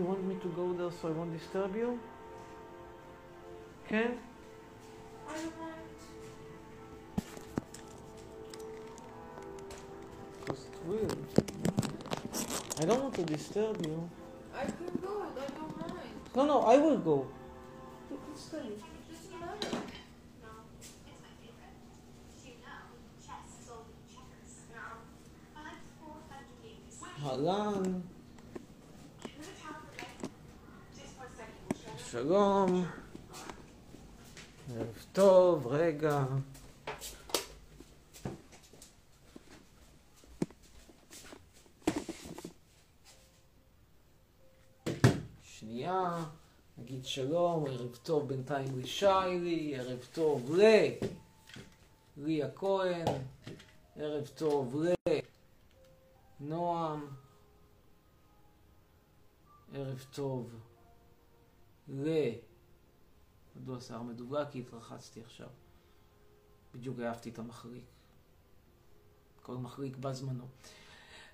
[0.00, 1.98] You want me to go there so I won't disturb you?
[3.88, 4.16] כן?
[5.28, 5.74] I don't mind.
[10.40, 11.18] Because it's weird.
[12.80, 14.08] I don't want to disturb you.
[14.54, 15.12] I can go.
[15.20, 16.14] I don't mind.
[16.34, 17.26] No, no, I will go.
[18.10, 18.90] You can stay.
[27.22, 28.09] It
[32.10, 32.84] שלום.
[34.70, 36.24] ערב טוב, רגע.
[45.42, 46.24] שנייה,
[46.78, 50.62] נגיד שלום, ערב טוב בינתיים לשיילי, ערב טוב ל...
[52.16, 53.06] ליה כהן,
[53.96, 54.84] ערב טוב
[56.40, 57.06] לנועם,
[59.74, 60.69] ערב טוב
[61.90, 62.08] ל...
[63.56, 64.44] מדוע שיער מדוגה?
[64.50, 65.48] כי התרחצתי עכשיו.
[66.74, 67.84] בדיוק העפתי את המחריק.
[69.42, 70.44] כל מחריק בזמנו.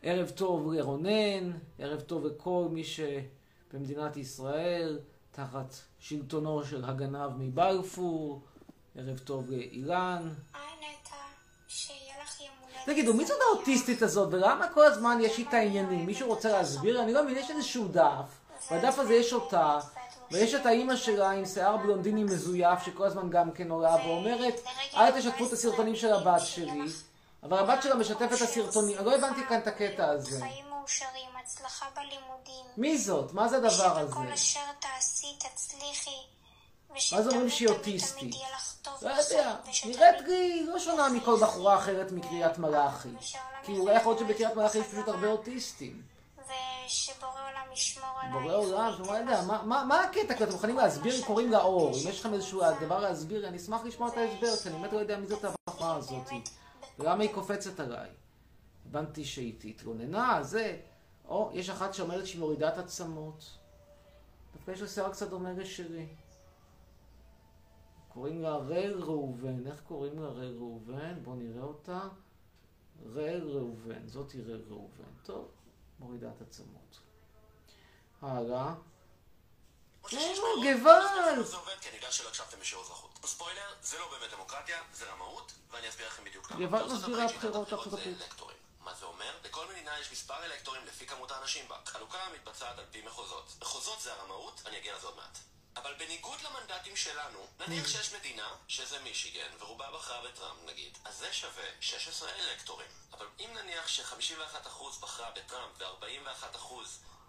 [0.03, 4.99] ערב טוב לרונן, ערב טוב לכל מי שבמדינת ישראל,
[5.31, 8.45] תחת שלטונו של הגנב מבלפור,
[8.95, 10.35] ערב טוב לאילן.
[12.87, 16.07] תגידו, מי זאת האוטיסטית הזאת, ולמה כל הזמן יש איתה עניינים?
[16.07, 17.03] מישהו רוצה להסביר?
[17.03, 18.41] אני לא מבין, יש איזשהו דף,
[18.73, 19.79] בדף הזה יש אותה,
[20.31, 24.55] ויש את האימא שלה עם שיער בלונדיני מזויף, שכל הזמן גם כן עולה ואומרת,
[24.95, 26.83] אל תשתפו את הסרטונים של הבת שלי,
[27.43, 30.41] אבל הבת שלה משתפת את הסרטונים, לא הבנתי כאן את הקטע הזה.
[30.41, 32.65] חיים מאושרים, הצלחה בלימודים.
[32.77, 33.33] מי זאת?
[33.33, 34.13] מה זה הדבר הזה?
[34.13, 36.21] שבכל אשר תעשי תצליחי.
[37.23, 38.35] זה אומרים שהיא אוטיסטית?
[39.03, 43.09] לא יודע, נראית לי לא שונה מכל בחורה אחרת מקריית מלאכי.
[43.63, 46.03] כי אולי יכול להיות שבקריית מלאכי יש פשוט הרבה אוטיסטים.
[46.47, 48.43] ושבורא עולם ישמור עלייך.
[48.43, 50.35] בורא עולם, לא יודע, מה- הקטע?
[50.35, 51.89] כי אתם מוכנים להסביר, קוראים לה אור.
[51.91, 54.99] אם יש לכם איזשהו דבר להסביר, אני אשמח לשמוע את ההסבר, כי אני באמת לא
[54.99, 56.27] יודע מי זאת הבחורה הזאת.
[56.99, 58.11] ולמה היא קופצת עליי?
[58.87, 60.81] הבנתי שהיא התלוננה, זה...
[61.29, 63.45] או, יש אחת שאומרת שהיא מורידה את עצמות.
[64.57, 66.07] דווקא יש לה שיער קצת דומה לשלי.
[68.09, 69.67] קוראים לה רל ראובן.
[69.67, 71.15] איך קוראים לה רל ראובן?
[71.23, 72.01] בואו נראה אותה.
[73.15, 74.07] רל ראובן.
[74.09, 75.05] זאתי רל ראובן.
[75.25, 75.49] טוב,
[75.99, 76.99] מורידה את עצמות.
[78.23, 78.75] הלאה.
[83.23, 83.29] או.
[83.29, 84.11] ספוילר, זה לא
[86.67, 87.95] בארצות מסבירה הבחירות.
[88.23, 88.57] אלקטורים.
[88.81, 89.39] מה זה אומר?
[89.45, 91.77] לכל מדינה יש מספר אלקטורים לפי כמות האנשים בה.
[91.85, 93.57] חלוקה מתבצעת על פי מחוזות.
[93.61, 95.39] מחוזות זה הרמאות, אני אגיע לזה עוד מעט.
[95.77, 101.33] אבל בניגוד למנדטים שלנו, נניח שיש מדינה, שזה מישיגן, ורובה בחרה בטראמפ נגיד, אז זה
[101.33, 102.89] שווה 16 אלקטורים.
[103.13, 106.75] אבל אם נניח ש-51% בחרה בטראמפ ו-41%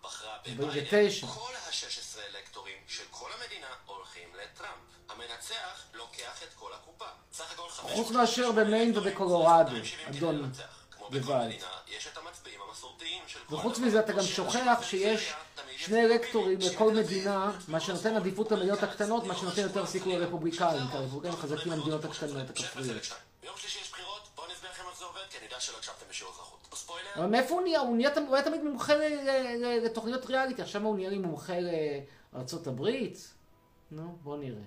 [0.01, 1.27] בחרה בביידן, 49.
[1.27, 4.79] כל ה-16 אלקטורים של כל המדינה הולכים לטראמפ.
[5.09, 7.09] המנצח לוקח את כל הקופה.
[7.33, 7.95] סך הכל 500...
[7.95, 10.51] חוץ מאשר במיין ובקולורדו, 270 כדי אדון
[13.49, 13.55] כל...
[13.55, 13.79] וחוץ.
[13.79, 15.33] מזה אתה גם שוכח שיש
[15.77, 20.97] שני הפילים לכל מדינה, מה שנותן עדיפות למדינות הקטנות, מה שנותן יותר סיכוי לרפובליקאים, כי
[20.97, 23.01] הרפובליקאים חזקים למדינות הקטנות הכפריות.
[23.41, 26.05] ביום שלישי יש בחירות, בואו נסביר לכם איך זה עובד, כי אני יודע שלא הקשבתם
[26.09, 26.57] בשיעור אזרחות.
[26.73, 27.79] ספוילר, אבל מאיפה הוא נהיה?
[27.79, 28.93] הוא נהיה תמיד מומחה
[29.85, 31.53] לתוכניות ריאליטי, עכשיו הוא נהיה לי מומחה
[32.33, 33.33] לארצות הברית?
[33.91, 34.61] נו, בוא נראה.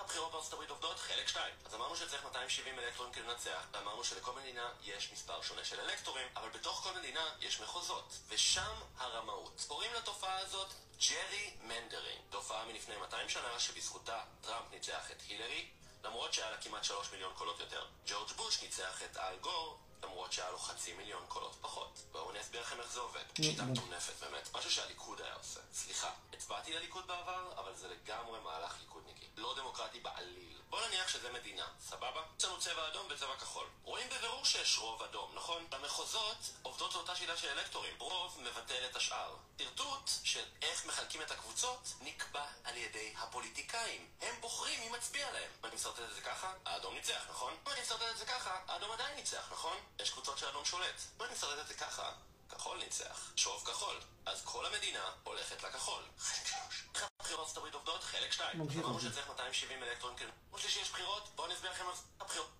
[0.00, 1.44] הבחירות בארצות הברית עובדות, חלק 2.
[1.78, 6.48] אמרנו שצריך 270 אלקטורים כדי לנצח, ואמרנו שלכל מדינה יש מספר שונה של אלקטורים, אבל
[6.48, 9.64] בתוך כל מדינה יש מחוזות, ושם הרמאות.
[9.68, 10.68] קוראים לתופעה הזאת
[11.08, 15.68] ג'רי מנדרינג, תופעה מלפני 200 שנה שבזכותה טראמפ ניצח את הילרי,
[16.04, 17.86] למרות שהיה לה כמעט 3 מיליון קולות יותר.
[18.06, 21.98] ג'ורג' בוש ניצח את אל גור, למרות שהיה לו חצי מיליון קולות פחות.
[22.12, 23.24] בואו אני אסביר לכם איך זה עובד.
[23.36, 25.60] שיטה מטונפת באמת, משהו שהליכוד היה עושה.
[25.72, 29.26] סליחה, הצבעתי לליכוד בעבר, אבל זה לגמרי מהלך ליכודניקי.
[29.36, 30.58] לא דמוקרטי בעליל.
[30.70, 32.22] בוא נניח שזה מדינה, סבבה?
[32.38, 33.66] יש לנו צבע אדום וצבע כחול.
[33.84, 35.66] רואים בבירור שיש רוב אדום, נכון?
[35.70, 37.94] במחוזות עובדות לאותה שיטה של אלקטורים.
[37.98, 39.36] רוב מבטל את השאר.
[39.58, 44.08] שרטוט של איך מחלקים את הקבוצות נקבע על ידי הפוליטיקאים.
[44.20, 45.50] הם בוחרים מי מצביע להם.
[45.60, 47.52] אם אני מסרטט את זה ככה, האדום ניצח, נכון?
[47.66, 49.76] אם אני מסרטט את זה ככה, האדום עדיין ניצח, נכון?
[50.02, 51.02] יש קבוצות שהאדום שולט.
[51.20, 52.12] אני מסרטט את זה ככה,
[52.48, 53.30] כחול ניצח.
[53.36, 53.96] שוב כחול.
[54.26, 56.02] אז כל המדינה הולכת לכחול.
[56.18, 56.84] חלק שלוש.
[56.94, 58.04] איך הבחירות בארצות הברית עובדות?
[58.04, 58.60] חלק שתיים.
[58.60, 59.00] אמרנו.
[59.00, 60.32] שצריך 270 אלקטרון כאילו.
[60.50, 62.50] כמו שלישי יש בחירות, בואו נסביר לכם איך הבחירות.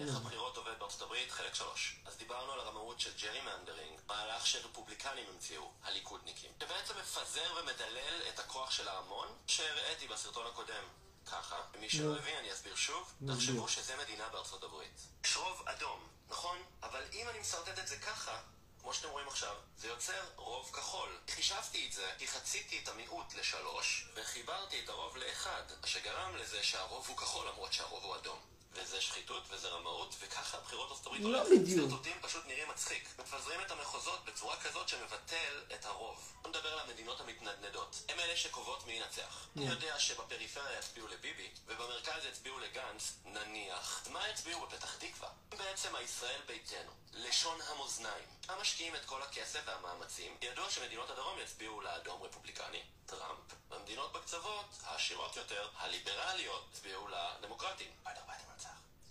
[0.00, 1.30] איך הבחירות עובד בארצות הברית?
[1.30, 1.96] חלק שלוש.
[2.04, 8.38] אז דיברנו על הרמאות של ג'רי מנדרינג, מהלך שרפובליקנים המציאו, הליכודניקים, שבעצם מפזר ומדלל את
[8.38, 10.84] הכוח של ההמון, שהראיתי בסרטון הקודם.
[11.26, 15.00] ככה, ומי שלא הבין אני אסביר שוב, תחשבו שזה מדינה בארצות הברית.
[15.24, 16.58] יש רוב אדום, נכון?
[16.82, 18.40] אבל אם אני מסרטט את זה ככה,
[18.80, 21.18] כמו שאתם רואים עכשיו, זה יוצר רוב כחול.
[21.30, 27.08] חישבתי את זה כי חציתי את המיעוט לשלוש, וחיברתי את הרוב לאחד, שגרם לזה שהרוב
[27.08, 28.53] הוא כחול למרות שהרוב הוא אדום.
[28.74, 31.44] וזה שחיתות וזה רמאות, וככה הבחירות בארצות הברית לא.
[31.44, 31.90] בדיוק.
[31.90, 33.08] שרטוטים פשוט נראים מצחיק.
[33.18, 36.32] מפזרים את המחוזות בצורה כזאת שמבטל את הרוב.
[36.42, 38.02] בוא נדבר על המדינות המתנדנדות.
[38.08, 39.46] הם אלה שקובעות מי ינצח.
[39.56, 44.02] אני יודע שבפריפריה יצביעו לביבי, ובמרכז יצביעו לגנץ, נניח.
[44.10, 45.28] מה יצביעו בפתח תקווה?
[45.50, 46.90] בעצם הישראל ביתנו.
[47.12, 48.24] לשון המאזניים.
[48.48, 50.32] הם משקיעים את כל הכסף והמאמצים.
[50.42, 53.38] ידוע שמדינות הדרום יצביעו לאדום רפובליקני, טראמפ.
[53.70, 57.86] במדינות בקצוות, העשירות יותר, הליברליות, יצביעו לדמוקרטים.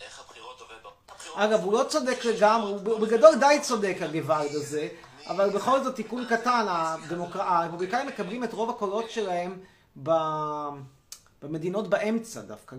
[0.00, 0.86] איך הבחירות עובד ב...
[1.08, 4.88] הבחירות אגב, הוא לא צודק לגמרי, הוא בגדול די צודק הגוואלד הזה,
[5.26, 6.66] אבל בכל זאת תיקון קטן.
[7.34, 9.60] הרפובליקאים מקבלים את רוב הקולות שלהם
[10.02, 10.10] ב...
[11.42, 12.76] במדינות באמצע דווקא.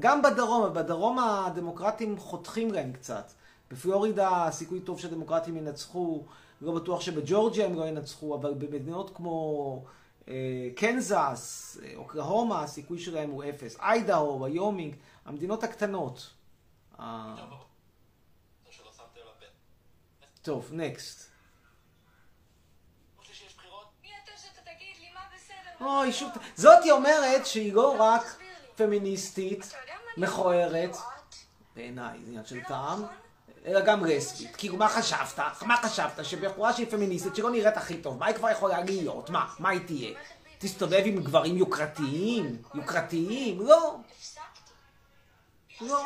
[0.00, 3.32] גם בדרום, אבל בדרום הדמוקרטים חותכים להם קצת.
[3.70, 6.24] בפלורידה סיכוי טוב שהדמוקרטים ינצחו,
[6.60, 9.84] לא בטוח שבג'ורג'יה הם לא ינצחו, אבל במדינות כמו
[10.28, 13.76] אה, קנזס, אוקלהומה, הסיכוי שלהם הוא אפס.
[13.80, 16.30] איידהו, ויומינג, המדינות הקטנות.
[17.00, 17.34] אה.
[20.42, 21.30] טוב, נקסט.
[25.80, 28.22] אוי, שוב, זאתי אומרת שהיא לא רק
[28.76, 29.72] פמיניסטית,
[30.16, 30.96] מכוערת?
[31.76, 33.02] בעיניי, זה עניין של טעם,
[33.68, 34.56] אלא גם לסבית.
[34.56, 35.38] כאילו, מה חשבת?
[35.66, 36.24] מה חשבת?
[36.24, 39.30] שבחורה שהיא פמיניסטית, שלא נראית הכי טוב, מה היא כבר יכולה להיות?
[39.30, 39.46] מה?
[39.58, 40.14] מה היא תהיה?
[40.58, 42.62] תסתובב עם גברים יוקרתיים?
[42.74, 43.60] יוקרתיים?
[43.60, 43.96] לא.
[45.80, 46.04] לא.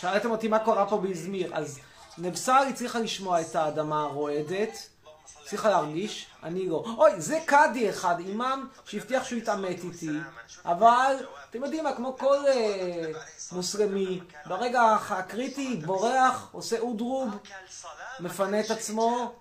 [0.00, 1.80] שאלתם אותי מה קורה פה באזמיר, אז
[2.18, 4.88] נבסר הצליחה לשמוע את האדמה הרועדת,
[5.42, 6.84] הצליחה להרגיש, אני לא.
[6.98, 10.10] אוי, זה קאדי אחד, אימאם, שהבטיח שהוא יתעמת איתי,
[10.64, 11.16] אבל,
[11.50, 13.12] אתם יודעים מה, כמו כל אה,
[13.52, 17.28] מוסלמי, ברגע הקריטי, בורח, עושה אודרוב,
[18.20, 19.32] מפנה את עצמו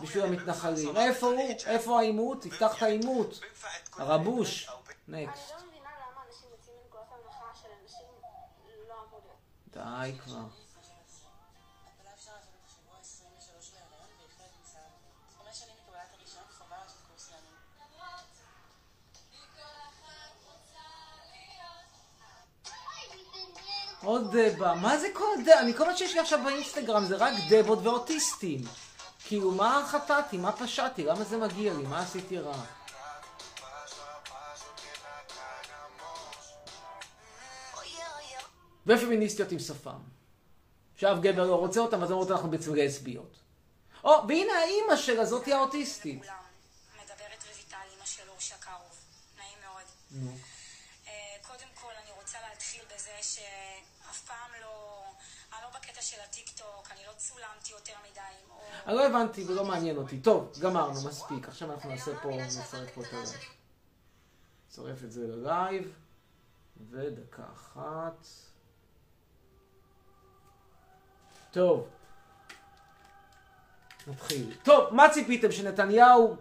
[0.00, 0.96] בשביל המתנחלים.
[0.96, 1.52] איפה הוא?
[1.66, 2.42] איפה העימות?
[2.42, 3.40] תפתח את העימות.
[3.98, 4.70] הרבוש.
[5.08, 5.50] נקסט.
[5.50, 8.06] לא מבינה למה אנשים יוצאים מנקודת הנחה של אנשים
[8.88, 9.36] לא אמור להיות.
[9.72, 9.77] די כבר.
[9.77, 9.77] אולי אפשר לעשות את השבוע 23 להיריון בהחלט נמצא חמש שנים מקבלת הראשון חובה לעשות
[17.08, 17.54] קורס להיריון.
[24.02, 25.60] עוד דבה, מה זה כל דבה?
[25.60, 28.60] אני כל מה שיש לי עכשיו באינסטגרם זה רק דבות ואוטיסטים.
[29.24, 30.36] כאילו, מה חטאתי?
[30.36, 31.04] מה פשעתי?
[31.04, 31.82] למה זה מגיע לי?
[31.82, 32.64] מה עשיתי רע?
[38.88, 40.00] ופמיניסטיות עם שפם.
[40.96, 43.38] שאף גבר לא רוצה אותם, אז אומרות אנחנו בעצם לסביות.
[44.04, 46.18] או, והנה האימא שלה, זאתי האוטיסטית.
[46.18, 48.96] מדברת רויטל, אימא של אורשה קרוב.
[49.38, 49.84] נעים מאוד.
[50.10, 50.30] נו.
[51.06, 51.12] אה,
[51.42, 55.04] קודם כל, אני רוצה להתחיל בזה שאף פעם לא...
[55.52, 58.62] אני לא בקטע של הטיקטוק, אני לא צולמתי יותר מדי עם אור.
[58.86, 60.20] אני לא הבנתי ולא מעניין אותי.
[60.20, 61.48] טוב, גמרנו, מספיק.
[61.48, 63.22] עכשיו אנחנו נעשה פה, נצרף פה את ה...
[64.68, 65.92] נצרף את זה ללייב.
[66.90, 68.26] ודקה אחת.
[71.52, 71.84] טוב.
[74.06, 74.52] נתחיל.
[74.62, 75.52] טוב, מה ציפיתם?
[75.52, 76.36] שנתניהו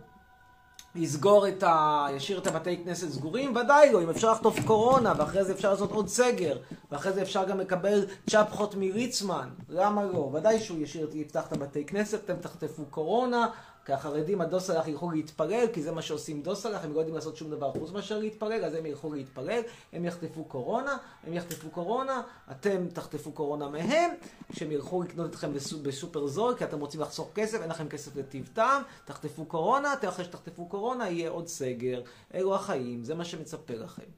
[0.96, 2.08] יסגור את ה...
[2.16, 3.56] ישאיר את הבתי כנסת סגורים?
[3.56, 6.58] ודאי לא, אם אפשר לחטוף קורונה, ואחרי זה אפשר לעשות עוד סגר,
[6.92, 10.32] ואחרי זה אפשר גם לקבל צ'פחות מליצמן, למה לא?
[10.34, 13.48] ודאי שהוא ישאיר, יפתח את הבתי כנסת, אתם תחטפו קורונה,
[13.88, 17.52] כי החרדים הדוסלח ילכו להתפלל, כי זה מה שעושים דוסלח, הם לא יודעים לעשות שום
[17.52, 19.62] דבר חוץ מאשר להתפלל, אז הם ילכו להתפלל,
[19.94, 24.12] הם יחטפו קורונה, הם יחטפו קורונה, אתם תחטפו קורונה מהם,
[24.52, 28.16] כשהם ילכו לקנות אתכם בסופ, בסופר זול, כי אתם רוצים לחסוך כסף, אין לכם כסף
[28.16, 32.02] לטיב טעם, תחטפו קורונה, אחרי שתחטפו קורונה יהיה עוד סגר,
[32.34, 34.10] אלו החיים, זה מה שמצפה לכם.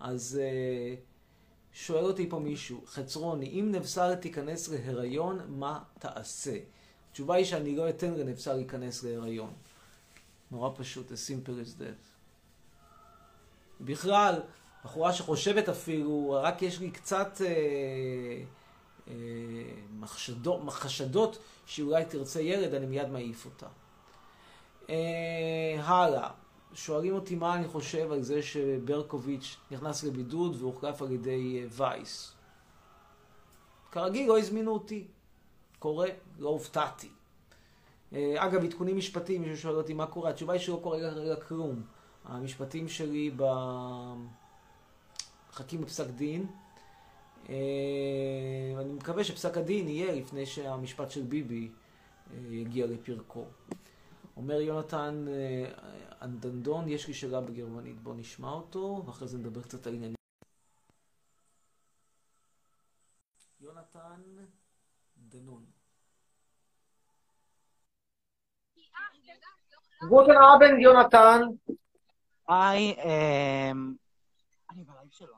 [0.00, 0.94] אז אה,
[1.72, 6.56] שואל אותי פה מישהו, חצרוני, אם נבשר תיכנס להיריון, מה תעשה?
[7.12, 9.52] התשובה היא שאני לא אתן לנבשר להיכנס להיריון.
[10.50, 12.02] נורא פשוט, as simple as that.
[13.80, 14.40] בכלל,
[14.84, 18.42] בחורה שחושבת אפילו, רק יש לי קצת אה,
[19.08, 19.14] אה,
[19.92, 23.66] מחשדות, חשדות שאולי תרצה ילד, אני מיד מעיף אותה.
[24.90, 26.30] אה, הלאה.
[26.74, 32.32] שואלים אותי מה אני חושב על זה שברקוביץ' נכנס לבידוד והוחלף על ידי אה, וייס.
[33.90, 35.06] כרגיל לא הזמינו אותי.
[35.82, 36.08] קורה,
[36.38, 37.08] לא הופתעתי.
[38.12, 41.82] אה, אגב, עדכונים משפטיים, מישהו שואל אותי מה קורה, התשובה היא שלא קורה כרגע כלום.
[42.24, 43.42] המשפטים שלי ב...
[45.50, 46.46] מחכים בפסק דין.
[47.48, 47.54] אה,
[48.80, 51.70] אני מקווה שפסק הדין יהיה לפני שהמשפט של ביבי
[52.30, 53.44] אה, יגיע לפרקו.
[54.36, 55.24] אומר יונתן
[56.22, 60.16] אנדנדון, יש לי שאלה בגרמנית, בוא נשמע אותו, ואחרי זה נדבר קצת על עניינים.
[63.60, 64.22] יונתן.
[70.08, 71.40] Guten Abend, יונתן.
[72.48, 73.94] היי, אמ...
[74.70, 75.34] אני בלייב שלו.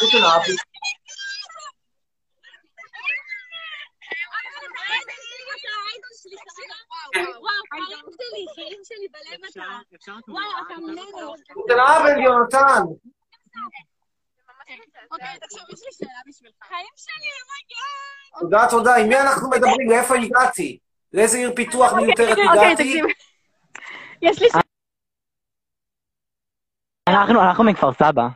[0.00, 0.52] Guten Abend.
[11.54, 12.82] Guten Abend, יונתן.
[18.40, 18.96] תודה, תודה.
[18.96, 19.90] עם מי אנחנו מדברים?
[19.90, 20.78] לאיפה הגעתי?
[21.12, 22.74] לאיזה עיר פיתוח מיותרת אוקיי, הגעתי?
[22.74, 23.04] תקשיב.
[24.22, 24.48] יש לי...
[27.08, 28.28] אנחנו, אנחנו מכפר סבא.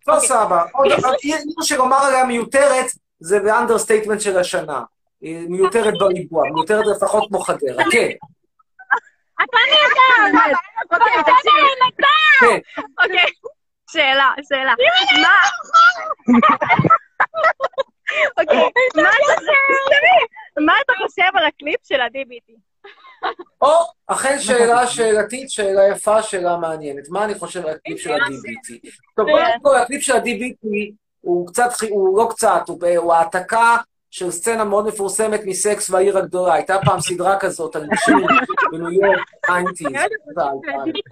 [0.00, 0.64] כפר סבא.
[0.72, 2.86] עוד אחת, עיר שלומר עליה מיותרת,
[3.20, 4.82] זה ה understatement של השנה.
[5.22, 7.84] מיותרת בריבוע, מיותרת לפחות כמו חדרה.
[7.92, 8.10] כן,
[9.42, 10.58] אתה נהדר!
[10.92, 11.32] אוקיי, אתה
[11.80, 12.04] נהדר!
[12.40, 12.58] כן.
[13.04, 13.32] אוקיי,
[13.94, 14.74] שאלה, שאלה.
[15.22, 15.36] מה...
[18.38, 18.58] אוקיי,
[18.94, 19.52] מה אתה חושב?
[20.66, 22.52] מה אתה חושב על הקליפ של ה-DBT?
[23.62, 23.68] או,
[24.06, 27.08] אכן שאלה שאלתית, שאלה יפה, שאלה מעניינת.
[27.08, 28.88] מה אני חושב על הקליפ של ה-DBT?
[29.16, 30.66] טוב, קודם כל, הקליפ של ה-DBT
[31.20, 32.62] הוא קצת, הוא לא קצת,
[32.96, 33.76] הוא העתקה
[34.14, 36.54] של סצנה מאוד מפורסמת מסקס והעיר הגדולה.
[36.54, 38.16] הייתה פעם סדרה כזאת על נשים
[38.72, 39.88] בניו יורק, 90's,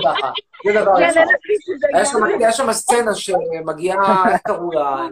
[0.04, 0.30] ככה.
[0.66, 2.20] זה דבר כן, אחד.
[2.40, 4.80] היה שם- סצנה שמגיעה, איך קראו לה?
[4.80, 5.08] אה,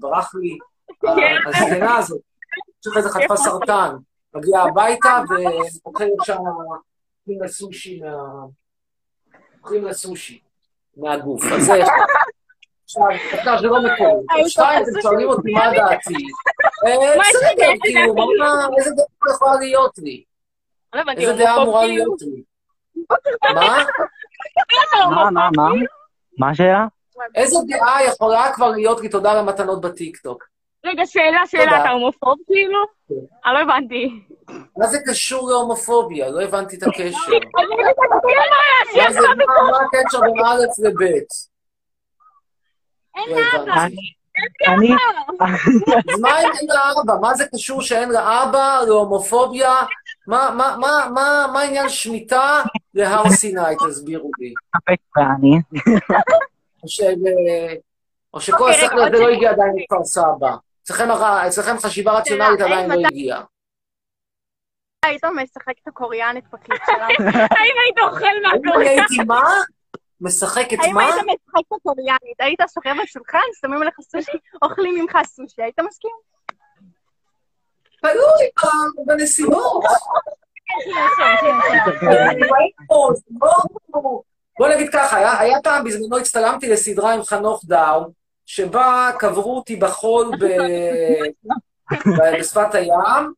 [0.00, 0.58] ברח לי,
[1.00, 1.36] כן.
[1.46, 2.20] הזקנה הזאת,
[2.84, 3.96] שאחרי זה חטפה סרטן.
[4.34, 5.22] מגיעה הביתה
[5.84, 6.38] ואוכלת שם,
[7.22, 8.16] אוכלים לה סושי מה...
[9.62, 10.40] אוכלים לה סושי
[10.96, 11.42] מהגוף.
[11.52, 11.72] אז זה...
[13.32, 14.48] עכשיו, זה לא מקורי.
[14.48, 16.14] שתיים, אתם שואלים אותי מה דעתי.
[16.86, 17.72] אה, בסדר?
[17.82, 20.24] כאילו, מה- איזה דעה יכולה להיות לי?
[20.94, 22.42] לא איזה דעה אמורה להיות לי?
[23.54, 23.84] מה?
[25.10, 25.68] מה, מה, מה?
[26.38, 26.86] מה השאלה?
[27.34, 30.44] איזה דעה יכולה כבר להיות לי תודה למתנות בטיקטוק?
[30.86, 31.46] רגע, שאלה.
[31.46, 32.78] שאלה, אתה הומופוב כאילו?
[33.46, 34.10] אני לא הבנתי.
[34.76, 36.30] מה זה קשור להומופוביה?
[36.30, 37.18] לא הבנתי את הקשר.
[39.10, 41.22] זה, מה מה הקשר בין א' לב'?
[43.16, 43.96] לא הבנתי.
[44.68, 44.90] אני,
[46.12, 47.14] אז מה אם אין לה אבא?
[47.20, 49.74] מה זה קשור שאין לה אבא להומופוביה?
[50.26, 52.62] מה- מה- מה- מה מה עניין שמיטה
[52.94, 53.60] להר סיני?
[53.88, 54.54] תסבירו לי.
[55.16, 55.58] ואני,
[58.34, 60.56] או שכל אוקיי, השכל הזה לא הגיע עדיין לכפר סבא.
[61.46, 63.42] אצלכם חשיבה רציונלית עדיין לא הגיעה.
[65.04, 67.06] היית משחק את הקוריאנית בקליפ שלה?
[67.56, 68.98] האם היית אוכל מהקוריאנית?
[69.10, 69.42] הייתי מה?
[70.20, 71.04] משחק את האם מה?
[71.04, 72.40] היית משחק את הקוריאנית?
[72.40, 76.10] היית שוכב בשולחן, שמים לך סושי, אוכלים ממך סושי, היית מסכים?
[78.00, 78.50] תלוי
[79.06, 79.84] בנסיבות.
[84.58, 88.12] בוא נגיד ככה, היה, פעם בזמנו הצטלמתי לסדרה עם חנוך דאו,
[88.46, 90.30] שבה קברו אותי בחול
[92.38, 93.32] בשפת הים,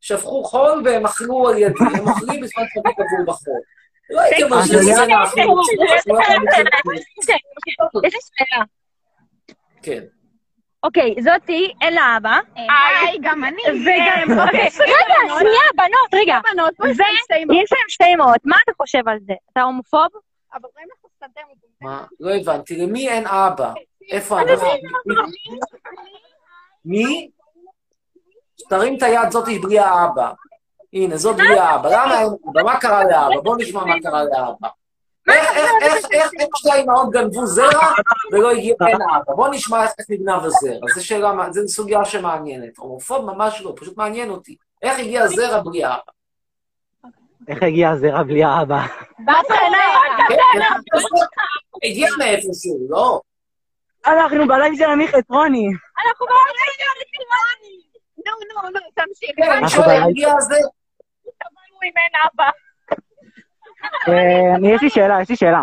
[0.00, 3.60] שפכו חול והם אכלו על ידי, הם אוכלים בזמן שאני קבור בחול.
[4.10, 5.62] לא הייתי אומר שזה אני- סצנה הכי לא
[8.04, 8.64] יש לי שאלה.
[9.82, 10.02] כן.
[10.82, 12.38] אוקיי, זאתי, אין לה אבא.
[12.54, 13.62] היי, גם אני.
[13.62, 16.38] וגם, אוקיי, רגע, שנייה, בנות, רגע.
[16.52, 19.32] בנות, ויש להם שתי אמהות, מה אתה חושב על זה?
[19.52, 20.06] אתה הומופוב?
[20.54, 21.40] אבל רואים לך סתם
[21.80, 22.04] מה?
[22.20, 22.76] לא הבנתי.
[22.76, 23.72] למי אין אבא?
[24.10, 24.68] איפה אנחנו?
[26.84, 27.30] מי?
[28.68, 30.32] תרים את היד זאתי בלי האבא.
[30.92, 31.88] הנה, זאת בלי האבא.
[31.88, 32.62] למה אין אבא?
[32.62, 33.40] מה קרה לאבא?
[33.40, 34.68] בוא נשמע מה קרה לאבא.
[35.28, 37.86] איך, איך, איך, איך, איך שתי האימהות גנבו זרע
[38.32, 39.34] ולא הגיע אין אבא?
[39.34, 40.88] בוא נשמע איך נגנב הזרע.
[40.94, 42.76] זו שאלה, זו סוגיה שמעניינת.
[42.78, 44.56] הומופוב ממש לא, פשוט מעניין אותי.
[44.82, 46.12] איך הגיע הזרע בלי האבא?
[47.48, 48.86] איך הגיע הזרע בלי האבא?
[50.28, 50.60] כן,
[50.92, 51.26] הזרע
[51.84, 53.20] הגיע מאיפשהו, לא?
[54.06, 55.66] אנחנו בלייב של עמי חצרוני.
[56.06, 56.58] אנחנו בעולם
[58.26, 59.30] נו, נו, נו, תמשיך.
[59.36, 60.02] כן, אני שואל.
[60.08, 60.77] הגיע הזרע?
[61.84, 62.50] אם אין אבא.
[64.74, 65.62] יש לי שאלה, יש לי שאלה.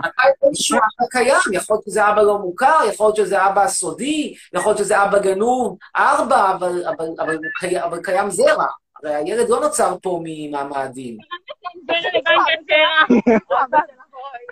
[0.78, 1.36] אבא קיים?
[1.54, 5.20] יכול להיות שזה אבא לא מוכר, יכול להיות שזה אבא סודי, יכול להיות שזה אבא
[5.20, 8.66] גנוב, ארבע, אבל, אבל, אבל, קי- אבל קיים זרע.
[9.04, 11.18] הרי הילד לא נוצר פה ממעמדים.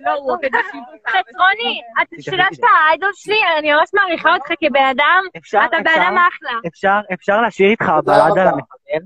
[0.06, 0.38] לא,
[1.08, 5.24] חצרוני, אתה שתדע שאתה האיידול שלי, אני ממש מעריכה אותך כבן אדם,
[5.66, 6.52] אתה בן אדם אחלה.
[7.14, 8.44] אפשר, לשיר איתך בלדה רבה.
[8.44, 9.06] למחבל?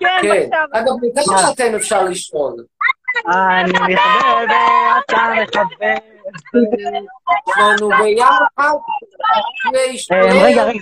[0.00, 0.28] כן, כן.
[0.42, 0.64] בבקשה.
[0.72, 2.52] אגב, מכמה שאתם אפשר לשאול.
[3.26, 5.94] אני מחבל ואתה מחבל.
[7.58, 8.74] אנחנו ביחד,
[10.12, 10.78] אה, רגע, רגע.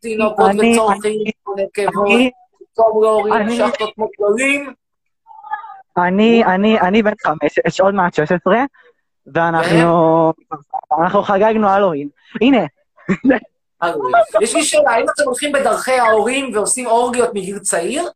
[0.00, 1.12] תינוקות אני- וצורכים
[1.56, 2.06] נקבות.
[2.06, 2.30] אני-
[2.72, 4.72] פתאום לא הורים אני- שחטות כמו גדולים.
[5.98, 8.64] אני, אני, אני בן חמש, יש עוד מעט 16,
[9.34, 10.32] ואנחנו
[11.00, 12.08] אנחנו חגגנו הלואוין.
[12.40, 12.58] הנה,
[14.40, 18.08] יש לי שאלה, האם אתם הולכים בדרכי ההורים ועושים אורגיות מגיל צעיר?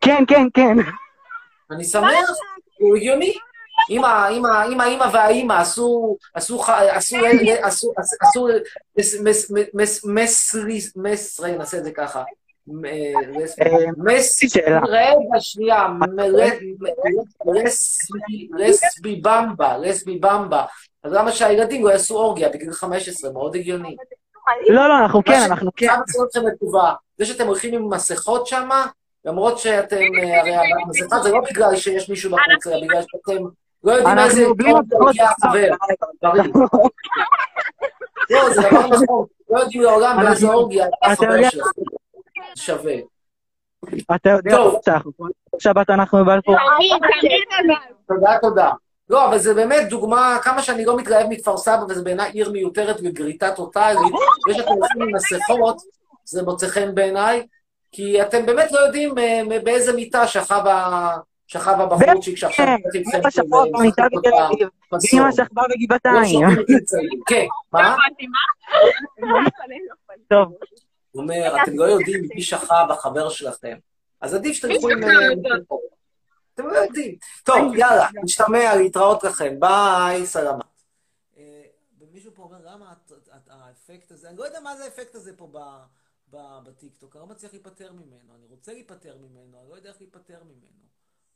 [0.00, 0.76] כן, כן, כן.
[1.70, 2.30] אני שמח,
[2.78, 3.34] הוא הגיוני.
[3.90, 7.16] אם ה- אם ה- אם האמא והאימא עשו, עשו, עשו,
[7.62, 8.48] עשו, עשו,
[8.98, 9.50] מס, מס,
[10.04, 12.22] מס, מס, מס, רגע, נעשה את זה ככה.
[12.86, 13.12] אה.
[14.88, 15.86] רגע, שנייה,
[18.58, 20.64] לסבי במבה, לסבי במבה.
[21.04, 23.32] אז למה שהילדים לא יעשו אורגיה בגיל 15?
[23.32, 23.96] מאוד הגיוני.
[24.68, 25.86] לא, לא, אנחנו כן, אנחנו כן.
[25.86, 26.92] עכשיו אצל אתכם לטובה.
[27.18, 28.68] זה שאתם הולכים עם מסכות שם,
[29.24, 30.54] למרות שאתם, אה, הרי
[30.86, 33.44] המסכה זה לא בגלל שיש מישהו בחוץ, אלא בגלל שאתם
[33.84, 34.86] לא יודעים איזה מסכות.
[35.08, 35.68] הגיע החבר.
[36.22, 36.42] בריא.
[38.30, 39.26] לא, זה דבר נכון.
[39.50, 41.82] לא יודעים לעולם באיזה אורגיה אתה החבר שלכם.
[42.54, 42.94] שווה.
[44.16, 44.80] אתה יודע, טוב.
[45.58, 46.56] שבת אנחנו בבלפור.
[48.08, 48.70] תודה, תודה.
[49.08, 52.96] לא, אבל זה באמת דוגמה, כמה שאני לא מתלהב מכפר סבא, וזה בעיניי עיר מיותרת
[53.04, 54.12] וגריטה טוטאלית,
[54.48, 55.76] זה שאתם עושים עם מסכות,
[56.24, 57.46] זה מוצא חן בעיניי,
[57.92, 63.30] כי אתם באמת לא יודעים אה, באיזה מיטה שכב ה- שכב הבחורצ'יק שעכשיו אמא של,
[63.30, 64.68] שכבה אה, במיטה בתל אביב.
[64.92, 66.46] ואמא שכבה לא בגבעתיים.
[66.84, 67.08] צעיר.
[67.26, 67.96] כן, מה?
[70.28, 70.52] טוב,
[71.10, 73.76] הוא אומר, אתם לא יודעים מי שכב החבר שלכם,
[74.20, 75.02] אז עדיף שתלכו עם...
[75.04, 75.08] אה,
[76.54, 77.14] אתם לא יודעים.
[77.44, 79.54] טוב, יאללה, נשתמע, להתראות לכם.
[79.60, 80.64] ביי, סלמה.
[82.12, 85.32] מישהו פה אומר, למה את- את- האפקט הזה, אני לא יודע מה זה האפקט הזה
[85.36, 85.82] פה ב-
[86.64, 90.44] בטיקטוק, אני לא מצליח להיפטר ממנו, אני רוצה להיפטר ממנו, אני לא יודע איך להיפטר
[90.44, 90.82] ממנו.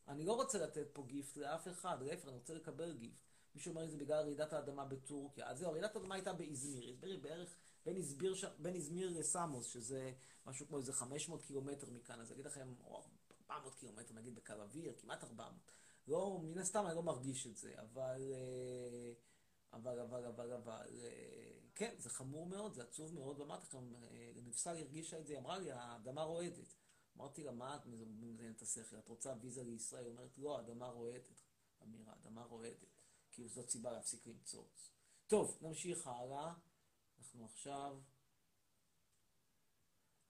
[0.09, 3.27] אני לא רוצה לתת פה gift לאף אחד, להפך, אני רוצה לקבל gift.
[3.55, 5.51] מישהו אומר לי זה בגלל רעידת האדמה בטורקיה.
[5.51, 6.89] אז זהו, רעידת האדמה הייתה באזמיר.
[6.89, 8.45] הסבירי בערך בין איזמיר, ש...
[8.59, 10.13] בין איזמיר לסמוס, שזה
[10.47, 12.21] משהו כמו איזה 500 קילומטר מכאן.
[12.21, 13.05] אז אגיד לכם, או
[13.51, 15.53] 400 קילומטר, נגיד בקו אוויר, כמעט 400.
[16.09, 18.33] לא, מן הסתם אני לא מרגיש את זה, אבל...
[18.35, 19.13] אה,
[19.77, 24.33] אבל, אבל, אבל, אבל, אה, כן, זה חמור מאוד, זה עצוב מאוד, ואמרתי לכם, אה,
[24.37, 26.75] נפסל הרגישה את זה, היא אמרה לי, האדמה רועדת.
[27.17, 28.99] אמרתי לה, מה את מזיינת את השכל?
[28.99, 30.05] את רוצה ויזה לישראל?
[30.05, 31.43] היא אומרת, לא, האדמה רועדת.
[31.83, 32.97] אמירה, האדמה רועדת.
[33.31, 34.91] כאילו זאת סיבה להפסיק למצוץ.
[35.27, 36.55] טוב, נמשיך הלאה.
[37.19, 38.01] אנחנו עכשיו...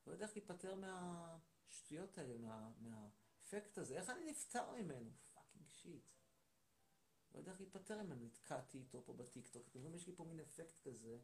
[0.07, 3.97] לא יודע איך להיפטר מהשטויות האלה, מה, מהאפקט הזה.
[3.99, 5.11] איך אני נפטר ממנו?
[5.35, 6.16] fucking shit.
[7.37, 9.68] לא יודע איך להיפטר ממנו, נתקעתי איתו פה בטיקטוק.
[9.68, 11.18] אתם רואים, יש לי פה מין אפקט כזה.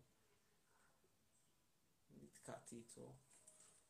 [2.22, 3.14] נתקעתי איתו.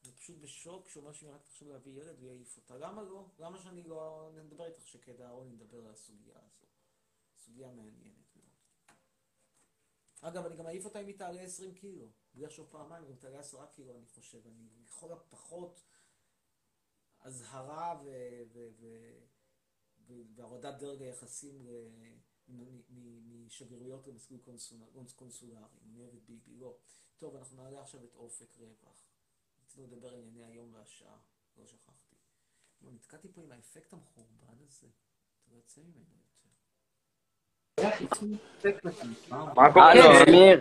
[0.04, 2.78] אני פשוט בשוק שהוא אומר שאני רק תחשוב להביא ילד ויעיף אותה.
[2.78, 3.28] למה לא?
[3.38, 4.30] למה שאני לא...
[4.34, 6.66] נדבר איתך שכדאי אהרון נדבר על הסוגיה הזו.
[7.36, 8.48] סוגיה מעניינת מאוד.
[10.20, 12.08] אגב, אני גם אעיף אותה אם היא תעלה 20 קילו.
[12.34, 14.46] בלי לחשוב פעמיים, אם תעלה 10 קילו, אני חושב.
[14.46, 15.84] אני לכל הפחות
[17.20, 18.08] אזהרה ו...
[18.52, 18.68] ו...
[18.80, 18.86] ו...
[20.34, 21.88] והורדת דרג היחסים ל-
[22.48, 25.56] מ- מ- משגרירויות למסלול קונסול- קונסולרי.
[25.86, 26.76] אני אוהב את ביבי, לא.
[27.18, 29.04] טוב, אנחנו נעלה עכשיו את אופק רווח.
[29.64, 31.16] רצינו לדבר על ענייני היום והשעה,
[31.58, 32.14] לא שכחתי.
[32.82, 34.86] לא, נתקעתי פה עם האפקט המחורבן הזה.
[34.86, 36.48] אתה לא יוצא ממנו יותר.
[39.80, 40.60] הלו, אמיר.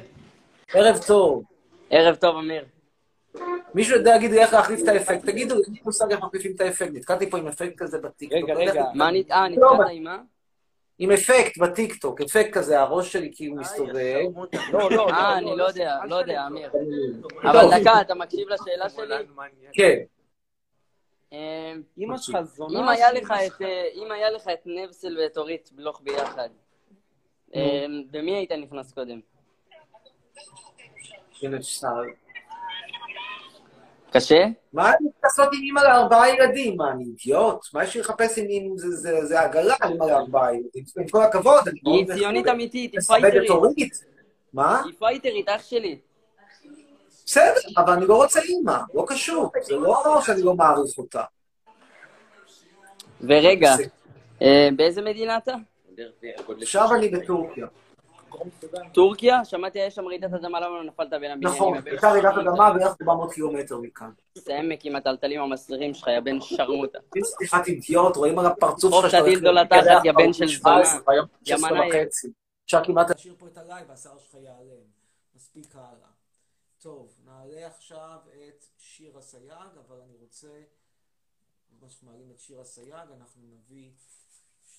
[0.74, 1.44] ערב טוב.
[1.90, 2.66] ערב טוב, אמיר.
[3.74, 5.26] מישהו יודע להגיד לי איך להחליף את האפקט?
[5.26, 6.90] תגידו אין לי מושג איך מחליפים את האפקט.
[6.94, 8.44] נתקעתי פה עם אפקט כזה בטיקטוק.
[8.44, 8.86] רגע, לא רגע.
[8.96, 9.32] מה נת...
[9.32, 10.18] אה, לא, נתקעת עם מה?
[11.00, 14.20] עם אפקט בטיקטוק, אפקט כזה, הראש שלי כאילו מסתובב.
[14.74, 16.72] לא, לא, אה, אני לא יודע, לא יודע, אמיר.
[17.44, 19.16] אבל דקה, אתה מקשיב לשאלה שלי?
[19.74, 19.98] כן.
[21.34, 23.62] אה, אמא שלך זונה אם היה לך את, שלך?
[23.62, 26.50] אה, אם היה לך את נבסל ואת אורית בלוך ביחד,
[27.56, 29.20] אה, במי היית נכנס קודם?
[31.32, 31.58] שנייה.
[34.14, 34.46] קשה?
[34.74, 36.78] מה אני צריך לעשות עם אימא לארבעה ילדים?
[36.78, 37.66] מה, אני אידיוט?
[37.74, 40.84] מה יש לי לחפש עם זה- עגלה, אימא לארבעה ילדים?
[40.98, 43.50] עם כל הכבוד, אני היא מאוד ציונית אמיתית, היא פייטרית.
[43.50, 44.06] אורית.
[44.54, 44.82] מה?
[44.86, 45.98] היא פייטרית, אח שלי.
[47.26, 49.52] בסדר, אבל אני לא רוצה אימא, לא קשור.
[49.64, 51.24] זה לא שאני לא מעריך אותה.
[53.22, 53.76] ורגע,
[54.42, 55.54] אה, באיזה מדינה אתה?
[56.62, 57.68] עכשיו אני בטורקיה.
[58.94, 59.46] טורקיה?
[59.46, 61.48] שמעתי יש שם רעידת אדמה, למה לא נפלת בין הבניינים?
[61.48, 62.34] נכון, הייתה רעידת?
[62.38, 64.12] אדמה בערך 400 קילומטר מכאן.
[64.36, 67.00] זה עמק עם הטלטלים המסרירים שלך, יא בן שרמוטה.
[67.24, 70.82] סליחת אידיוט, רואים על הפרצוף שלך את הדילדו לתחת, יא בן של זונה.
[71.46, 71.90] יא מנאי.
[72.66, 74.92] אפשר כמעט להשאיר פה את הלייב והשיער שלך ייעלם.
[75.36, 76.10] מספיק הלאה.
[76.80, 80.48] טוב, נעלה עכשיו את שיר אסייג, אבל אני רוצה,
[81.72, 83.92] בזמן שאנחנו מעלים את שיר אסייג, אנחנו נביא,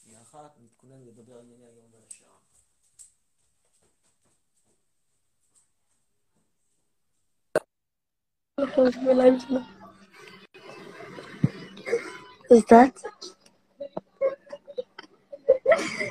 [0.02, 2.28] שנייה אחת, נתכונן לדבר על ענייני היום והשעה.
[8.60, 8.78] זאת?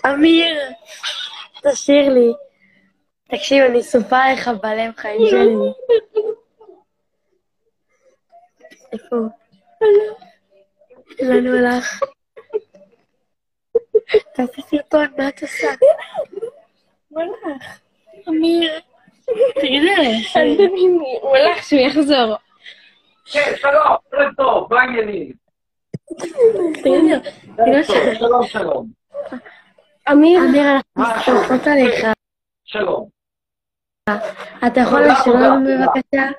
[0.06, 0.56] אמיר,
[1.64, 2.34] תשאיר לי.
[3.24, 5.56] תקשיב, אני שרופה עליך בלב חיים שלי.
[8.94, 9.30] איפה הוא?
[11.22, 12.00] לאן הוא הלך?
[14.36, 15.68] תעשה סרטון, מה את עושה?
[17.10, 17.80] הוא הלך.
[18.30, 18.82] אמיר.
[19.56, 20.24] תגידי לי.
[21.22, 22.36] הוא הלך שהוא יחזור.
[23.26, 25.32] כן, שלום, ערב טוב, מה העניינים?
[26.18, 27.20] תגידי לי.
[27.58, 28.16] תגידי לי.
[28.16, 28.88] שלום, שלום.
[30.12, 30.64] אמיר, אמיר,
[30.98, 32.06] אנחנו סומכות עליך.
[32.66, 33.08] שלום.
[34.68, 35.56] אתה יכול תודה.
[35.66, 36.32] בבקשה?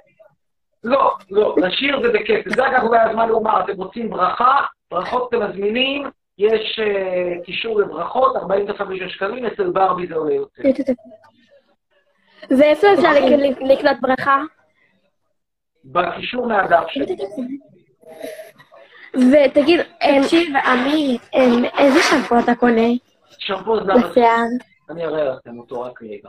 [0.85, 2.49] לא, לא, לשיר זה בכיף.
[2.57, 8.37] זה אגב אולי הזמן לומר, אתם רוצים ברכה, ברכות אתם מזמינים, יש אה, קישור לברכות,
[8.37, 10.63] 45 שקלים, אצל ברבי זה עולה יותר.
[12.51, 14.43] ואיפה אפשר לק- לקנות ברכה?
[15.85, 17.17] בקישור מהדף שלי.
[19.15, 19.81] ותגיד,
[20.23, 20.57] תקשיב,
[21.35, 22.89] אמ, איזה שמפו אתה קונה?
[23.39, 24.45] שמפו זנב, לשיער.
[24.91, 26.29] אני אראה לכם אותו רק רגע.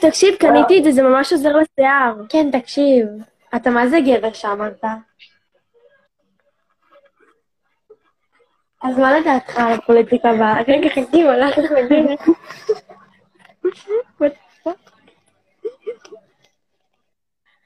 [0.00, 2.14] תקשיב, קניתי את זה, זה ממש עוזר לשיער.
[2.28, 3.06] כן, תקשיב.
[3.56, 4.84] אתה מה זה גבר שאמרת?
[8.82, 10.60] אז מה לדעתך על הפוליטיקה הבאה?
[10.68, 12.20] רגע, חכי, הוא הלך בדרך.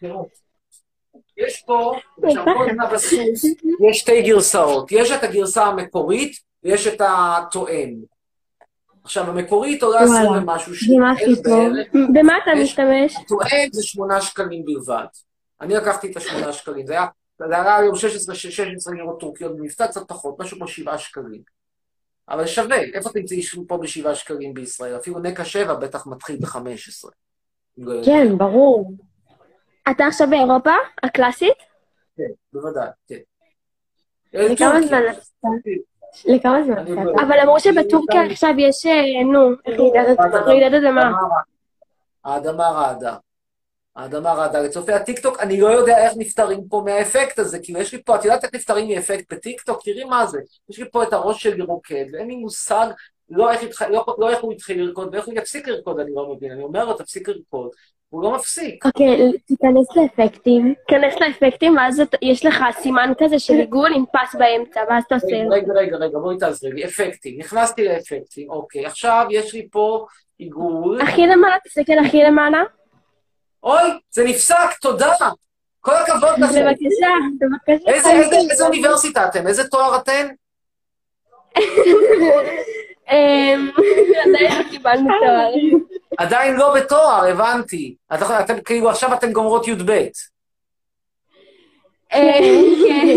[0.02, 0.26] תראו,
[1.36, 1.92] יש פה,
[3.88, 4.92] יש שתי גרסאות.
[4.92, 7.94] יש את הגרסה המקורית, ויש את התואם.
[9.04, 10.30] עכשיו, המקורית עולה וואלה.
[10.30, 10.74] ומשהו
[11.44, 11.72] טוב.
[12.14, 13.16] במה אתה משתמש?
[13.16, 15.04] התואם זה שמונה שקלים בלבד.
[15.60, 17.06] אני לקחתי את השמונה שקלים, זה היה,
[17.38, 21.42] זה היה היום 16 16 לירות טורקיות במבצע, קצת פחות, משהו כמו שבעה שקלים.
[22.28, 24.96] אבל שווה, איפה תמצאי פה בשבעה שקלים בישראל?
[24.96, 27.08] אפילו נקע שבע בטח מתחיל ב-15.
[28.04, 28.92] כן, ברור.
[29.90, 30.74] אתה עכשיו באירופה?
[31.02, 31.56] הקלאסית?
[32.16, 33.16] כן, בוודאי, כן.
[34.32, 35.12] לכמה טורקיה.
[35.40, 35.50] זמן?
[36.24, 36.84] לכמה זמן
[37.20, 41.12] אבל אמרו שבטורקיה עכשיו יש, אה, נו, רעידת רעידת אדמה.
[42.24, 43.16] האדמה רעדה.
[43.96, 44.60] האדמה רעדה.
[44.60, 48.24] לצופי הטיקטוק, אני לא יודע איך נפטרים פה מהאפקט הזה, כאילו יש לי פה, את
[48.24, 49.82] יודעת איך נפטרים מאפקט בטיקטוק?
[49.84, 50.40] תראי מה זה.
[50.70, 52.86] יש לי פה את הראש שלי רוקד, ואין לי מושג
[53.30, 53.82] לא איך, התח...
[53.82, 56.52] לא, לא איך הוא התחיל לרקוד ואיך הוא יפסיק לרקוד, אני לא מבין.
[56.52, 57.70] אני אומר לו, תפסיק לרקוד,
[58.12, 58.86] הוא לא מפסיק.
[58.86, 60.74] אוקיי, תיכנס לאפקטים.
[60.88, 65.36] תיכנס לאפקטים, ואז יש לך סימן כזה של עיגול עם פס באמצע, ואז אתה עושה...
[65.50, 66.84] רגע, רגע, רגע, בואי תעזרי לי.
[66.84, 68.86] אפקטים, נכנסתי לאפקטים, אוקיי.
[68.86, 70.06] עכשיו יש לי פה
[70.38, 71.00] עיגול.
[71.00, 72.62] הכי למעלה, תסתכל הכי למעלה.
[73.62, 75.12] אוי, זה נפסק, תודה.
[75.80, 76.66] כל הכבוד לכם.
[76.66, 77.08] בבקשה,
[77.40, 77.90] בבקשה.
[78.50, 79.46] איזה, אוניברסיטה אתם?
[79.46, 80.28] איזה תואר אתן?
[83.10, 83.70] אמ,
[84.24, 85.48] עדיין לא קיבלנו תואר.
[86.18, 87.96] עדיין לא בתואר, הבנתי.
[88.14, 89.90] את- אתם כאילו עכשיו אתם גומרות י"ב.
[92.12, 93.16] אמ, כן.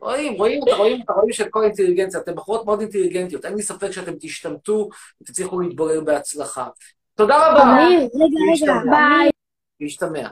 [0.00, 2.20] רואים, רואים, אתה רואים, אתה רואים של כל אינטליגנציה.
[2.20, 3.44] אתם בחורות מאוד אינטליגנטיות.
[3.44, 4.88] אין לי ספק שאתם תשתמטו
[5.22, 6.68] ותצליחו להתבורר בהצלחה.
[7.14, 7.62] תודה רבה.
[7.62, 8.90] אמיר, רגע, רגע.
[8.90, 9.30] ביי.
[9.80, 10.28] להשתמע.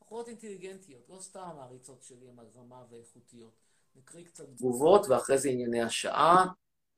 [0.00, 3.52] בחורות אינטליגנטיות, לא סתם המעריצות שלי הן על רמה ואיכותיות.
[3.96, 6.44] נקריא קצת תגובות ואחרי זה ענייני השעה.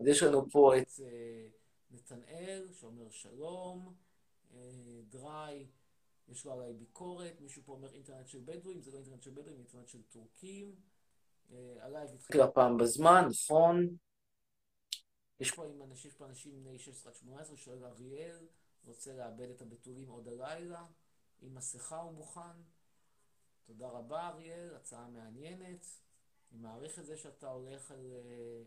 [0.00, 1.48] אז יש לנו פה את אה,
[1.90, 3.94] נתנאל שאומר שלום,
[4.54, 5.66] אה, דריי,
[6.28, 9.58] יש לו עליי ביקורת, מישהו פה אומר אינטרנט של בדואים, זה לא אינטרנט של בדואים,
[9.58, 10.74] אינטרנט של טורקים.
[11.52, 13.96] אה, עליי התחיל הפעם בזמן, נכון.
[15.40, 18.46] יש פה עם אנשים, פה אנשים בני 16 עד 18, שואל אריאל,
[18.84, 20.86] רוצה לאבד את הבתולים עוד הלילה,
[21.40, 22.62] עם מסכה הוא מוכן.
[23.66, 25.86] תודה רבה אריאל, הצעה מעניינת.
[26.52, 28.62] אני מעריך את זה שאתה הולך על אה,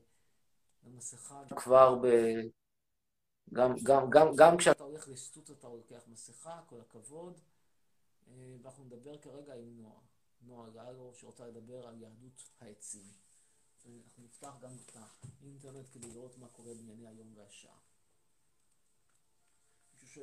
[0.84, 2.08] המסכה כבר ב...
[3.54, 7.39] גם, גם, גם, גם כשאתה הולך לסטוט אתה לוקח מסכה, כל הכבוד.
[8.28, 10.02] אה, ואנחנו נדבר כרגע עם נועה.
[10.41, 13.06] נועה גלו, שרוצה לדבר על יהדות העצים.
[14.06, 14.98] אנחנו נפתח גם את
[15.41, 17.78] האינטרנט כדי לראות מה קורה בענייני היום והשעה.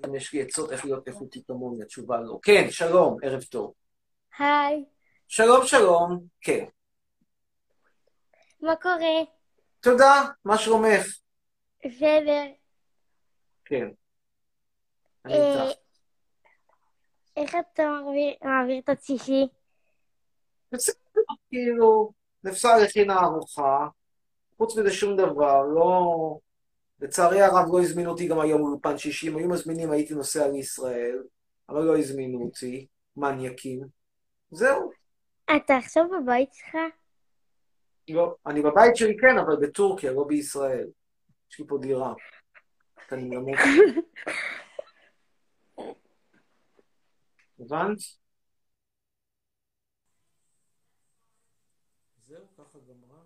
[0.07, 2.39] אם יש לי עצות איך להיות איכותי כמוני, התשובה לא.
[2.43, 3.75] כן, שלום, ערב טוב.
[4.39, 4.85] היי,
[5.29, 6.27] שלום, שלום.
[6.41, 6.65] כן.
[8.61, 9.38] מה קורה?
[9.81, 11.07] תודה, מה שלומך?
[11.87, 12.45] בסדר.
[13.65, 13.89] כן.
[15.25, 15.79] אני אה, איתך.
[17.37, 17.83] איך אתה
[18.45, 19.47] מעביר- את השישי?
[20.73, 20.95] בסדר,
[21.49, 22.13] כאילו,
[22.45, 23.87] נפסל הכינה ארוחה,
[24.57, 26.05] חוץ מזה שום דבר, לא...
[27.01, 31.23] לצערי הרב לא הזמינו אותי גם היום לאולפן שישי, אם היו מזמינים הייתי נוסע לישראל,
[31.69, 32.87] אבל לא הזמינו אותי,
[33.17, 33.81] מניאקים.
[34.51, 34.91] זהו.
[35.57, 36.75] אתה עכשיו בבית שלך?
[38.09, 40.89] לא, אני בבית שלי כן, אבל בטורקיה, לא בישראל.
[41.51, 42.15] יש לי פה דירה.
[43.13, 43.59] אני למות.
[47.61, 47.99] הבנת?
[52.19, 53.23] זהו, ככה גמרה.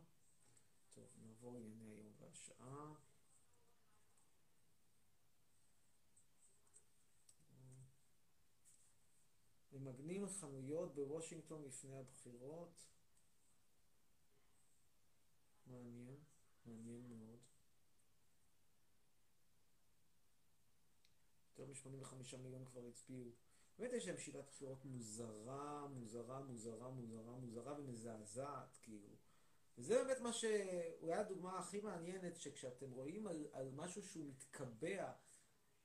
[0.94, 2.94] טוב, נעבור לענייני היום והשעה.
[9.72, 12.91] ממגנים חנויות בוושינגטון לפני הבחירות.
[15.72, 16.16] מעניין,
[16.66, 17.38] מעניין מאוד.
[21.58, 23.30] יותר מ-85 מיליון כבר הצביעו.
[23.78, 29.08] באמת יש להם שיטת בחירות מוזרה, מוזרה, מוזרה, מוזרה, מוזרה ומזעזעת, כאילו.
[29.78, 35.12] וזה באמת מה שאולי הדוגמה הכי מעניינת, שכשאתם רואים על, על משהו שהוא מתקבע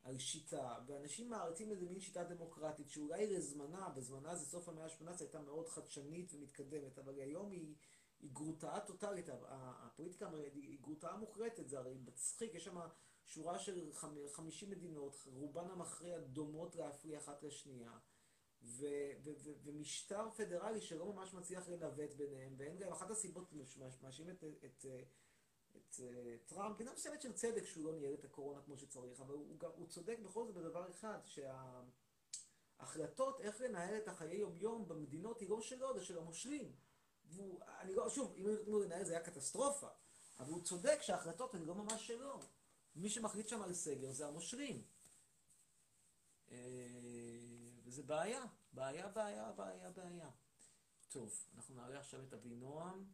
[0.04, 5.20] על שיטה, ואנשים מעריצים איזה מין שיטה דמוקרטית, שאולי לזמנה, בזמנה זה סוף המאה ה-18,
[5.20, 7.76] הייתה מאוד חדשנית ומתקדמת, אבל היום היא,
[8.20, 12.78] היא גרוטאה טוטאלית, הפוליטיקה היא גרוטאה מוחלטת, זה הרי מצחיק, יש שם
[13.26, 17.98] שורה של 50 מדינות, רובן המכריע דומות להפליא אחת לשנייה.
[19.64, 24.86] ומשטר פדרלי שלא ממש מצליח לנווט ביניהם, ואין גם אחת הסיבות שמאשים את, את, את,
[25.78, 26.02] את uh,
[26.50, 29.70] טראמפ, במידה מסוימת של צדק שהוא לא ניהל את הקורונה כמו שצריך, אבל הוא, גם,
[29.76, 31.20] הוא צודק בכל זאת בדבר אחד,
[32.80, 36.76] שההחלטות איך לנהל את החיי יום-יום במדינות היא לא שלו, זה של המושלים.
[37.30, 39.88] והוא, אני לא, שוב, אם הוא לנהל זה היה קטסטרופה,
[40.40, 42.40] אבל הוא צודק שההחלטות הן לא ממש שלו.
[42.96, 44.84] מי שמחליט שם על סגר זה המושלים.
[47.86, 50.30] וזה בעיה, בעיה, בעיה, בעיה, בעיה.
[51.10, 53.06] טוב, אנחנו נעלה עכשיו את אבינועם.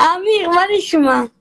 [0.00, 1.37] אמיר, מה נשמע?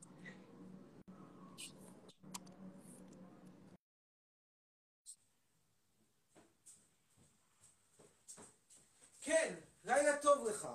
[9.27, 10.67] כן, לילה טוב לך.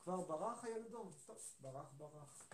[0.00, 1.12] כבר ברח הילדון?
[1.26, 2.46] טוב, ברח, ברח.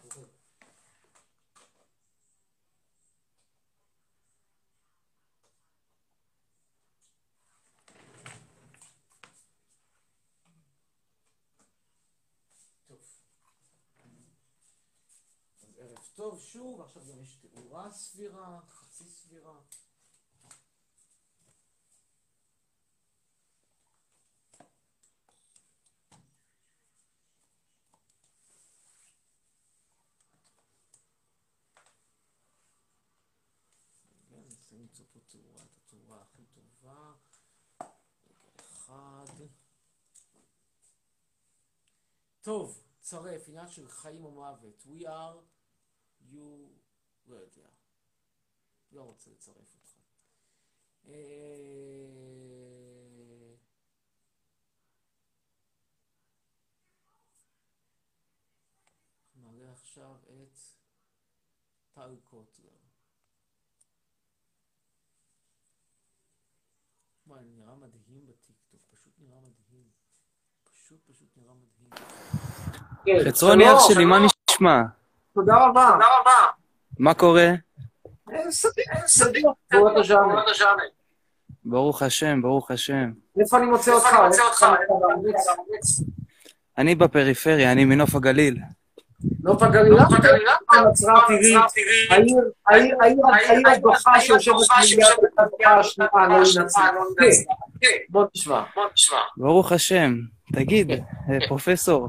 [16.15, 19.55] טוב שוב, עכשיו גם יש תאורה סבירה, חצי סבירה.
[34.73, 37.15] נשים למצוא פה תאורה, את התאורה הכי טובה.
[38.57, 39.27] אחד.
[42.41, 44.87] טוב, צרף, עניין של חיים או מוות.
[44.87, 45.39] We are,
[46.31, 46.69] you,
[47.27, 47.69] לא יודע.
[48.93, 49.97] לא רוצה לצרף אותך.
[51.07, 51.13] אה,
[59.37, 60.59] נעלה עכשיו את
[61.95, 62.82] טל קוטלר.
[67.33, 69.85] וואי, נראה מדהים בטיקטוק, פשוט נראה מדהים.
[70.65, 71.55] פשוט פשוט נראה
[73.05, 73.27] מדהים.
[73.27, 74.83] חצרוני אח שלי, מה נשמע?
[75.35, 75.91] תודה רבה.
[75.93, 76.47] תודה רבה.
[76.99, 77.49] מה קורה?
[78.51, 79.51] סביר, סביר.
[79.73, 80.85] הז'אנר.
[81.65, 83.13] ברוך השם, ברוך השם.
[83.41, 84.07] איפה אני מוצא אותך?
[84.07, 85.71] איפה אני מוצא אותך?
[86.79, 88.59] אני בפריפריה, אני מנוף הגליל.
[89.43, 90.49] נוף הגליל, נוף הגליל,
[90.91, 91.61] נצרת עילית,
[92.11, 94.55] העיר, העיר, העיר, העיר הדוחה שיושבת
[94.97, 96.95] מיד בתנועה השנייה, לא נצרת.
[97.81, 98.63] כן, בוא נשמע.
[99.37, 100.15] ברוך השם.
[100.53, 102.09] תגיד, אה, פרופסור,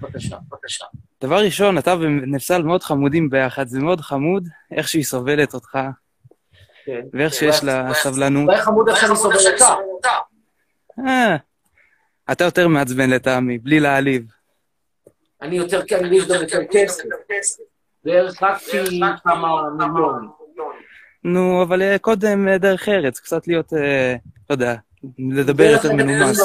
[0.00, 0.84] בבקשה, בבקשה.
[1.22, 5.78] דבר ראשון, אתה ונפסל מאוד חמודים ביחד, זה מאוד חמוד איך שהיא סובלת אותך,
[6.86, 7.00] כן.
[7.12, 8.48] ואיך שיש לה סבלנות.
[8.48, 9.36] אולי חמוד איך שאני סובל
[9.94, 10.08] אותה.
[11.06, 11.36] אה,
[12.32, 14.22] אתה יותר מעצבן לטעמי, בלי להעליב.
[15.44, 17.02] אני יותר, יש גם יותר כסף.
[18.04, 18.78] בערך רק פי
[19.24, 20.28] כמה מיליון.
[21.24, 24.16] נו, אבל אה, קודם אה, דרך ארץ, קצת להיות, אה,
[24.50, 24.74] לא יודע,
[25.18, 26.40] לדבר יותר מנומס.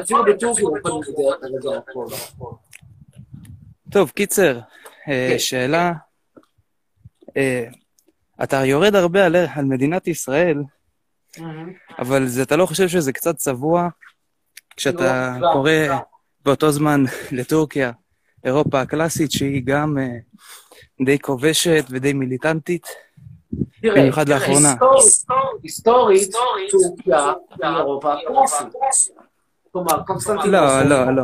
[0.00, 1.02] אפילו בטורקיה הוא יכול
[1.42, 2.06] לדבר הכל.
[3.90, 4.60] טוב, קיצר,
[5.06, 5.38] כן.
[5.38, 5.92] שאלה,
[8.42, 10.62] אתה יורד הרבה על, על מדינת ישראל,
[11.98, 13.88] אבל זה, אתה לא חושב שזה קצת צבוע
[14.76, 15.94] כשאתה לא, קורא לא.
[16.44, 17.92] באותו זמן לטורקיה,
[18.44, 20.16] אירופה הקלאסית, שהיא גם אה,
[21.04, 22.86] די כובשת ודי מיליטנטית,
[23.82, 24.74] במיוחד לאחרונה.
[25.62, 26.30] היסטורית, היסטורית,
[26.70, 28.68] טורקיה היא אירופה הקלאסית.
[29.72, 30.46] כלומר, קונסטנטינוס.
[30.46, 31.22] לא, לא, לא.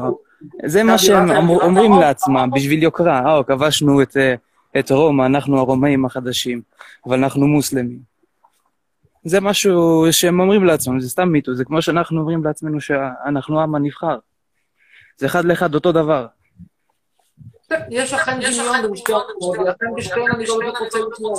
[0.67, 3.37] זה מה שהם אומרים לעצמם, בשביל יוקרה.
[3.37, 4.35] אה, כבשנו אה,
[4.79, 6.61] את רומא, אנחנו הרומאים החדשים,
[7.07, 7.99] אבל אנחנו מוסלמים.
[9.25, 13.75] זה משהו שהם אומרים לעצמם, זה סתם מיתוס, זה כמו שאנחנו אומרים לעצמנו שאנחנו העם
[13.75, 14.19] הנבחר.
[15.17, 16.27] זה אחד לאחד אותו דבר.
[17.91, 21.39] יש אכן דמיון בין שתי התנועות, ולכן בשתיהן אני לא בדיוק רוצה לתמוך.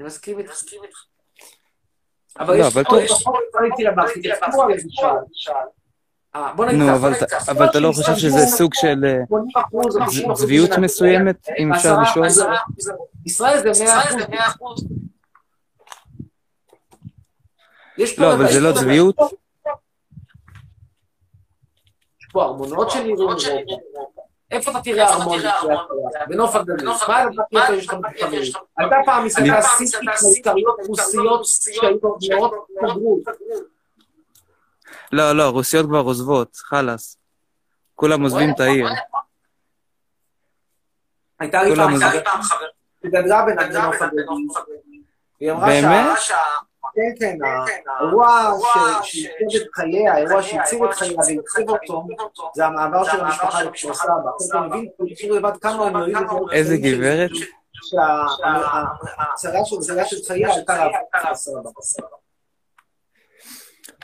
[0.00, 1.04] אני מסכים איתך.
[2.38, 3.18] אבל לא, יש אבל עוד טוב.
[3.18, 3.86] פחות ראיתי.
[3.86, 3.92] אה,
[4.40, 4.46] ככה,
[6.34, 6.80] אבל בוא נגיד
[7.16, 10.40] אתה- ככה, אבל אתה לא חושב שזה זה סוג של אה, 80% או 90% צ-
[10.40, 12.26] צביעות של מסוימת, אם אפשר לשאול?
[13.26, 13.84] ישראל זה
[14.28, 14.34] 100%.
[17.98, 19.16] יש פה לא, אבל זה לא צביעות?
[22.20, 24.13] יש פה ארמונות שנראים אירופה.
[24.54, 25.38] איפה אתה תראה ארמון?
[26.28, 26.88] בנוף הגליל.
[26.88, 28.42] מה אתה תראה איפה יש לך מתחמים?
[28.78, 31.98] הייתה פעם מסעדה סינית מלכריות רוסיות שהיו
[32.30, 33.20] מאוד פגרו.
[35.12, 37.16] לא, לא, רוסיות כבר עוזבות, חלאס.
[37.94, 38.88] כולם עוזבים את העיר.
[41.40, 41.96] הייתה לי פעם.
[41.96, 42.66] חברה
[43.02, 44.26] שגדלה בנוף הגליל.
[45.40, 46.18] היא אמרה באמת?
[46.20, 46.36] שה...
[46.94, 47.38] כן, כן,
[48.00, 48.52] האירוע
[49.02, 52.06] שעיצב את חייה, האירוע שהציב את חייה והציב אותו,
[52.54, 54.12] זה המעבר של המשפחה לכפר סבא.
[54.48, 57.30] אתה מבין, תראו לבד כמה הם מאוד איזה גברת?
[57.82, 62.08] שהצרה של הצרה של חייה הייתה לעבור לכפר סבא.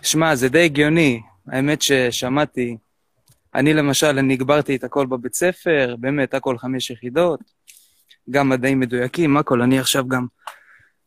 [0.02, 1.20] שמע, זה די הגיוני.
[1.48, 2.76] האמת ששמעתי,
[3.54, 7.40] אני למשל, אני הגברתי את הכל בבית ספר, באמת, הכל חמש יחידות,
[8.30, 9.62] גם מדעים מדויקים, הכל.
[9.62, 10.26] אני עכשיו גם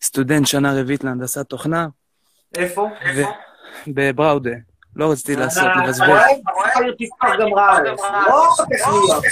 [0.04, 1.88] סטודנט שנה רביעית להנדסת תוכנה.
[2.56, 2.90] איפה?
[3.16, 3.22] ו-
[3.88, 4.52] בבראודה.
[4.96, 6.10] לא רציתי לעשות, לבזבז.
[6.10, 9.24] העיר פיתוח גם רעש, לא טכניות.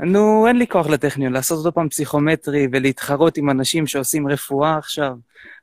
[0.00, 5.12] נו, אין לי כוח לטכניון, לעשות עוד פעם פסיכומטרי ולהתחרות עם אנשים שעושים רפואה עכשיו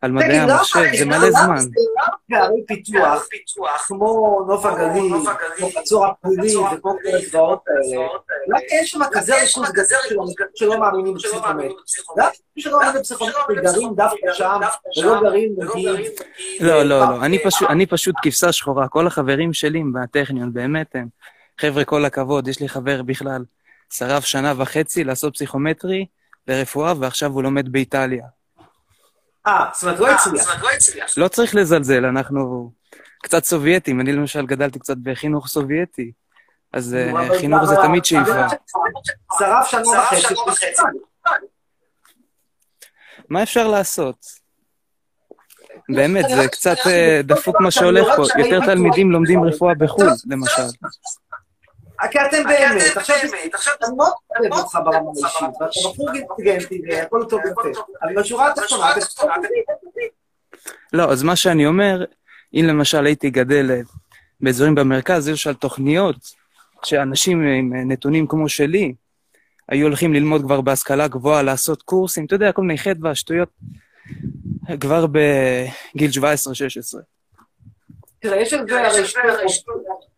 [0.01, 1.57] על מדעי למה- המחשב, זה מלא זמן.
[1.57, 3.27] זה רק בערי פיתוח,
[3.87, 5.13] כמו נוף הגליל,
[5.57, 8.07] כמו חצור הפולי וכל מיני הדברים האלה,
[8.47, 11.69] למה יש שם כזה ריכוז אנשים שלא מאמינים בפסיכומטרי?
[12.17, 14.59] למה שלא מאמינים בפסיכומטרי גרים דווקא שם,
[14.97, 16.11] ולא גרים נגיד...
[16.59, 18.87] לא, לא, לא, אני פשוט, אני פשוט כבשה שחורה.
[18.87, 21.07] כל החברים שלי בטכניון, באמת הם.
[21.61, 23.43] חבר'ה, כל הכבוד, יש לי חבר בכלל,
[23.89, 26.05] שרף שנה וחצי לעשות פסיכומטרי
[26.47, 28.25] לרפואה, ועכשיו הוא לומד באיטליה.
[29.47, 30.07] אה, זאת אומרת, לא
[30.73, 31.17] הצליח.
[31.17, 32.71] לא צריך לזלזל, אנחנו
[33.23, 34.01] קצת סובייטים.
[34.01, 36.11] אני למשל גדלתי קצת בחינוך סובייטי,
[36.73, 38.47] אז אה, חינוך זה תמיד שאיפה.
[39.39, 40.83] שרף שנה וחצי.
[43.29, 44.25] מה אפשר לעשות?
[45.89, 48.23] באמת, זה קצת אה, דפוק מה שהולך פה.
[48.39, 50.61] יותר תלמידים לומדים רפואה בחו"ל, למשל.
[52.11, 52.97] כי אתם באמת,
[53.53, 58.51] עכשיו אני מאוד אוהב אותך ברמה האישית, ואתה בחור אינטליגנטי והכל טוב ויפה, אבל בשורה
[58.51, 58.93] התחתונה,
[60.93, 62.05] לא, אז מה שאני אומר,
[62.53, 63.81] אם למשל הייתי גדל אה,
[64.41, 66.15] באזורים במרכז, יש על תוכניות
[66.85, 68.93] שאנשים עם אה, נתונים כמו שלי,
[69.69, 73.49] היו הולכים ללמוד כבר בהשכלה גבוהה, לעשות קורסים, אתה יודע, כל מיני חטא והשטויות,
[74.79, 76.21] כבר בגיל 17-16.
[78.19, 79.19] תראה, יש על זה הרי שתי.
[79.37, 80.16] זה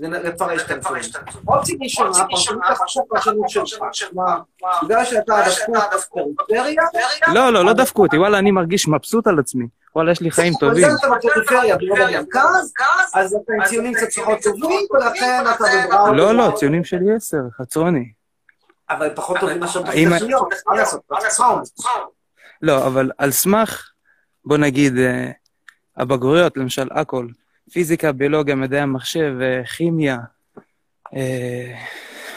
[0.00, 1.02] לפרש את הנתונים.
[1.48, 2.64] אופציה ראשונה,
[3.08, 3.84] פרשנות שלך.
[4.10, 4.36] כלומר,
[4.82, 5.42] בגלל שאתה
[5.94, 6.82] דפקות בפריפריה,
[7.34, 9.66] לא, לא, לא דפקו אותי, וואלה, אני מרגיש מבסוט על עצמי.
[9.96, 10.84] וואלה, יש לי חיים טובים.
[10.84, 12.72] בגלל שאתה בפריפריה ולא במרכז,
[13.14, 16.14] אז אתה עם ציונים קצת פחות טובים, ולכן אתה בבראו.
[16.14, 18.12] לא, לא, ציונים שלי עשר, חצרוני.
[18.90, 21.00] אבל פחות טובים מאשר בטכניון, מה לעשות?
[22.62, 23.90] לא, אבל על סמך,
[24.44, 25.30] בוא נגיד, אה,
[25.96, 27.26] הבגרויות, למשל, הכל,
[27.72, 30.18] פיזיקה, ביולוגיה, מדעי המחשב, אה, כימיה,
[31.16, 31.74] אה,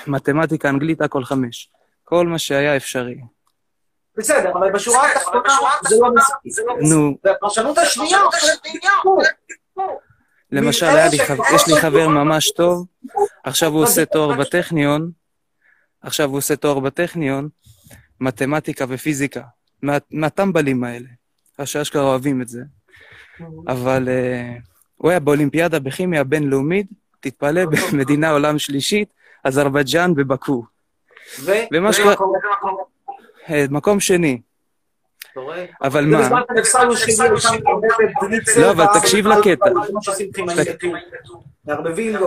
[0.07, 1.69] מתמטיקה, אנגלית, הכל חמש.
[2.03, 3.21] כל מה שהיה אפשרי.
[4.17, 5.49] בסדר, אבל בשורה התחתונה
[5.89, 6.65] זה לא מספיק.
[6.91, 8.19] נו, והפרשנות השנייה
[10.51, 12.85] למשל, היה לי חבר, יש לי חבר ממש טוב,
[13.43, 15.11] עכשיו הוא עושה תואר בטכניון,
[16.01, 17.49] עכשיו הוא עושה תואר בטכניון,
[18.21, 19.41] מתמטיקה ופיזיקה,
[19.81, 21.07] מה- מהטמבלים האלה,
[21.65, 22.61] שאשכרה אוהבים את זה.
[23.67, 24.61] אבל uh,
[24.97, 26.87] הוא היה באולימפיאדה בכימיה בינלאומית,
[27.19, 29.09] תתפלא, במדינה עולם שלישית,
[29.43, 30.65] אזרבייג'אן ובקו.
[31.73, 32.15] ומה שקרה...
[33.49, 34.41] אה, מקום שני.
[35.81, 36.29] אבל מה?
[38.57, 39.69] לא, אבל תקשיב לקטע.
[39.69, 39.95] לוקחים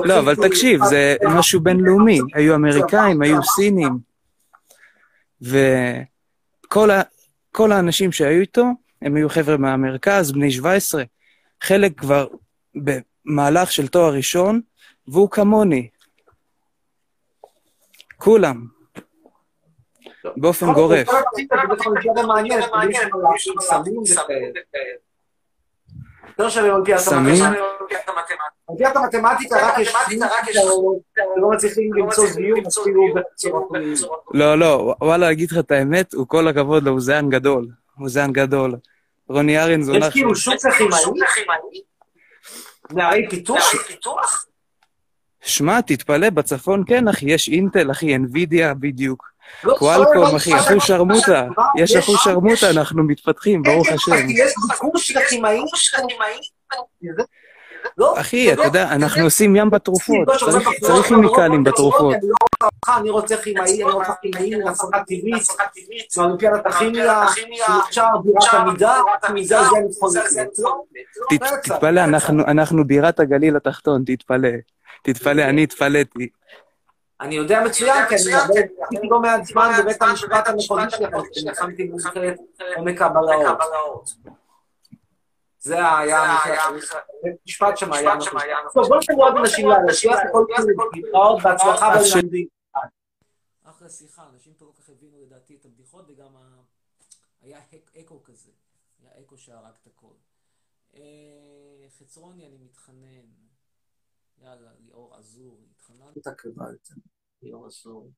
[0.05, 2.21] לא, אבל תקשיב, זה משהו בינלאומי.
[2.35, 3.99] היו אמריקאים, היו סינים,
[5.43, 6.91] וכל
[7.73, 8.64] האנשים שהיו איתו,
[9.03, 11.03] הם היו חבר'ה מהמרכז, בני 17.
[11.62, 12.27] חלק כבר
[12.75, 14.61] במהלך של תואר ראשון,
[15.09, 15.89] והוא כמוני.
[18.16, 18.66] כולם.
[20.37, 21.09] באופן גורף.
[23.61, 24.61] סמים וכאלה.
[26.29, 27.45] יותר שווה אולימפיאדת סמים?
[28.97, 29.57] המתמטיקה.
[29.57, 30.21] רק יש סמים
[30.53, 33.61] שלא מצליחים למצוא זיהום, אפילו בצורה.
[34.35, 37.68] לא, לא, וואלה, אגיד לך את האמת, הוא כל הכבוד לו, הוא זיין גדול.
[37.99, 38.77] הוא זיין גדול.
[39.29, 40.07] רוני ארן זונח...
[40.07, 40.99] יש כאילו שוק כימאי?
[42.93, 44.47] נערי פיתוח?
[45.41, 49.30] שמע, תתפלא, בצפון כן, אחי, יש אינטל, אחי, NVIDIA בדיוק.
[49.64, 51.47] לא, קוואלקום, לא, אחי, אחוז שרמוטה.
[51.78, 54.12] יש אחוז שרמוטה, אנחנו מתפתחים, ברוך כן, השם.
[54.12, 55.64] אחי, יש ביקוש של הכימאים.
[58.01, 62.15] לא, אחי, אתה יודע, אנחנו עושים ים בתרופות, לא, צריך- כימיקלים בתרופות.
[62.15, 65.47] אני לא רוצה אותך, אני רוצה כימאי, אני רוצה כימאי, אני רוצה טבעית,
[66.17, 67.25] מאולימפיאדת הכימיה,
[67.89, 68.95] אפשר בירת המידה,
[69.35, 69.63] מידה
[70.29, 70.45] זה.
[71.31, 74.49] ת- תתפלא, אנחנו- אנחנו בירת הגליל התחתון, תתפלא.
[75.03, 76.29] תתפלא, אני התפלאתי.
[77.21, 81.85] אני יודע מצוין, כי אני עובד עשיתי לא מעט זמן בבית המשפט המחוזי שלכם, כשנלחמתי
[81.85, 82.37] במלחמת
[82.77, 84.11] עומק הבלהות.
[85.61, 86.39] זה היה
[87.23, 88.15] בית משפט שם היה
[88.67, 88.83] נכון.
[88.83, 89.69] טוב, בוא נשמע עוד אנשים
[90.47, 92.49] מיני להתראות, בהצלחה בלימודים.
[93.63, 96.37] אחלה שיחה, אנשים פה לא כל כך הבינו לדעתי את הבדיחות, וגם.
[97.43, 97.61] היה
[98.01, 98.51] אקו כזה,
[99.03, 100.15] היה אקו שהרג את הכל.
[100.95, 103.27] אה, חצרוני, אני מתחנן.
[104.39, 106.21] יאללה, ליאור עזור, התחננתי.
[106.21, 106.89] אתה קיבלת,
[107.43, 108.11] ליאור אסור.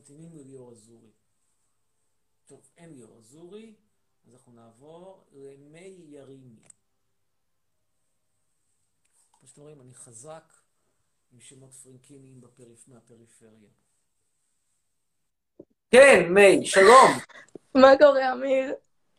[0.00, 1.10] ממתינים לליאור אזורי.
[2.46, 3.74] טוב, אין ליאור אזורי,
[4.26, 6.68] אז אנחנו נעבור למי ירימי.
[9.32, 10.52] כמו שאתם רואים, אני חזק
[11.32, 12.88] עם שמות פרנקיניים בפריפ...
[12.88, 13.70] מהפריפריה.
[15.90, 17.10] כן, מיי, שלום,
[17.74, 18.74] מה קורה, אמיר?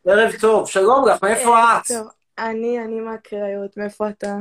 [0.06, 1.88] ערב טוב, שלום לך, מאיפה את?
[1.88, 2.08] טוב.
[2.38, 4.38] אני, אני מהקריות, מאיפה אתה?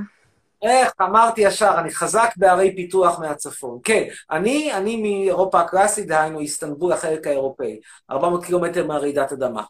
[0.62, 3.78] איך, אמרתי ישר, אני חזק בערי פיתוח מהצפון.
[3.84, 7.80] כן, אני, אני מאירופה הקלאסית, דהיינו איסטנבול, החלק האירופאי,
[8.11, 9.62] 400 קילומטר מהרעידת אדמה.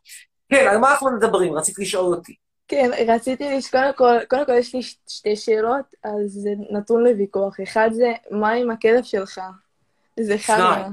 [0.49, 1.53] כן, על מה אנחנו מדברים?
[1.55, 2.34] רצית לשאול אותי.
[2.68, 7.61] כן, רציתי לשאול, קודם כל, קודם כל יש לי שתי שאלות, אז זה נתון לוויכוח.
[7.62, 9.41] אחד זה, מה עם הכלב שלך?
[10.20, 10.38] זה.
[10.38, 10.93] שניים.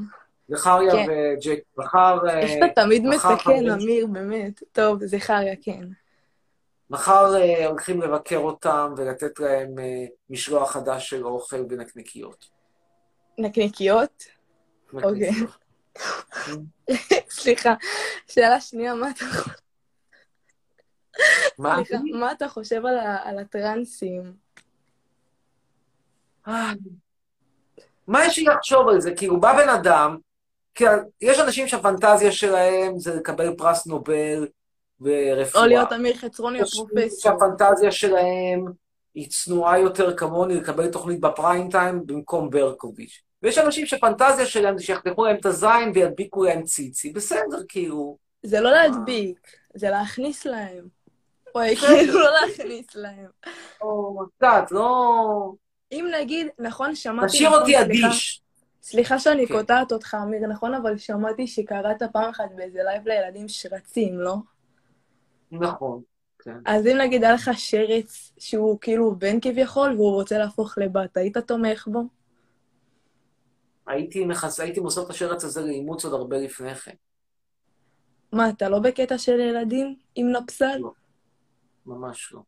[0.49, 1.05] זכריה כן.
[1.09, 1.59] וג'ק.
[1.95, 4.63] אה, איך אתה תמיד מתקן, חברים- אמיר, באמת.
[4.71, 5.83] טוב, זה חרא, כן.
[6.89, 12.49] מחר אה, הולכים לבקר אותם ולתת להם אה, משלוח חדש של אוכל ונקניקיות.
[13.37, 14.23] נקניקיות?
[14.93, 15.31] אוקיי.
[17.39, 17.73] סליחה,
[18.27, 19.51] שאלה שנייה, מה אתה חושב?
[21.59, 21.75] מה?
[21.75, 24.33] סליחה, מה אתה חושב על על הטרנסים?
[26.47, 26.71] אה,
[28.07, 29.15] מה יש לי לחשוב על זה?
[29.15, 30.17] כאילו, בא בן אדם,
[30.75, 30.85] כי
[31.21, 34.47] יש אנשים שהפנטזיה שלהם זה לקבל פרס נובל
[35.01, 35.63] ורפואה.
[35.63, 37.19] או להיות אמיר חצרוני הפרופסור.
[37.19, 38.65] שהפנטזיה שלהם
[39.15, 43.21] היא צנועה יותר כמוני לקבל תוכנית בפריים טיים במקום ברקוביץ'.
[43.43, 47.13] ויש אנשים שהפנטזיה שלהם זה שיחתכו להם את הזין וידביקו להם ציצי.
[47.13, 48.17] בסדר, כאילו.
[48.43, 50.87] זה לא להדביק, זה להכניס להם.
[51.55, 51.87] וואי, בסדר.
[51.87, 53.27] כאילו לא להכניס להם.
[53.81, 55.51] או, קצת, לא...
[55.91, 57.27] אם נגיד, נכון, שמעתי...
[57.27, 58.41] תשאיר נכון, אותי אדיש.
[58.83, 59.53] סליחה שאני כן.
[59.53, 64.35] קוטעת אותך, אמיר, נכון, אבל שמעתי שקראת פעם אחת באיזה לייב לילדים שרצים, לא?
[65.51, 66.01] נכון,
[66.39, 66.57] כן.
[66.65, 71.37] אז אם נגיד היה לך שרץ שהוא כאילו בן כביכול, והוא רוצה להפוך לבת, היית
[71.37, 72.01] תומך בו?
[73.87, 74.59] הייתי מכס...
[74.59, 76.95] הייתי מוסר את השרץ הזה לאימוץ עוד הרבה לפני כן.
[78.31, 80.77] מה, אתה לא בקטע של ילדים עם נפסל?
[80.79, 80.91] לא.
[81.85, 82.41] ממש לא.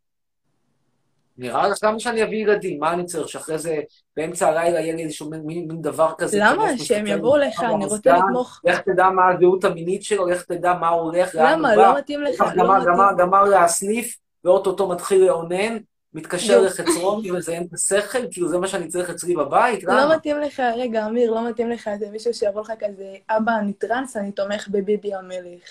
[1.40, 2.80] נראה לך למה שאני אביא ילדים?
[2.80, 3.30] מה אני צריך?
[3.30, 3.80] שאחרי זה
[4.18, 6.38] באמצע הלילה יהיה לי איזשהו מין, מין, מין דבר כזה.
[6.42, 6.78] למה?
[6.78, 8.62] שהם יבואו לך, אני רוצה לתמוך.
[8.64, 11.76] לך תדע מה הזהות המינית שלו, לך תדע מה הולך, לאן הוא למה?
[11.76, 12.94] לא מתאים לך, לא מתאים.
[12.94, 15.78] גמר, גמר להסניף, ואו-טו-טו מתחיל לאונן,
[16.14, 16.66] מתקשר יופי.
[16.66, 19.84] לחצרוני ומזיין את השכל, כאילו זה מה שאני צריך אצלי בבית?
[19.84, 20.16] לא למה?
[20.16, 24.18] מתאים לך, רגע, אמיר, לא מתאים לך איזה מישהו שיבוא לך כזה, אבא, אני טרנס,
[24.18, 25.62] אני תומך בביבי המלך.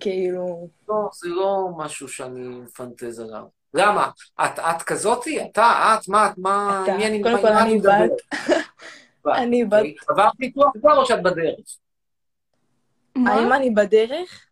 [0.00, 0.68] כאילו...
[0.88, 3.59] לא, זה לא משהו שאני מפנטז עליו.
[3.74, 4.10] למה?
[4.44, 5.42] את, את כזאתי?
[5.44, 5.94] אתה?
[5.98, 6.08] את?
[6.08, 6.26] מה?
[6.26, 6.38] את?
[6.38, 6.80] מה?
[6.84, 6.96] אתה.
[6.96, 7.22] מי אני?
[7.22, 7.78] קודם מה- כל, מה אני?
[7.78, 8.10] בת.
[9.36, 9.72] אני בת.
[9.78, 9.94] אוקיי.
[10.08, 11.58] עברת ניתוח כבר או שאת בדרך?
[13.26, 14.46] האם אני בדרך?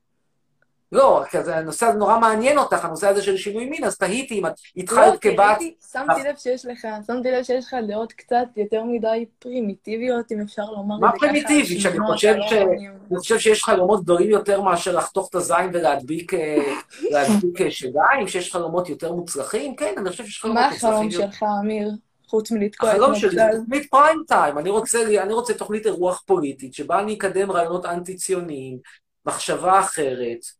[0.92, 4.52] לא, הנושא הזה נורא מעניין אותך, הנושא הזה של שינוי מין, אז תהיתי אם את
[4.76, 5.58] לא, התחלת כי כבת...
[5.92, 10.64] שמתי לב שיש לך, שמתי לב שיש לך דעות קצת יותר מדי פרימיטיביות, אם אפשר
[10.64, 11.26] לומר את מה זה ככה.
[11.26, 11.80] פרימיטיבי?
[11.80, 12.52] שאני חושב את ש...
[12.52, 16.74] אני חושב שיש חלומות גדולים יותר מאשר לחתוך את הזין ולהדביק אה,
[17.60, 19.76] אה, שדיים, שיש חלומות יותר מוצלחים?
[19.76, 21.30] כן, אני חושב שיש חלומות מה מוצלחים החלום יותר.
[21.30, 21.90] שלך, אמיר?
[22.28, 23.42] חוץ מלתקוע את החלום שלי זה?
[23.60, 28.78] תוכנית פריים טיים, אני רוצה, אני רוצה תוכנית אירוח פוליטית, שבה אני אקדם רעיונות אנטי-ציוניים,
[29.26, 30.57] מחשבה אחרת,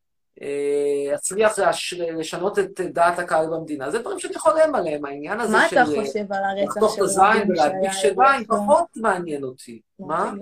[1.14, 3.90] אצליח לש- לשנות את דעת הקהל במדינה.
[3.90, 6.94] זה דברים שאני חולם עליהם, העניין הזה מה של אתה אה, חושב על הרצח לחתוך
[6.94, 8.66] של את הזין ולהדביק שדיים, אירוע?
[8.66, 9.80] פחות מעניין אותי.
[9.98, 10.32] מה?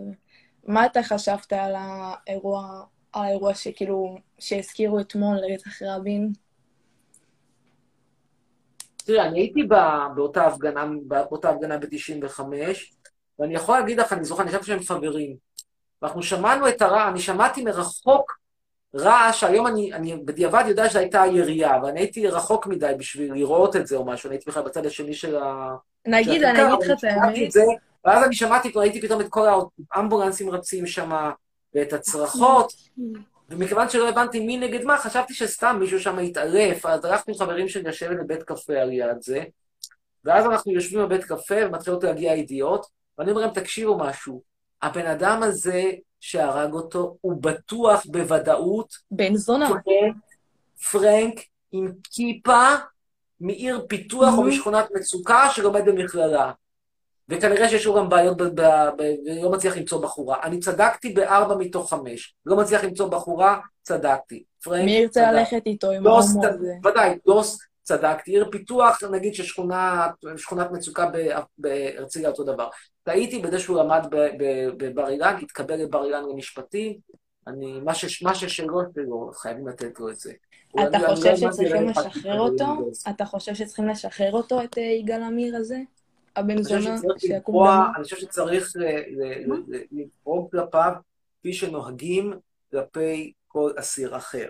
[0.66, 2.82] מה אתה חשבת על האירוע,
[3.12, 6.32] על האירוע שכאילו, שהזכירו אתמול לרצח רבין?
[8.96, 12.40] תראה, אני הייתי ב- באותה הפגנה, באותה הפגנה ב-95,
[13.38, 15.36] ואני יכול להגיד לך, אני זוכר, אני חשבתי שהם חברים.
[16.02, 18.38] ואנחנו שמענו את הרע, אני שמעתי מרחוק
[18.96, 23.76] רעש, היום אני, אני בדיעבד יודע שזו הייתה ירייה, ואני הייתי רחוק מדי בשביל לראות
[23.76, 25.74] את זה או משהו, אני הייתי בכלל בצד השני של ה...
[26.06, 27.50] נגיד, אני אגיד לך את האמת.
[27.50, 27.64] זה,
[28.04, 29.46] ואז אני שמעתי, ראיתי פתאום את כל
[29.92, 31.30] האמבולנסים רצים שם,
[31.74, 32.72] ואת הצרחות,
[33.50, 37.68] ומכיוון שלא הבנתי מי נגד מה, חשבתי שסתם מישהו שם התעלף, אז הלכתי עם חברים
[37.68, 39.44] שלי לשבת בבית קפה על יד זה,
[40.24, 42.86] ואז אנחנו יושבים בבית קפה ומתחילות להגיע ידיעות,
[43.18, 44.42] ואני אומר להם, תקשיבו משהו,
[44.82, 45.82] הבן אדם הזה
[46.20, 49.70] שהרג אותו, הוא בטוח בוודאות בן זונה.
[50.92, 51.40] פרנק,
[51.72, 52.64] עם כיפה
[53.40, 54.46] מעיר פיתוח או Mhm.
[54.46, 56.52] משכונת מצוקה שלומד במכללה.
[57.28, 58.60] וכנראה שיש לו גם בעיות, ב- ב-
[58.98, 59.02] ב-
[59.40, 60.42] ולא מצליח למצוא בחורה.
[60.42, 62.34] אני צדקתי בארבע מתוך חמש.
[62.46, 64.44] לא מצליח למצוא בחורה, צדקתי.
[64.64, 65.32] פרנק, מי ירצה.
[65.32, 66.72] ללכת איתו עם ההומור צד- הזה?
[66.84, 68.30] ודאי, דוס, צדקתי.
[68.30, 70.06] עיר פיתוח, נגיד ששכונה,
[70.36, 71.10] שכונת מצוקה
[71.58, 72.68] בהרצליה אותו דבר.
[73.02, 74.06] טעיתי בזה שהוא למד
[74.76, 76.96] בבר אילן, התקבל לבר אילן למשפטים.
[77.46, 80.32] אני, מה ש- מה ששלו שלו, חייבים לתת לו את זה.
[80.74, 82.64] אתה אני חושב לא שצריכים לשחרר אותו?
[83.10, 85.78] אתה חושב שצריכים לשחרר אותו, את אה, יגאל עמיר הזה?
[86.36, 87.94] הבן זונה שיקום דמו?
[87.96, 89.62] אני חושב שצריך ל-
[89.92, 90.92] לנהוג כלפיו
[91.40, 92.32] כפי שנוהגים
[92.70, 94.48] כלפי כל אסיר אחר.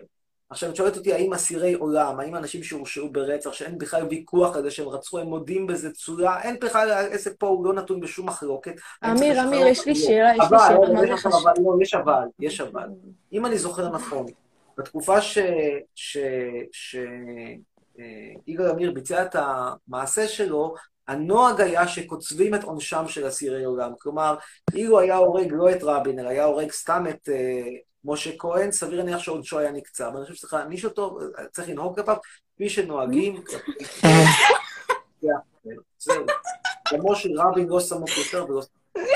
[0.51, 4.63] עכשיו, את שואלת אותי, האם אסירי עולם, האם אנשים שהורשעו ברצח, שאין בכלל ויכוח על
[4.63, 8.27] זה שהם רצחו, הם מודים בזה צורה, אין בכלל, העסק פה הוא לא נתון בשום
[8.27, 8.75] מחלוקת.
[9.05, 9.67] אמיר, אמיר?
[9.67, 9.95] יש לי.
[9.95, 11.49] שאלה, יש לי שאלה, רגע, מה יש זה עכשיו חשוב?
[11.49, 12.89] אבל, לא, יש אבל, יש אבל.
[13.33, 14.27] אם אני זוכר נכון,
[14.79, 15.39] בתקופה ש...
[15.95, 16.19] ש...
[16.73, 16.97] ש...
[17.99, 20.75] אה, עמיר ביצע את המעשה שלו,
[21.09, 23.93] הנוהג היה שקוצבים את עונשם של אסירי עולם.
[23.99, 24.37] כלומר,
[24.75, 27.63] אילו היה הורג לא את רבין, אלא היה הורג סתם את אה,
[28.07, 30.11] משה כהן, סביר להניח שעונשו היה נקצב.
[30.17, 31.19] אני חושב שצריך להעניש אותו,
[31.53, 32.17] צריך לנהוג כלפיו
[32.55, 33.43] כפי שנוהגים.
[35.99, 36.27] זהו.
[36.89, 38.77] כמו שרבין לא סמוך יותר ולא סמוך.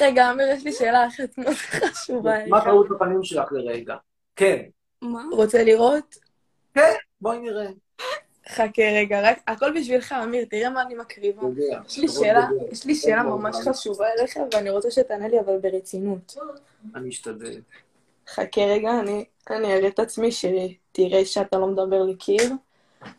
[0.00, 2.64] רגע, אמיר, יש לי שאלה אחת מאוד חשובה מה.
[2.64, 3.96] טעות בפנים שלך לרגע?
[4.36, 4.62] כן.
[5.02, 5.22] מה?
[5.32, 6.14] רוצה לראות?
[6.74, 7.66] כן, בואי נראה.
[8.48, 11.42] חכה רגע, רק הכל בשבילך, אמיר, תראה מה אני מקריבה.
[11.86, 12.48] יש לי שאלה.
[12.72, 13.56] יש לי שאלה ממש.
[13.68, 16.36] חשובה אליך, ואני רוצה שתענה לי, אבל ברצינות.
[16.94, 17.60] אני אשתדל.
[18.28, 22.52] חכה רגע, אני, אני אראה את עצמי שתראה שאתה לא מדבר לקיר.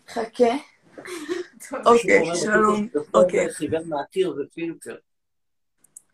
[0.07, 0.53] חכה.
[1.86, 2.88] אוקיי, אומר, שלום.
[3.13, 3.53] אוקיי.
[3.53, 4.95] חיוור מהקיר ופילטר.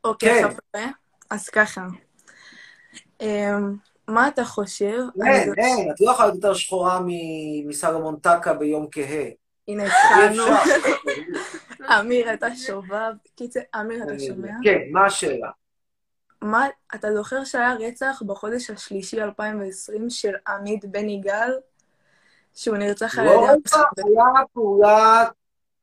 [0.03, 0.43] אוקיי,
[0.73, 0.89] כן.
[1.29, 1.87] אז ככה.
[4.07, 4.99] מה אתה חושב?
[5.25, 9.25] אין, אין, את לא יכולה להיות יותר שחורה מ- מסלומון טקה ביום כהה.
[9.67, 10.43] הנה, התחלנו.
[11.99, 13.13] אמיר, אתה שובב.
[13.35, 14.19] קיצר, אמיר, אתה.
[14.19, 14.51] שומע?
[14.63, 15.49] כן, מה השאלה?
[16.41, 21.53] מה, אתה זוכר שהיה רצח בחודש השלישי 2020 של עמית בן יגאל?
[22.55, 23.59] שהוא נרצח על לא ידי...
[23.65, 25.23] רצח, היה פעולה,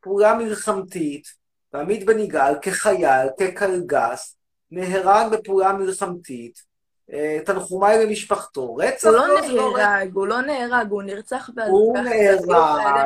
[0.00, 1.28] פעולה מלחמתית,
[1.72, 4.36] ועמית בן יגאל כחייל, כקלגס,
[4.70, 6.69] נהרג בפעולה מלחמתית.
[7.12, 8.76] אה, תנחומיי למשפחתו.
[8.76, 9.78] רצח הוא לא לא, זה לא רצח.
[9.78, 13.04] נהרג, הוא לא נהרג, הוא נרצח בעד הוא נהרג בפעולה.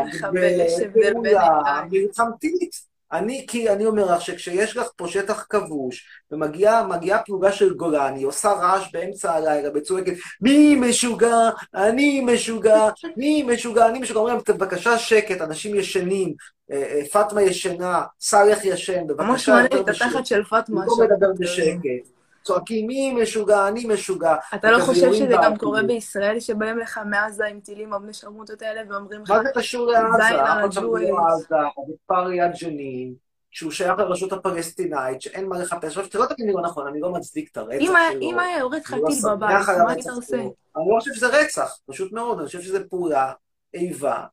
[1.90, 2.94] מלחמתית.
[3.12, 8.22] אני, כי אני אומר לך שכשיש לך פה שטח כבוש, ומגיעה מגיעה פלוגה של גולני,
[8.22, 11.50] עושה רעש באמצע הלילה, בצועקת, מי משוגע?
[11.74, 13.86] אני משוגע, מי משוגע?
[13.86, 14.20] אני משוגע.
[14.20, 16.34] אומרים בבקשה שקט, אנשים ישנים,
[16.72, 20.26] אה, אה, פאטמה ישנה, סאלח ישן, ממש בבקשה מעלה יותר את התחת.
[20.26, 21.12] של פאטמה במקום שם.
[21.12, 22.14] לדבר בשקט.
[22.44, 23.68] צועקים, מי משוגע?
[23.68, 24.34] אני משוגע.
[24.54, 25.56] אתה לא חושב שזה גם.
[25.56, 29.86] קורה בישראל, שבאים לך מעזה עם טילים, הבני שרמוטות האלה, ואומרים לך, מה זה קשור
[29.86, 30.06] לעזה?
[30.06, 30.82] אף אחד.
[30.82, 33.14] לא עזה, ליד ג'נין,
[33.50, 35.84] שהוא שייך לרשות הפלסטינאית, שאין מה לחפש.
[35.84, 38.20] עכשיו, שלא תגיד לי לא נכון, אני לא מצדיק את הרצח שלו.
[38.20, 40.36] אם היה יורד לך לא טיל בבית, מה היית עושה?
[40.36, 42.38] אני לא חושב שזה רצח, פשוט מאוד.
[42.38, 43.32] אני חושב שזו פעולה,
[43.74, 44.24] איבה,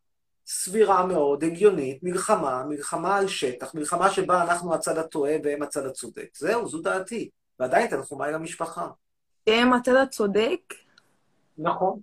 [0.47, 6.27] סבירה מאוד, הגיונית, מלחמה, מלחמה על שטח, מלחמה שבה אנחנו הצד הטועה והם הצד הצודק.
[6.37, 7.29] זהו, זו דעתי.
[7.61, 8.87] ועדיין תנחומיי למשפחה.
[9.47, 10.59] הם הצד הצודק?
[11.57, 11.99] נכון.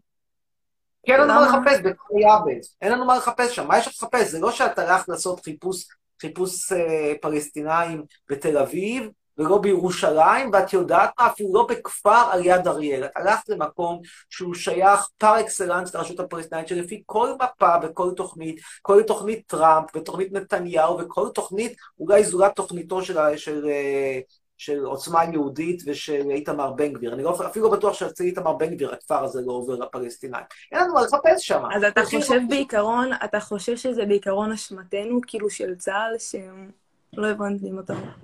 [1.06, 1.46] כי אין לנו מה?
[1.46, 2.60] לחפש בכפר יעבד.
[2.82, 3.66] אין לנו מה לחפש שם.
[3.68, 4.28] מה יש לך לחפש?
[4.28, 5.86] זה לא שאת הלכת לעשות חיפוש,
[6.20, 11.26] חיפוש אה, פלסטינאים בתל אביב, ולא בירושלים, ואת יודעת מה?
[11.26, 13.04] אפילו לא בכפר על יד אריאל.
[13.04, 14.00] את הלכת למקום
[14.30, 20.32] שהוא שייך פר אקסלנס לרשות הפלסטינאית, שלפי כל מפה וכל תוכנית, כל תוכנית טראמפ ותוכנית
[20.32, 24.20] נתניהו וכל תוכנית, אולי זולת תוכניתו של, ה- של, אה,
[24.58, 27.14] של עוצמה יהודית ושל איתמר בן גביר.
[27.14, 30.44] אני לא, אפילו בטוח שאצל איתמר בן גביר הכפר הזה לא עובר לפלסטינאים.
[30.72, 31.62] אין לנו מה לחפש שם.
[31.74, 32.40] אז אתה חושב.
[32.48, 36.70] בעיקרון, אתה חושב שזה בעיקרון אשמתנו, כאילו של צה"ל, שהם...
[37.12, 37.80] לא הבנתי מה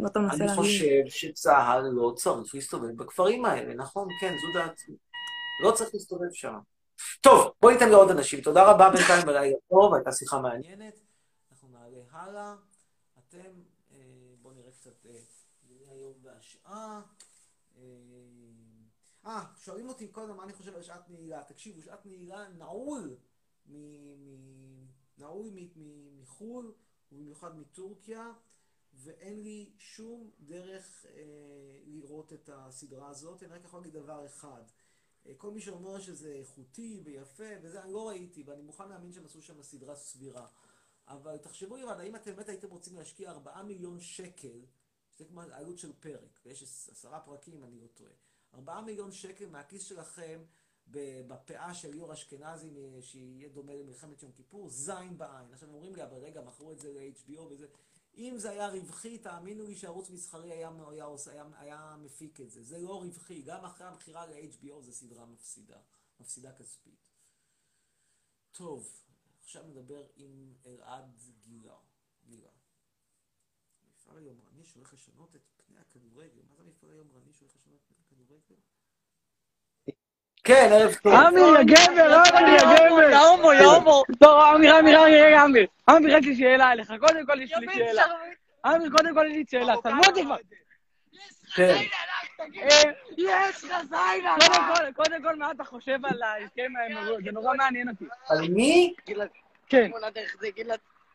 [0.07, 0.55] אתה מנסה אני להגיד.
[0.55, 4.09] חושב שצה"ל לא צריך להסתובב בכפרים האלה, נכון?
[4.21, 4.93] כן, זו דעתי.
[5.65, 6.55] לא צריך להסתובב שם.
[7.21, 8.41] טוב, בואו ניתן לעוד אנשים.
[8.41, 11.01] תודה רבה בינתיים בלילה טוב, הייתה שיחה מעניינת.
[11.53, 12.55] אנחנו נעלה הלאה.
[13.19, 13.51] אתם,
[13.93, 13.99] אה,
[14.43, 15.11] בואו נראה קצת אה,
[15.69, 16.13] דיני היום
[16.65, 17.03] והשעה.
[17.77, 17.83] אה,
[19.27, 21.45] אה, שואלים אותי קודם מה אני חושב על שעת נעילה.
[21.45, 23.17] תקשיבו, שעת נעילה נעול
[25.19, 25.51] נעול
[26.21, 26.75] מחו"ל,
[27.13, 28.33] ובמיוחד מטורקיה,
[28.95, 31.23] ואין לי שום דרך אה,
[31.87, 33.43] לראות את הסדרה הזאת.
[33.43, 34.63] אני רק יכול להגיד דבר אחד.
[35.27, 39.25] אה, כל מי שאומר שזה איכותי ויפה וזה, אני לא ראיתי, ואני מוכן להאמין שהם
[39.25, 40.47] עשו שם סדרה סבירה.
[41.09, 44.61] אבל תחשבו לבד, האם אתם באמת הייתם רוצים להשקיע 4 מיליון שקל,
[45.15, 48.11] שזה כמו העלות של פרק, ויש עשרה פרקים, אני לא טועה.
[48.55, 50.45] 4 מיליון שקל מהכיס שלכם
[50.87, 55.53] בפאה של ליאור אשכנזי, שיהיה דומה למלחמת יום כיפור, זין בעין.
[55.53, 57.67] עכשיו אומרים לי, אבל רגע, מכרו את זה ל-HBO וזה.
[58.17, 62.63] אם זה היה רווחי, תאמינו לי שערוץ מסחרי היה, היה, היה, היה מפיק את זה.
[62.63, 63.43] זה לא רווחי.
[63.43, 65.79] גם אחרי המכירה ל-HBO זו סדרה מפסידה.
[66.21, 67.09] מפסידה כספית.
[68.53, 69.03] טוב,
[69.43, 71.77] עכשיו נדבר עם אלעד גילה.
[72.27, 72.51] גילה.
[74.15, 76.41] מפעל היומרני שהולך לשנות את פני הכדורגל.
[76.49, 78.61] מה זה מפעל היומרני שהולך לשנות את פני הכדורגל?
[80.45, 81.13] כן, ערב טוב.
[81.13, 83.11] אמיר, יא גבר, אמיר, יא גבר.
[83.11, 84.03] יא הומו, יא הומו.
[84.21, 85.67] טוב, אמיר, אמיר, אמיר, רגע, אמיר.
[85.91, 86.93] אמיר, יש לי שאלה אליך.
[87.01, 88.05] קודם כל יש לי שאלה.
[88.67, 89.75] אמיר, קודם כל יש לי שאלה.
[89.83, 90.37] תעזבו אותי כבר.
[91.55, 91.77] כן.
[92.57, 92.83] אה,
[93.17, 94.37] יש לך זיינה.
[94.41, 97.25] קודם כל, קודם כל, מה אתה חושב על ההסכם האמירויות?
[97.25, 98.05] זה נורא מעניין אותי.
[98.29, 98.95] על מי?
[99.67, 99.91] כן.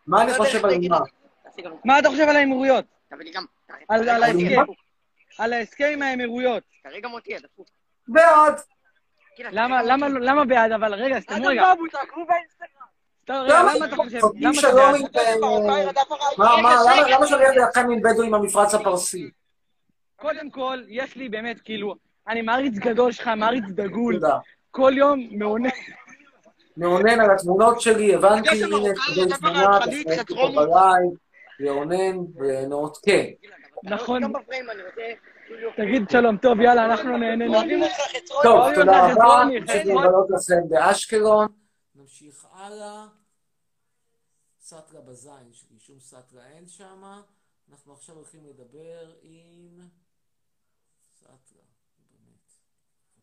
[0.08, 1.00] מה אני חושב על מה?
[1.86, 2.86] מה אתה חושב על האמירויות?
[3.90, 4.56] על ההסכם.
[4.56, 4.64] מה?
[5.38, 6.64] על ההסכם עם האמירויות.
[6.84, 7.68] כרגע מותי, דפוק.
[8.08, 8.54] בעד.
[9.40, 10.72] למה, למה, למה בעד?
[10.72, 11.64] אבל רגע, סתמו רגע.
[13.26, 14.20] טוב, רגע, למה למה אתה חושב?
[14.40, 14.96] למה אתה בעד?
[15.18, 15.36] אה,
[16.38, 16.74] מה, מה,
[17.12, 19.30] למה- אהיה לכם עם בדואים במפרץ הפרסי?
[20.16, 21.96] קודם כל, יש לי באמת, כאילו,
[22.28, 24.14] אני מעריץ גדול שלך, מעריץ דגול.
[24.16, 24.38] תודה.
[24.72, 25.70] כל יום מעונן.
[26.78, 28.68] מאונן על התמונות שלי, הבנתי, הנה,
[29.38, 30.04] תמונה, חצרוני.
[30.32, 31.12] אותו בלייב,
[31.60, 33.26] לאונן ולנות, כן.
[33.84, 34.22] נכון.
[35.78, 37.54] תגיד שלום, טוב, יאללה, אנחנו נהנינו.
[38.44, 39.86] טוב, תודה רבה, נמשיך.
[39.86, 41.48] לבלות לכם באשקלון.
[41.96, 43.08] נמשיך הלאה.
[44.60, 47.04] סאטרה בזין שום סאטרה אין שם.
[47.72, 49.80] אנחנו עכשיו הולכים לדבר עם...
[51.20, 51.64] סאטרה,
[52.12, 52.52] באמת.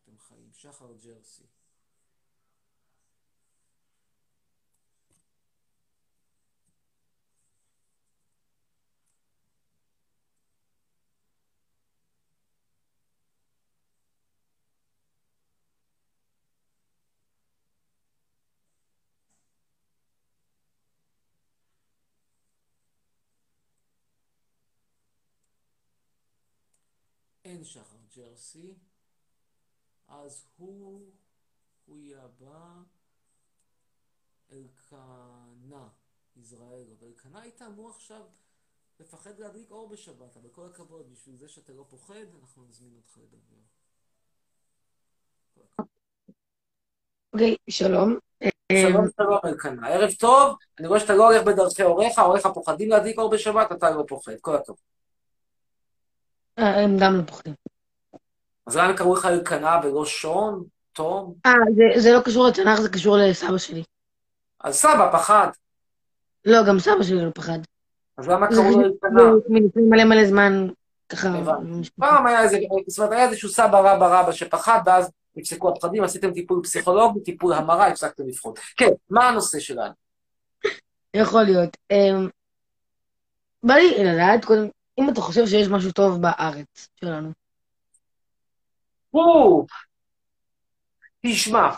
[0.03, 0.49] אתם חיים?
[0.53, 1.43] שחר ג'רסי.
[27.57, 28.73] אין שחר ג'רסי,
[30.07, 31.11] אז הוא,
[31.85, 32.69] הוא יהיה הבא,
[34.51, 35.87] אלקנה,
[36.35, 36.85] יזרעאל.
[36.99, 38.21] אבל אלקנה היית אמור עכשיו
[38.99, 43.17] לפחד להדליק אור בשבת, אבל כל הכבוד, בשביל זה שאתה לא פוחד, אנחנו נזמין אותך
[43.17, 43.61] לדבר.
[47.33, 48.17] אוקיי, שלום.
[48.71, 53.17] שלום שלום אלקנה, ערב טוב, אני רואה שאתה לא הולך בדרכי הוריך, הוריך פוחדים להדליק
[53.17, 54.96] אור בשבת, אתה לא פוחד, כל הכבוד.
[56.59, 57.53] אה, הם גם לא פוחדים.
[58.67, 61.33] אז למה קראו לך אלקנה ולא שון, תום?
[61.45, 63.83] אה, זה- זה לא קשור לתנ"ך, זה קשור לסבא שלי.
[64.63, 65.47] אז סבא פחד,
[66.45, 67.59] לא, גם סבא שלי לא פחד.
[68.17, 69.21] אז למה קראו לו אלקנה?
[69.49, 70.67] מלפני מלא מלא זמן,
[71.09, 71.29] ככה...
[71.99, 76.33] פעם היה איזה, זאת אומרת, היה איזשהו סבא רבא רבא שפחד, ואז נפסקו הפחדים, עשיתם
[76.33, 78.59] טיפול פסיכולוגי, טיפול המרה, הפסקתם לפחוד.
[78.77, 79.93] כן, מה הנושא שלנו?
[81.13, 81.77] יכול להיות.
[81.91, 82.29] אמ,
[83.63, 84.67] בא לי לדעת, קודם,
[84.99, 87.29] אם אתה חושב שיש משהו טוב בארץ שלנו.
[89.11, 89.65] הו,
[91.25, 91.69] תשמע,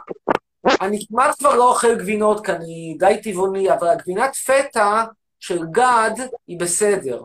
[0.82, 5.06] אני כמעט כבר לא אוכל גבינות, כי אני די טבעוני, אבל הגבינת פטה
[5.40, 6.14] של גד
[6.48, 7.22] היא בסדר.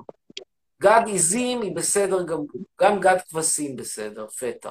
[0.83, 2.47] גד עיזים היא בסדר גמור,
[2.81, 4.71] גם גד כבשים בסדר, פטה.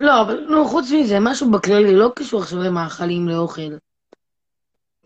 [0.00, 3.76] לא, אבל לא, חוץ מזה, משהו בכללי, לא קשור עכשיו למאכלים, לאוכל.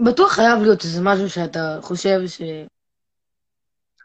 [0.00, 2.42] בטוח חייב להיות איזה משהו שאתה חושב ש...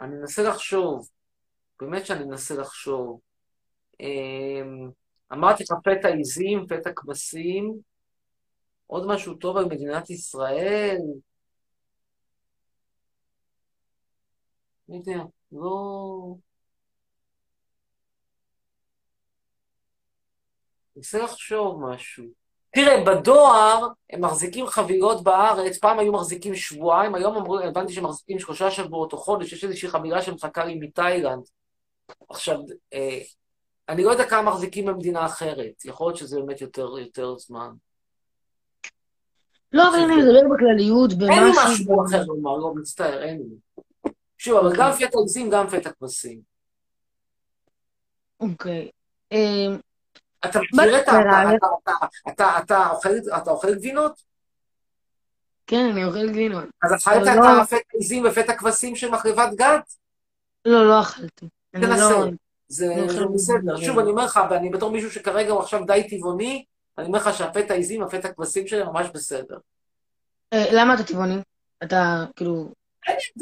[0.02, 1.10] אני מנסה לחשוב,
[1.82, 3.20] באמת שאני מנסה לחשוב.
[4.00, 4.90] אמ,
[5.34, 7.80] אמרתי לך פתע עיזים, פתע כבשים,
[8.88, 10.98] עוד משהו טוב על מדינת ישראל?
[14.90, 16.36] לא יודע, לא...
[20.96, 22.26] מנסה לחשוב משהו.
[22.74, 28.40] תראה, בדואר הם מחזיקים חבילות בארץ, פעם היו מחזיקים שבועיים, היום אמרו, הבנתי שהם מחזיקים
[28.40, 31.44] שלושה שבועות או חודש, יש איזושהי חבילה שמחכה לי מתאילנד.
[32.30, 32.57] עכשיו,
[32.93, 33.20] אה,
[33.89, 37.70] אני לא יודע כמה מחזיקים במדינה אחרת, יכול להיות שזה באמת יותר, יותר זמן.
[39.74, 41.64] לא, אבל אני מדבר בכלליות, אין לי במשהו...
[41.74, 43.82] משהו אחר לומר, לא, מצטער, אין לי.
[44.38, 46.41] שוב, אבל גם פטה עיזים, גם פטה כבשים.
[48.39, 48.91] אוקיי.
[49.32, 49.78] אמ,
[50.45, 51.12] אתה מכיר את ה...
[52.32, 52.89] אתה-
[53.51, 54.22] אוכל- גבינות?
[55.68, 56.64] כן, אני אוכל גבינות.
[56.84, 59.93] אז אכלת את הפטה עיזים ופטה כבשים של מחלבת גת?
[60.66, 61.45] לא, לא אכלתי.
[61.72, 62.10] תנסה.
[62.10, 62.26] לא...
[62.68, 63.78] זה זה אוכל בסדר.
[63.78, 66.66] שוב, אני אומר לך, ואני בתור מישהו שכרגע הוא עכשיו די טבעוני,
[66.98, 69.58] אני אומר לך שהפטה עיזים, הפטה כבשים שלי ממש בסדר.
[70.54, 71.38] אה, למה אתה טבעוני?
[71.84, 72.70] אתה, כאילו...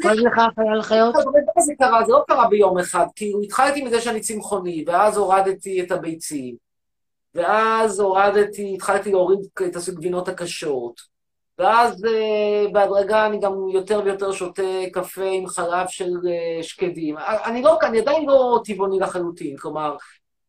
[0.02, 1.14] כואב לך החיה על חיות?
[1.58, 2.04] זה קרה?
[2.04, 6.56] זה לא קרה ביום אחד, כאילו התחלתי מזה שאני צמחוני, ואז הורדתי את הביצים,
[7.34, 11.00] ואז הורדתי, התחלתי להוריד את הגבינות הקשות,
[11.60, 17.16] ואז אה, בהדרגה אני גם יותר ויותר שותה קפה עם חלב של אה, שקדים.
[17.18, 19.96] אני לא, אני עדיין לא טבעוני לחלוטין, כלומר,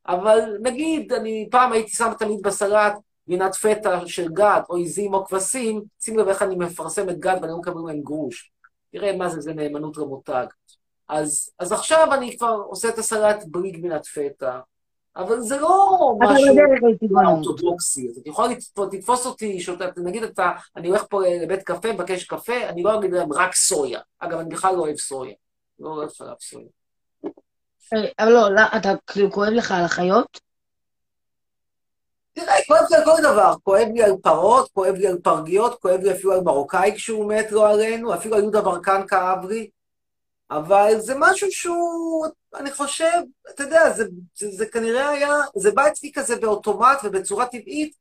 [0.07, 2.93] אבל נגיד, אני פעם הייתי שם תמיד בסלט
[3.27, 7.37] גבינת פטה של גת, או עיזים או כבשים, שים לב איך אני מפרסם את גת
[7.41, 8.51] ואני לא מקבל מהם גרוש.
[8.91, 10.45] תראה מה זה, זה נאמנות רמותג.
[11.09, 14.59] אז, אז עכשיו אני כבר עושה את הסלט בלי גבינת פטה,
[15.15, 16.55] אבל זה לא אתה משהו
[16.91, 17.47] לטבעונות.
[17.47, 18.11] אורתודוקסי.
[18.11, 18.49] אתה יכול
[18.93, 19.59] לתפוס, אותי,
[19.97, 23.99] נגיד אתה, אני הולך פה לבית קפה, מבקש קפה, אני לא אגיד להם רק סויה.
[24.19, 25.33] אגב, אני בכלל לא אוהב סויה.
[25.79, 26.67] לא אוהב חלב סויה.
[27.93, 30.39] אה, אבל לא, לא, אתה כאילו כואב לך על החיות?
[32.33, 35.99] תראה, כואב לי על כל דבר, כואב לי על פרות, כואב לי על פרגיות, כואב
[35.99, 39.69] לי אפילו על מרוקאי כשהוא מת, לא עלינו, אפילו על יהודה ברקן כאב לי,
[40.51, 42.25] אבל זה משהו שהוא,
[42.55, 44.03] אני חושב, אתה יודע, זה,
[44.35, 47.95] זה, זה כנראה היה, זה בא אצלי כזה באוטומט ובצורה טבעית,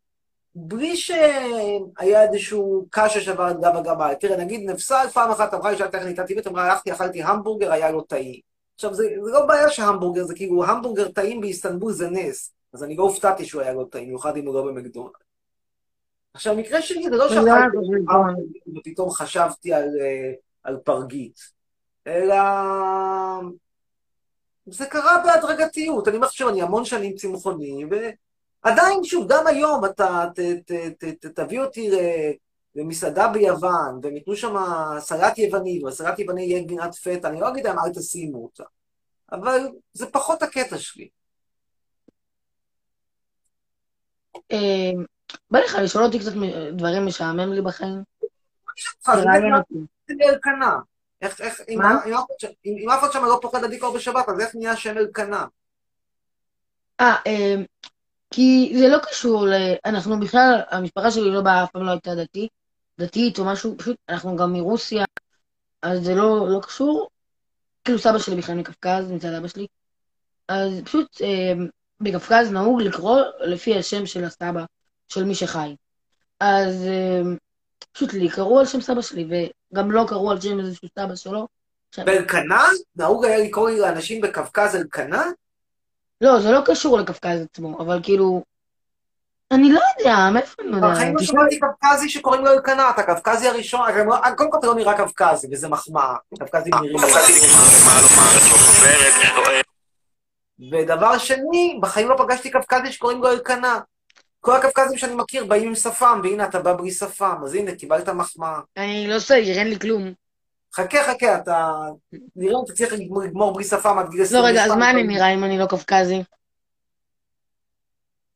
[0.55, 4.15] בלי שהיה איזשהו קש ששבר את גב הגמל.
[4.15, 7.91] תראה, נגיד נפסל פעם אחת אמרה לי שהייתה טכניקה טבעית, אמרה, הלכתי, אכלתי המבורגר, היה
[7.91, 8.41] לו טעים.
[8.75, 12.53] עכשיו, זה, זה לא בעיה שהמבורגר, זה כאילו, המבורגר טעים באיסטנבול זה נס.
[12.73, 15.13] אז אני לא הופתעתי שהוא היה לו טעים, במיוחד אם הוא לא במקדונלד.
[16.35, 17.77] עכשיו, המקרה שלי זה לא תודה, שאכלתי.
[17.77, 20.33] המבורגר ופתאום חשבתי על, אה,
[20.63, 21.60] על פרגית,
[22.07, 22.37] אלא
[24.67, 26.09] זה קרה בהדרגתיות.
[26.09, 27.85] אני אומר שוב, אני המון שנים צמחוני,
[28.65, 32.33] ועדיין, שוב, גם היום אתה ת, ת, ת, ת, תביא אותי ל-
[32.75, 34.55] למסעדה ביוון, והם ייתנו שם
[34.99, 38.65] סלט יווני, והסלט יווני יהיה גבינת פטה, אני לא אגיד להם, אל תשימו אותה.
[39.33, 41.09] אבל זה פחות הקטע שלי.
[44.53, 44.91] אה,
[45.51, 46.33] בא לך לשאול אותי קצת
[46.73, 48.03] דברים משעמם לי בחיים?
[49.05, 49.75] תראיין באמת, אותי.
[50.09, 50.79] זה אלקנה.
[51.23, 51.79] איך, איך, אם?
[52.65, 55.47] אם אף אחד שם לא פוחד להדליק אור בשבת, אז איך נהיה שם אלקנה?
[57.01, 57.55] אה, אה,
[58.31, 59.53] כי זה לא קשור ל...
[59.85, 62.49] אנחנו בכלל, המשפחה שלי לא באה, אף פעם לא הייתה דתי,
[62.99, 65.05] דתית או משהו, פשוט אנחנו גם מרוסיה,
[65.83, 67.09] אז זה לא, לא קשור.
[67.85, 69.67] כאילו סבא שלי בכלל מקווקז, מצד אבא שלי.
[70.49, 71.53] אז פשוט אה,
[72.01, 74.65] בקווקז נהוג לקרוא לפי השם של הסבא,
[75.09, 75.75] של מי שחי.
[76.41, 77.21] אז אה,
[77.93, 81.49] פשוט לי קראו על שם סבא שלי, וגם לא קראו על שם איזשהו סבא שלו.
[81.99, 82.65] באלקנה?
[82.97, 85.25] נהוג היה לקרוא לאנשים בקווקז אלקנה?
[86.21, 88.43] לא, זה לא קשור לקווקז עצמו, אבל כאילו...
[89.51, 90.91] אני לא יודע, מאיפה אני יודע?
[90.93, 94.75] בחיים לא שמעתי קווקזי שקוראים לו אלקנה, אתה הקווקזי הראשון, לא- קודם כל אתה לא
[94.75, 96.15] נראה קווקזי, וזה מחמאה.
[96.39, 96.97] קווקזים נראים...
[100.73, 103.81] ודבר שני, בחיים לא פגשתי קווקזי שקוראים לו אלקנה.
[104.41, 108.09] כל הקווקזים שאני מכיר באים עם שפם, והנה אתה בא בלי שפם, אז הנה, קיבלת
[108.09, 108.61] מחמאה.
[108.77, 110.13] אני לא שעיר, אין לי כלום.
[110.75, 111.73] חכה, חכה, אתה...
[112.37, 114.45] נראה אם תצליח לגמור- לגמור בלי שפם עד גיל לא, 22.
[114.55, 116.23] רגע, אז מה אני נראה אם אני לא קווקזי?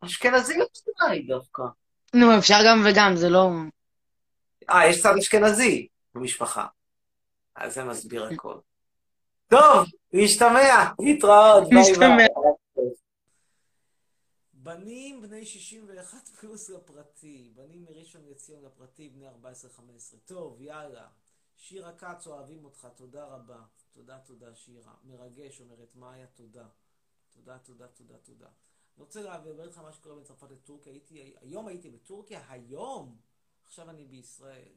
[0.05, 0.65] אשכנזי לא
[1.11, 1.63] לי דווקא.
[2.15, 3.51] נו, אפשר גם וגם, זה לא...
[4.71, 6.67] אה, יש צד אשכנזי במשפחה.
[7.57, 8.55] אז זה מסביר הכל.
[9.49, 11.83] טוב, להשתמע, להתראות, ביי.
[11.99, 12.27] ביי.
[14.65, 19.33] בנים בני 61 פלוס לפרטי, בנים מראשון לציון לפרטי, בני 14-15.
[20.25, 21.09] טוב, יאללה.
[21.57, 23.63] שירה כץ, אוהבים אותך, תודה רבה.
[23.93, 24.95] תודה, תודה, שירה.
[25.05, 26.67] מרגש, אומרת מאיה, תודה.
[27.31, 28.47] תודה, תודה, תודה, תודה.
[28.97, 30.93] אני רוצה לדבר איתך מה שקורה בין צרפת לטורקיה.
[30.93, 33.17] הייתי, היום הייתי בטורקיה, היום!
[33.65, 34.75] עכשיו אני בישראל.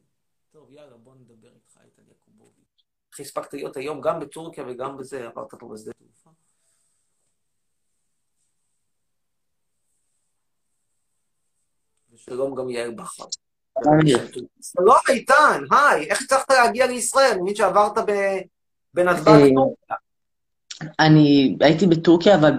[0.50, 2.84] טוב, יאללה, בוא נדבר איתך, איתן יעקובוביץ'.
[3.12, 5.92] איך הספקת להיות היום גם בטורקיה וגם בזה, עברת פה בשדה
[12.18, 13.24] שלום גם יעל בכר.
[14.62, 17.30] שלום איתן, היי, איך הצלחת להגיע לישראל?
[17.32, 17.92] אני מבין שעברת
[18.94, 19.96] בנתב"ג אה.
[20.98, 22.52] אני הייתי בטורקיה, אבל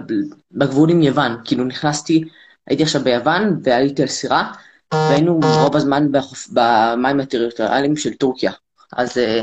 [0.52, 1.36] בגבול עם יוון.
[1.44, 2.24] כאילו נכנסתי,
[2.66, 4.52] הייתי עכשיו ביוון, ועליתי על סירה,
[4.94, 6.08] והיינו רוב הזמן
[6.52, 8.52] במים הטריטוריאליים של טורקיה.
[8.92, 9.42] אז אה,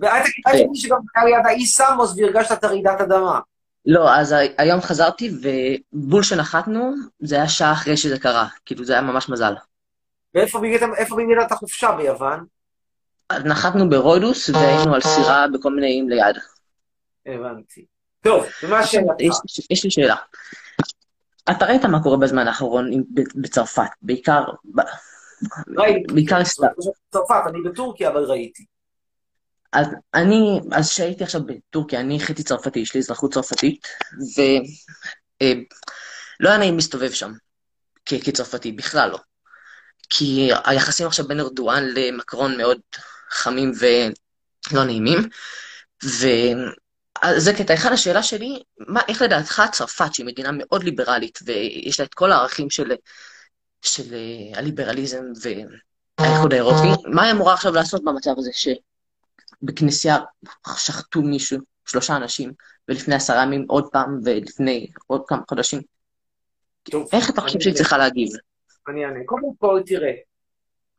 [0.00, 3.40] ואל תגיד לי שגם היה ליד האי סמוס והרגשת את הרעידת אדמה.
[3.86, 8.48] לא, אז היום חזרתי, ובול שנחתנו, זה היה שעה אחרי שזה קרה.
[8.64, 9.54] כאילו, זה היה ממש מזל.
[10.34, 10.60] ואיפה
[11.42, 12.44] את החופשה ביוון?
[13.44, 16.36] נחתנו ברודוס והיינו על סירה בכל מיני איים ליד.
[17.26, 17.86] הבנתי.
[18.20, 19.12] טוב, ומה השאלה?
[19.20, 20.16] יש, יש לי שאלה.
[21.50, 22.90] אתה ראית מה קורה בזמן האחרון
[23.34, 24.44] בצרפת, בעיקר...
[24.74, 24.80] ב-
[25.78, 26.14] ראיתי.
[26.14, 26.66] בעיקר סתם.
[27.10, 28.64] צרפת, אני בטורקיה, אבל ראיתי.
[29.72, 33.86] אז אני, אז כשהייתי עכשיו בטורקיה, אני חצי צרפתי, יש לי אזרחות צרפתית,
[34.36, 37.32] ולא היה נעים להסתובב שם
[38.04, 39.18] כצרפתי, בכלל לא.
[40.10, 42.78] כי היחסים עכשיו בין ארדואן למקרון מאוד
[43.30, 45.18] חמים ולא נעימים,
[46.04, 47.92] וזה קטע אחד.
[47.92, 52.70] השאלה שלי, מה, איך לדעתך צרפת, שהיא מדינה מאוד ליברלית, ויש לה את כל הערכים
[52.70, 52.92] של,
[53.82, 58.50] של אה, הליברליזם והאיחוד האירופי, מה היא אמורה עכשיו לעשות במצב הזה,
[59.62, 60.16] שבכנסייה
[60.76, 62.52] שחטו מישהו, שלושה אנשים,
[62.88, 65.80] ולפני עשרה ימים עוד פעם, ולפני עוד כמה חודשים?
[66.90, 68.28] טוב, איך אתה חושב שהיא צריכה להגיב?
[68.88, 69.20] אני אענה.
[69.26, 70.12] קודם כל, תראה,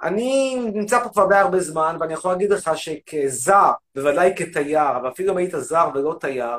[0.03, 5.09] אני נמצא פה כבר די הרבה זמן, ואני יכול להגיד לך שכזר, בוודאי כתייר, אבל
[5.09, 6.57] אפילו אם היית זר ולא תייר,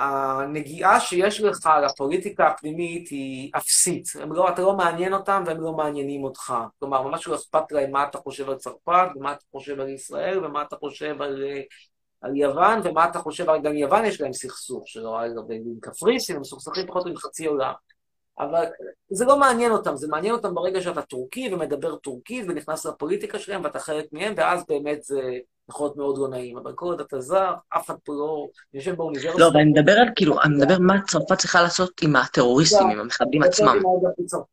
[0.00, 4.08] הנגיעה שיש לך לפוליטיקה הפנימית היא אפסית.
[4.20, 6.54] הם לא, אתה לא מעניין אותם והם לא מעניינים אותך.
[6.78, 10.44] כלומר, ממש לא אכפת להם מה אתה חושב על צרפת, ומה אתה חושב על ישראל,
[10.44, 11.60] ומה אתה חושב על, אה,
[12.20, 13.62] על יוון, ומה אתה חושב על...
[13.62, 17.72] גם יוון יש להם סכסוך, שלא היה עם קפריסין, הם מסוכסכים פחות עם חצי עולם.
[18.40, 18.64] אבל
[19.10, 23.64] זה לא מעניין אותם, זה מעניין אותם ברגע שאתה טורקי ומדבר טורקית ונכנס לפוליטיקה שלהם
[23.64, 25.20] ואתה חלק מהם, ואז באמת זה
[25.70, 26.56] יכול להיות מאוד לא נעים.
[26.58, 29.38] אבל כל עוד אתה זר, אף אחד פה לא יושב באוניברסיטה.
[29.38, 33.00] לא, אבל אני מדבר על, כאילו, אני מדבר מה צרפת צריכה לעשות עם הטרוריסטים, עם
[33.00, 33.82] המחבלים עצמם.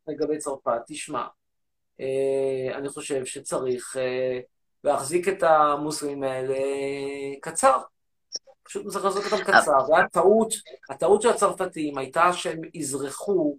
[0.07, 1.23] לגבי צרפת- תשמע,
[1.99, 4.39] אה, אני חושב שצריך אה,
[4.83, 6.55] להחזיק את המוסלמים האלה
[7.41, 7.77] קצר.
[8.63, 9.91] פשוט צריך לעשות אותם קצר.
[9.91, 10.53] והטעות,
[10.89, 13.57] הטעות של הצרפתים הייתה שהם אזרחו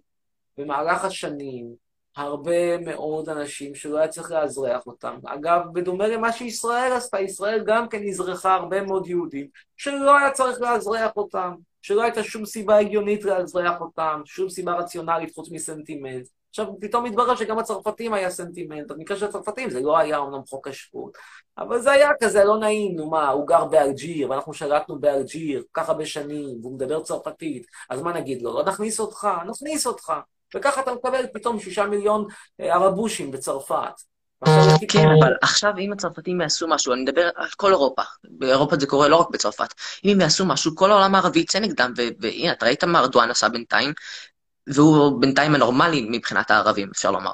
[0.59, 1.73] במהלך השנים
[2.15, 5.19] הרבה מאוד אנשים שלא היה צריך לאזרח אותם.
[5.25, 9.47] אגב, בדומה למה שישראל עשתה, ישראל גם כן אזרחה הרבה מאוד יהודים
[9.77, 15.35] שלא היה צריך לאזרח אותם, שלא הייתה שום סיבה הגיונית לאזרח אותם, שום סיבה רציונלית
[15.35, 16.27] חוץ מסנטימנט.
[16.49, 18.91] עכשיו, פתאום מתברר שגם הצרפתים היה סנטימנט.
[18.91, 21.17] במקרה של הצרפתים זה לא היה אומנם חוק השבות,
[21.57, 25.81] אבל זה היה כזה לא נעים, נו מה, הוא גר באלג'יר, ואנחנו שלטנו באלג'יר כל
[25.81, 28.53] כך הרבה שנים, והוא מדבר צרפתית, אז מה נגיד לו?
[28.53, 29.27] לא נכניס אותך?
[29.47, 30.13] נכניס אותך.
[30.55, 32.25] וככה אתה מקבל פתאום שישה מיליון
[32.59, 33.93] אה, ערבושים בצרפת.
[34.89, 39.07] כן, אבל עכשיו אם הצרפתים יעשו משהו, אני מדבר על כל אירופה, באירופה זה קורה
[39.07, 39.73] לא רק בצרפת,
[40.05, 43.49] אם הם יעשו משהו, כל העולם הערבי יצא נגדם, והנה, אתה ראית מה ארדואן עשה
[43.49, 43.93] בינתיים,
[44.67, 47.31] והוא בינתיים הנורמלי מבחינת הערבים, אפשר לומר.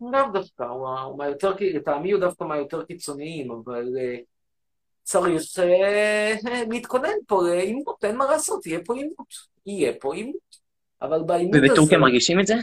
[0.00, 4.16] לאו דווקא, הוא מהיותר, לטעמי הוא דווקא מהיותר קיצוניים, אבל אה,
[5.02, 6.34] צריך אה,
[6.70, 9.56] להתכונן פה לעימות, אין מה לעשות, יהיה פה עימות.
[9.66, 10.65] יהיה פה עימות.
[11.02, 11.66] אבל בעימות הזה...
[11.66, 12.54] ובטורקיה מרגישים את זה?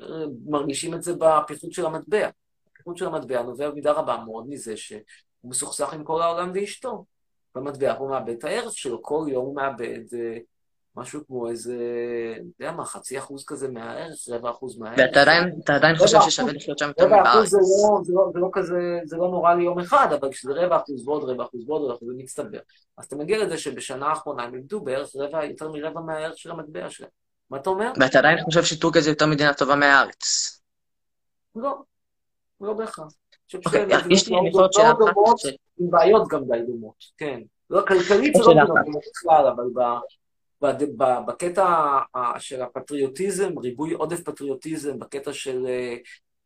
[0.00, 0.06] אה,
[0.46, 2.28] מרגישים את זה בפיחות של המטבע.
[2.72, 5.00] הפיחות של המטבע נובע במידה רבה מאוד מזה שהוא
[5.44, 7.04] מסוכסך עם כל העולם ואשתו.
[7.54, 10.38] במטבע הוא מאבד את הערך שלו, כל יום הוא מאבד אה,
[10.96, 11.76] משהו כמו איזה,
[12.36, 14.98] אתה יודע מה, חצי אחוז כזה מהערך, רבע אחוז מהערך.
[14.98, 17.48] ואתה עדיין, חושב ששווה לחיות שם יותר מבארץ?
[17.48, 21.08] זה לא, לא, זה לא כזה, זה לא נורא ליום אחד, אבל כשזה רבע אחוז
[21.08, 22.58] ועוד רבע אחוז ועוד רבע אחוז, זה מצטבר.
[22.98, 26.90] אז אתה מגיע לזה שבשנה האחרונה הם איבדו בערך רבע, יותר מרבע מהערך של המטבע
[26.90, 27.10] שלהם.
[27.50, 27.92] מה אתה אומר?
[28.00, 30.60] ואתה עדיין חושב שטורקיה זה יותר מדינה טובה מהארץ?
[31.56, 31.74] לא,
[32.60, 33.12] לא בהכרח.
[33.66, 37.40] אוקיי, יש לי יכול להיות שאלה פרקטית עם בעיות גם די דומות, כן.
[37.70, 38.84] לא, כלכלית זה לא אחת.
[38.84, 39.64] דומות בכלל, אבל
[41.26, 41.98] בקטע
[42.38, 45.66] של הפטריוטיזם, ריבוי עודף פטריוטיזם, בקטע של...
[45.66, 45.96] אה,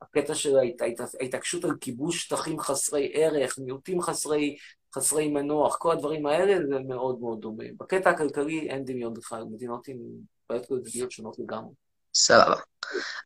[0.03, 4.57] הקטע של ההת- ההת- ההתעקשות על כיבוש שטחים חסרי ערך, מיעוטים חסרי,
[4.95, 7.65] חסרי מנוח, כל הדברים האלה זה מאוד מאוד דומה.
[7.81, 9.97] בקטע הכלכלי אין דמיון בכלל, מדינות עם
[10.51, 11.73] בעיות כלכליות שונות לגמרי.
[12.15, 12.57] סבבה.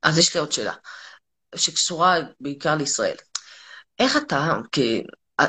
[0.02, 0.72] אז יש לי עוד שאלה,
[1.54, 3.16] שקשורה בעיקר לישראל.
[3.98, 4.78] איך אתה, כ...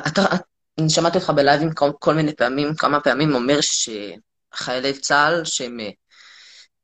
[0.08, 0.22] אתה,
[0.80, 3.62] אני שמעתי אותך בלייבים כל, כל מיני פעמים, כמה פעמים אומר
[4.56, 5.78] שחיילי צה"ל שהם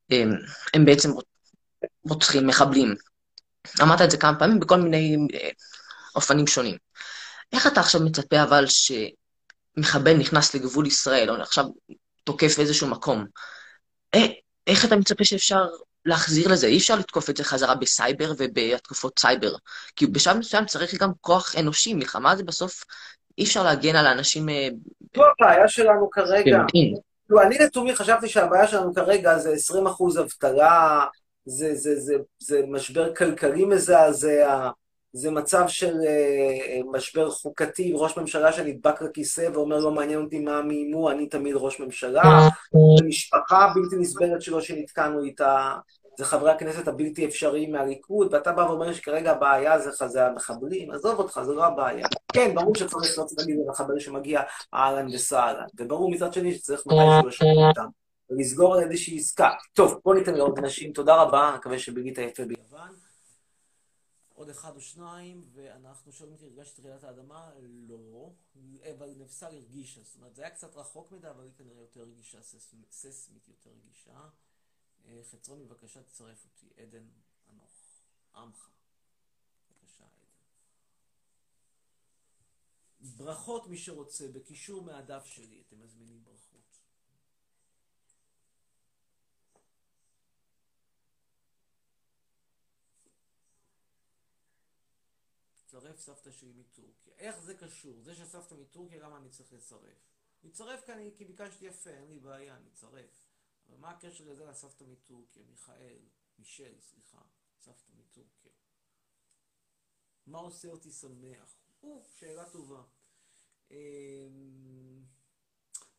[0.10, 0.32] הם,
[0.74, 1.10] הם בעצם
[2.10, 2.96] רוצחים, מחבלים.
[3.82, 5.50] אמרת את זה כמה פעמים בכל מיני אה,
[6.16, 6.78] אופנים שונים.
[7.54, 11.66] איך אתה עכשיו מצפה אבל שמחבל נכנס לגבול ישראל, או עכשיו
[12.24, 13.26] תוקף איזשהו מקום?
[14.16, 14.26] אה,
[14.68, 15.66] איך אתה מצפה שאפשר
[16.06, 16.68] להחזיר לזה?
[16.68, 19.56] אי אפשר לתקוף את זה חזרה בסייבר ובהתקפות סייבר.
[19.96, 22.84] כי בשלב מסוים צריך גם כוח אנושי, מלחמה זה בסוף,
[23.38, 24.68] אי אפשר להגן על האנשים אה,
[25.16, 26.58] זו הבעיה שלנו כרגע.
[27.30, 31.06] לא, אני לתומי חשבתי שהבעיה שלנו כרגע זה 20 אחוז אבטלה,
[31.46, 34.70] זה, זה, זה, זה משבר כלכלי מזעזע,
[35.14, 40.62] זה מצב של אה, משבר חוקתי, ראש ממשלה שנדבק לכיסא ואומר לא מעניין אותי מה
[40.62, 42.48] מי איימו, אני תמיד ראש ממשלה,
[43.00, 45.74] זה משפחה בלתי נסבלת שלו שנתקענו איתה.
[46.18, 51.20] זה חברי הכנסת הבלתי אפשריים מהליכוד, ואתה בא ואומר שכרגע הבעיה זה, זה המחבלים, עזוב
[51.20, 52.08] אותך, זה לא הבעיה.
[52.34, 54.42] כן, ברור שצריך לא צריך להגיד למחבל שמגיע
[54.74, 57.88] אהלן וסהלן, וברור מצד שני שצריך מתישהו לשחרר אותם,
[58.30, 59.50] ולסגור על איזושהי עסקה.
[59.74, 62.96] טוב, בוא ניתן לעוד נשים, תודה רבה, מקווה שבגית יפה ביוון.
[64.34, 67.50] עוד אחד או שניים, ואנחנו שואלים אותי, הרגשת רעידת האדמה?
[67.90, 68.30] לא,
[68.98, 72.38] אבל נפסל הרגישה, זאת אומרת, זה היה קצת רחוק מדי, אבל היא כנראה יותר רגישה,
[72.92, 74.12] ססמית יותר רגישה.
[75.24, 77.08] חצרון, בבקשה תצרף אותי, עדן
[77.50, 78.02] אנוך,
[78.36, 78.70] עמך.
[79.70, 80.28] בבקשה, עדן.
[83.18, 86.48] ברכות, מי שרוצה, בקישור מהדף שלי, אתם מזמינים ברכות.
[95.66, 97.14] צרף סבתא שלי מטורקיה.
[97.18, 98.02] איך זה קשור?
[98.02, 99.98] זה שסבתא מטורקיה, למה אני צריך לצרף?
[100.44, 102.70] לצרף כי, כי ביקשתי יפה, אין לי בעיה, אני
[103.68, 103.74] אצרף.
[103.74, 105.44] אבל מה הקשר לזה לסבתא מטורקיה?
[105.44, 107.22] מיכאל, מישל, סליחה,
[107.60, 108.52] סבתא מטורקיה.
[110.26, 111.56] מה עושה אותי שמח?
[111.84, 112.84] או, שאלה טובה.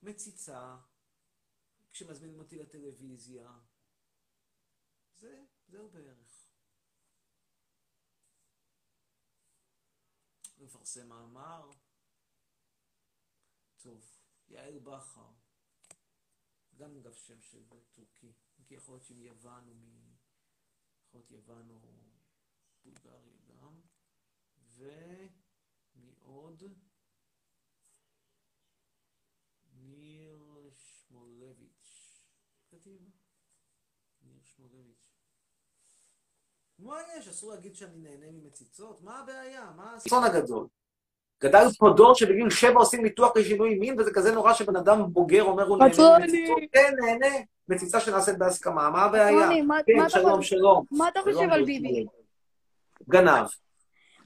[0.03, 0.77] מציצה,
[1.93, 3.59] כשמזמינים אותי לטלוויזיה.
[5.15, 6.49] זה, זהו בערך.
[10.59, 11.71] לפרסם מאמר.
[13.77, 15.38] טוב, יעל בכר.
[16.79, 18.33] גם אגב שם של טורקי, כי
[18.71, 19.85] יכול להיות מיוון או מ...
[21.07, 21.81] יכול להיות יוון או
[22.85, 23.81] בולגריה גם.
[25.95, 26.63] ומעוד
[29.73, 32.23] ניר שמולביץ'.
[32.71, 33.11] קדימה.
[34.23, 35.15] ניר שמולביץ'.
[36.79, 37.29] מה יש?
[37.29, 39.01] אסור להגיד שאני נהנה ממציצות?
[39.01, 39.73] מה הבעיה?
[39.77, 40.69] מה האסון הגדול?
[41.43, 45.43] גדל פה דור שבגיל שבע עושים ניתוח לשינוי מין, וזה כזה נורא שבן אדם בוגר
[45.43, 46.71] אומר הוא נהנה ממציצות.
[46.73, 47.37] כן, נהנה.
[47.69, 49.49] מציצה שנעשית בהסכמה, מה הבעיה?
[49.87, 50.85] כן, שלום, שלום.
[50.91, 52.07] מה אתה חושב על ביבי?
[53.09, 53.47] גנב.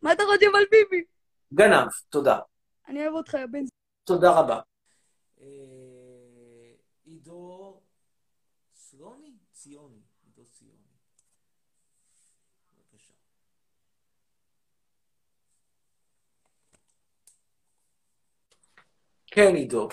[0.02, 1.04] מה אתה חושב על ביבי?
[1.54, 2.38] גנב, תודה.
[2.88, 3.64] אני אוהב אותך, יא בן...
[4.04, 4.60] תודה רבה.
[7.04, 7.80] עידו
[8.74, 9.32] סלוני?
[9.52, 10.00] ציוני.
[10.24, 10.76] עידו ציוני.
[12.76, 13.12] בבקשה.
[19.34, 19.88] כן, עידו.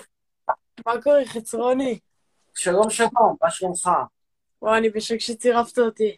[0.85, 1.99] מה קורה, חצרוני?
[2.55, 3.89] שלום, שלום, מה שלומך?
[4.61, 6.17] וואי, אני בשוק שצירפת אותי.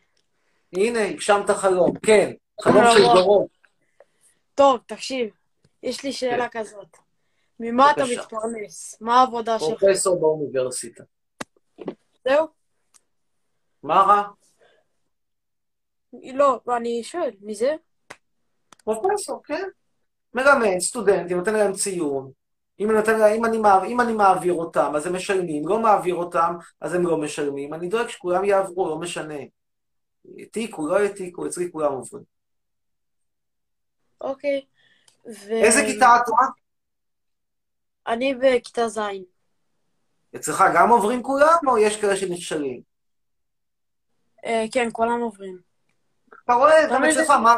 [0.74, 3.48] הנה, הגשמת חלום, כן, חלום של דורות.
[4.56, 5.30] טוב, תקשיב,
[5.84, 6.98] יש לי שאלה כזאת.
[7.60, 9.02] ממה אתה מתפרנס?
[9.02, 9.80] מה העבודה שלך?
[9.80, 11.04] פרופסור באוניברסיטה.
[12.28, 12.48] זהו?
[13.84, 14.28] מה רע?
[16.34, 17.76] לא, אני שואל, מי זה?
[18.84, 19.64] פרופסור, כן.
[20.34, 22.32] מלמד סטודנטים, נותן להם ציון.
[22.82, 25.68] אם אני, נותן, אם, אני מעביר, אם אני מעביר אותם, אז הם משלמים.
[25.68, 27.74] לא מעביר אותם, אז הם לא משלמים.
[27.74, 29.40] אני דואג שכולם יעברו, לא משנה.
[30.38, 32.24] העתיקו, לא העתיקו, אצלי כולם עוברים.
[34.22, 34.66] אוקיי.
[35.26, 35.52] ו...
[35.52, 36.46] איזה כיתה את רואה?
[38.08, 39.00] אני בכיתה ז'.
[40.36, 42.82] אצלך גם עוברים כולם, או יש כאלה שנכשלים?
[44.46, 45.58] אה, כן, כולם עוברים.
[46.46, 47.56] אתה רואה, גם אצלך, מה...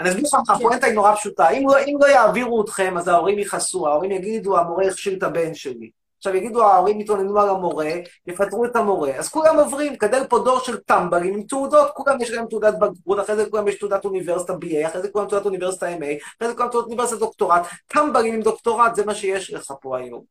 [0.00, 1.48] אני אסביר לך, הפואנטה היא נורא פשוטה.
[1.48, 5.54] אם לא, אם לא יעבירו אתכם, אז ההורים יכעסו, ההורים יגידו, המורה הכשיל את הבן
[5.54, 5.90] שלי.
[6.18, 7.90] עכשיו יגידו, ההורים יתלוננו על המורה,
[8.26, 9.10] יפטרו את המורה.
[9.16, 13.20] אז כולם עוברים, גדל פה דור של טמבלים עם תעודות, כולם יש להם תעודת בגרות,
[13.20, 16.54] אחרי זה כולם יש תעודת אוניברסיטה BA, אחרי זה כולם תעודת אוניברסיטה MA, אחרי זה
[16.54, 17.62] כולם תעודת אוניברסיטת דוקטורט.
[17.86, 20.24] טמבלים עם דוקטורט, זה מה שיש לך פה היום.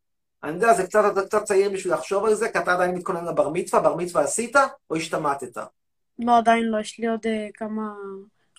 [0.44, 3.26] אני יודע, זה קצת, אתה קצת צעיר בשביל לחשוב על זה, כי אתה עדיין מתכונן
[3.26, 4.56] לבר מצווה, בר מצווה עשית,
[4.90, 5.58] או השתמטת?
[6.20, 7.94] לא, עדיין לא, יש לי עוד uh, כמה,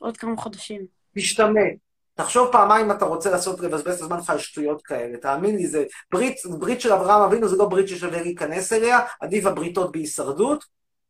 [0.01, 0.98] עוד כמה חודשים.
[1.17, 1.75] תשתמט.
[2.15, 5.19] תחשוב פעמיים אם אתה רוצה לעשות, לבזבז את הזמן שלך על שטויות כאלה.
[5.19, 9.47] תאמין לי, זה ברית, ברית של אברהם אבינו, זה לא ברית ששווה להיכנס אליה, עדיף
[9.47, 10.65] הבריתות בהישרדות,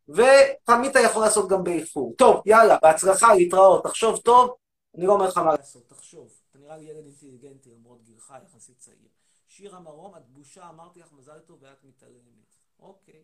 [0.08, 2.14] ותמיד אתה יכול לעשות גם באיחור.
[2.18, 3.84] טוב, יאללה, בהצלחה, להתראות.
[3.84, 4.54] תחשוב טוב,
[4.96, 6.28] אני לא אומר לך מה לעשות, תחשוב.
[6.50, 9.08] אתה נראה לי ילד אינטליגנטי למרות גילך יחסית צעיר.
[9.46, 12.56] שירה מרום, את בושה, אמרתי לך מזל טוב ואת מתעלמת.
[12.80, 13.22] אוקיי.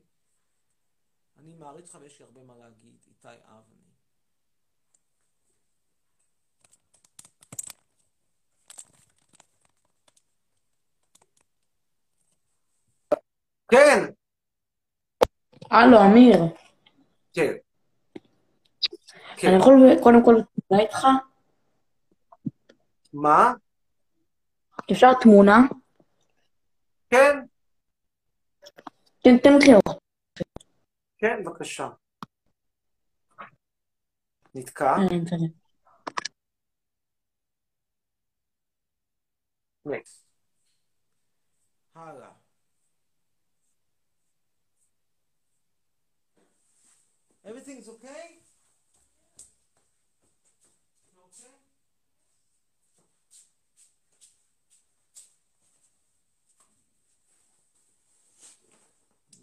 [1.38, 2.96] אני מעריץ לך ויש לי הרבה מה להגיד.
[3.06, 3.83] איתי אבני.
[13.70, 14.12] כן.
[15.70, 16.38] הלו, אמיר.
[17.32, 17.52] כן.
[19.44, 20.34] אני יכול קודם כל
[20.66, 21.06] תמונה איתך?
[23.12, 23.52] מה?
[24.92, 25.56] אפשר תמונה?
[27.10, 27.46] כן.
[29.22, 29.98] תן, תן לי אוכל.
[31.18, 31.88] כן, בבקשה.
[34.54, 34.96] נתקע?
[39.86, 40.26] נקסט.
[41.94, 42.43] הלאה.
[47.44, 48.00] Everything is okay?
[48.00, 48.40] Okay?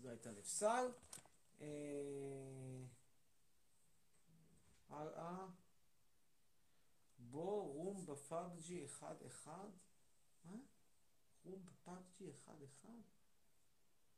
[0.01, 0.91] זו הייתה נפסל.
[1.61, 1.67] אה,
[4.89, 5.47] הלאה.
[7.19, 9.47] בוא רום בפאבג'י 1-1.
[10.45, 10.55] מה?
[11.45, 12.87] רום בפאבג'י 1-1?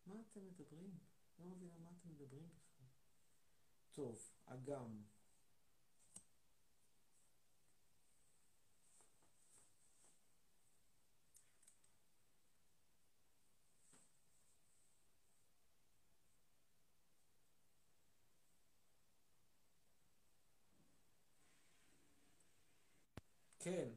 [0.05, 0.97] מה אתם מדברים?
[1.39, 2.62] לא מבין על מה אתם מדברים בכלל.
[3.95, 5.01] טוב, אגם.
[23.59, 23.89] כן.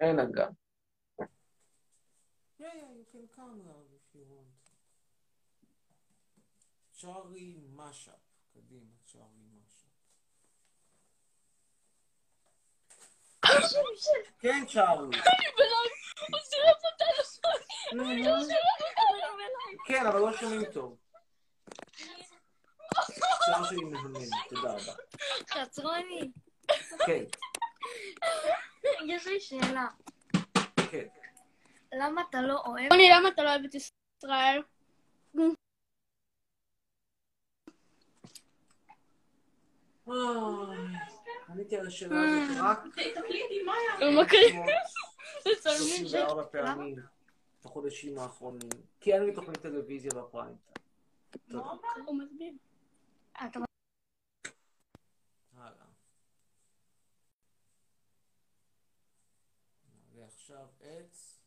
[0.00, 0.52] אין אגם.
[2.58, 3.95] Yeah, yeah, you can come now
[6.96, 8.14] צ'ארלי משאפ.
[8.54, 9.86] קדימה, צ'ארלי משאפ.
[14.38, 15.18] כן, צ'ארלי.
[19.86, 20.96] כן, אבל לא שומעים טוב.
[23.44, 24.14] שיער שלי מהמם,
[24.48, 24.92] תודה רבה.
[25.50, 26.30] חצרוני,
[27.06, 27.24] כן,
[29.06, 29.86] יש לי שאלה.
[30.90, 31.06] כן.
[31.92, 32.92] למה אתה לא אוהב...
[32.92, 34.62] רוני, למה אתה לא אוהב את ישראל?
[41.48, 42.78] עניתי על השאלה הזאת רק
[44.02, 44.76] הוא מקריא.
[45.62, 46.96] 34 פעמים
[47.64, 48.68] בחודשים האחרונים,
[49.00, 50.56] כי אין לי תוכנית טלוויזיה בפריים.
[51.48, 51.64] תודה.
[52.06, 52.52] הוא מסביר.
[55.56, 55.86] הלאה.
[60.14, 61.40] ועכשיו עץ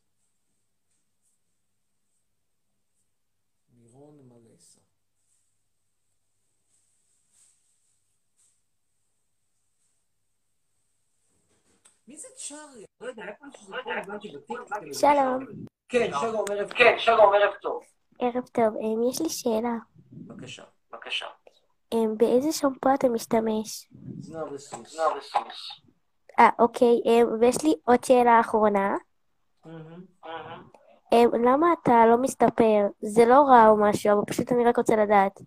[3.78, 4.89] לירון מלסה.
[12.10, 12.84] מי זה צ'ארי?
[13.00, 13.74] לא יודע, שזה.
[14.92, 15.44] שלום.
[15.88, 16.78] כן, שלום, ערב טוב.
[16.78, 17.82] כן, שלום, ערב טוב.
[18.18, 19.76] ערב טוב, אמ, יש לי שאלה.
[20.12, 21.26] בבקשה, בבקשה.
[21.92, 23.90] אמ, באיזה שמפו אתה משתמש?
[24.20, 24.92] זנב וסוס.
[24.92, 25.80] זנב וסוס.
[26.38, 28.96] אה, אוקיי, אמ, ויש לי עוד שאלה אחרונה.
[31.44, 32.86] למה אתה לא מסתפר?
[33.00, 35.40] זה לא רע או משהו, אבל פשוט אני רק רוצה לדעת.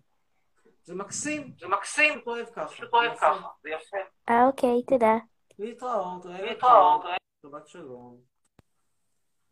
[0.84, 2.20] זה מקסים, זה מקסים.
[2.68, 3.96] פשוט אוהב ככה, זה יפה.
[4.28, 5.16] אה, אוקיי, תודה.
[5.58, 7.02] להתראות, להתראות.
[7.02, 7.10] טוב.
[7.46, 8.20] שבת שלום.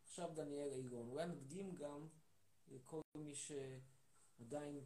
[0.05, 1.09] עכשיו דניאל איגון.
[1.11, 2.07] אולי נדגים גם
[2.73, 4.81] לכל מי שעדיין...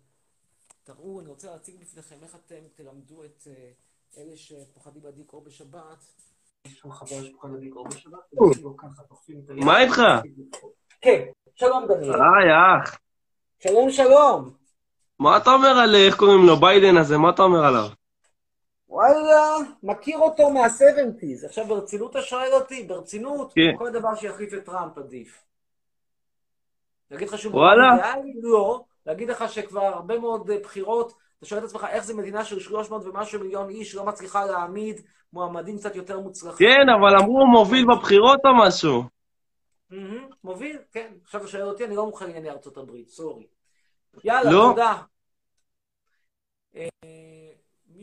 [0.85, 3.71] תראו, אני רוצה להציג בפניכם איך אתם תלמדו את אה,
[4.17, 6.05] אלה שפוחדים להדליק אור בשבת.
[7.11, 7.37] היד.
[9.64, 10.03] מה איתך?
[11.01, 12.12] כן, שלום דניאל.
[12.12, 12.51] היי,
[12.83, 12.99] אח.
[13.59, 14.51] שלום שלום.
[15.19, 17.19] מה אתה אומר על, איך קוראים לו, ביידן הזה?
[17.19, 17.89] מה אתה אומר עליו?
[18.89, 21.47] וואלה, מכיר אותו מה-70's.
[21.47, 22.82] עכשיו ברצינות אתה שואל אותי?
[22.82, 23.53] ברצינות?
[23.53, 23.76] כן.
[23.78, 25.43] כל דבר שיחליף את טראמפ עדיף.
[27.11, 27.82] להגיד לך שהוא וואלה?
[27.97, 28.32] אידיאלי?
[28.43, 28.84] לא.
[29.07, 32.61] להגיד לך שכבר הרבה מאוד אה, בחירות, אתה שואל את עצמך איך זה מדינה של
[32.61, 35.01] 300 ומשהו מיליון איש לא מצליחה להעמיד
[35.32, 36.68] מועמדים קצת יותר מוצלחים.
[36.68, 39.03] כן, אבל אמרו הוא מוביל בבחירות או משהו.
[40.45, 41.12] מוביל, כן.
[41.24, 43.46] עכשיו אתה שואל אותי, אני לא מוכן לענייני ארצות הברית, סורי.
[44.25, 44.68] יאללה, לא?
[44.71, 45.03] תודה.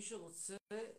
[0.03, 0.57] שרוצה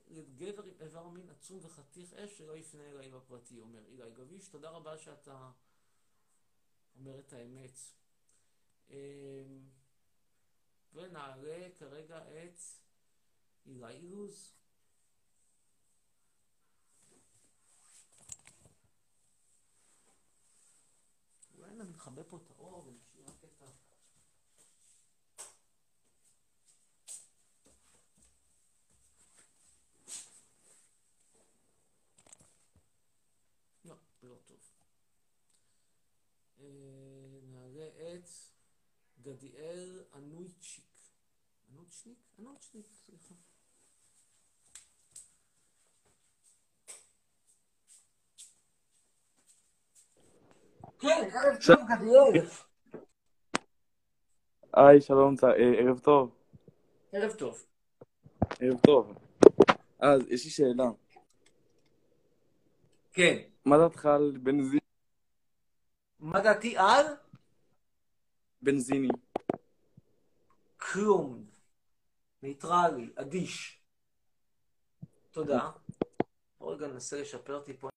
[0.08, 4.48] לגבר עם איבר מין עצום וחתיך אש, שלא יפנה אליי בפרטי, אומר אילי גביש.
[4.48, 5.50] תודה רבה שאתה
[6.98, 7.78] אומר את האמת.
[8.90, 9.44] אה,
[10.94, 12.58] ונעלה כרגע את
[13.66, 14.52] אילי אילוז.
[21.58, 23.66] אולי נכבה פה את האור ונשאיר רק את ה...
[33.84, 34.60] לא, זה לא טוב.
[36.60, 36.64] אה,
[37.42, 38.28] נעלה את
[39.24, 40.84] גדיאל אנויצ'יק.
[41.72, 42.18] אנוצ'ניק?
[42.38, 43.34] אנוצ'ניק, סליחה.
[50.98, 52.46] כן, ערב טוב, גדיאל.
[54.72, 55.48] היי, שלום, אה,
[55.78, 56.34] ערב טוב.
[57.12, 57.66] ערב טוב.
[58.60, 59.18] ערב טוב.
[59.98, 60.90] אז, יש לי שאלה.
[63.12, 63.42] כן.
[63.64, 64.80] מה דעתך על בנזין?
[66.20, 67.23] מה דעתי על?
[68.64, 69.08] בנזיני.
[70.76, 71.44] כלום.
[72.42, 73.82] ניטרלי, אדיש.
[75.30, 75.70] תודה.
[76.58, 77.88] בוא רגע ננסה לשפר טיפה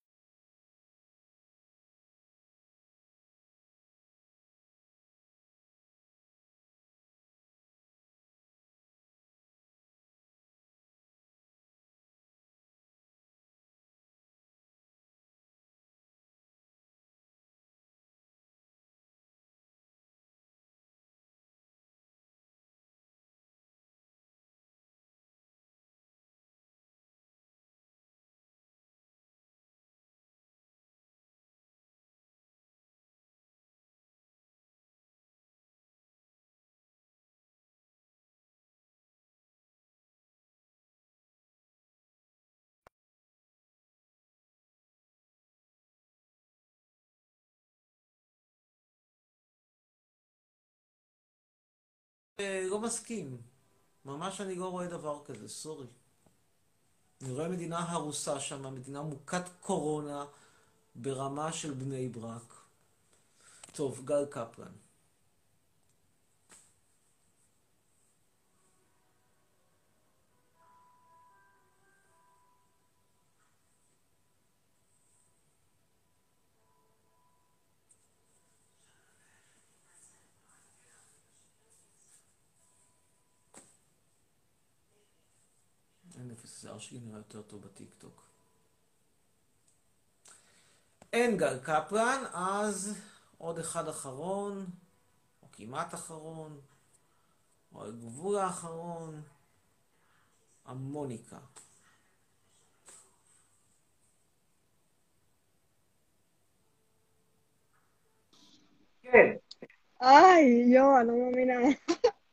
[52.42, 53.38] לא מסכים.
[54.06, 55.88] ממש אני לא רואה דבר כזה, סורי.
[57.22, 60.26] אני רואה מדינה הרוסה שם, מדינה מוכת קורונה
[60.96, 62.54] ברמה של בני ברק.
[63.72, 64.72] טוב, גל קפלן.
[86.32, 88.26] אפס, השיער שלי נראה יותר טוב בטיקטוק.
[91.14, 92.98] אין גל קפלן, אז
[93.38, 94.66] עוד אחד אחרון,
[95.44, 96.62] או כמעט אחרון,
[97.74, 99.22] או הגבול האחרון,
[100.66, 101.40] המוניקה.
[109.02, 109.36] כן.
[110.00, 111.54] היי, יואו, אני לא מאמינה.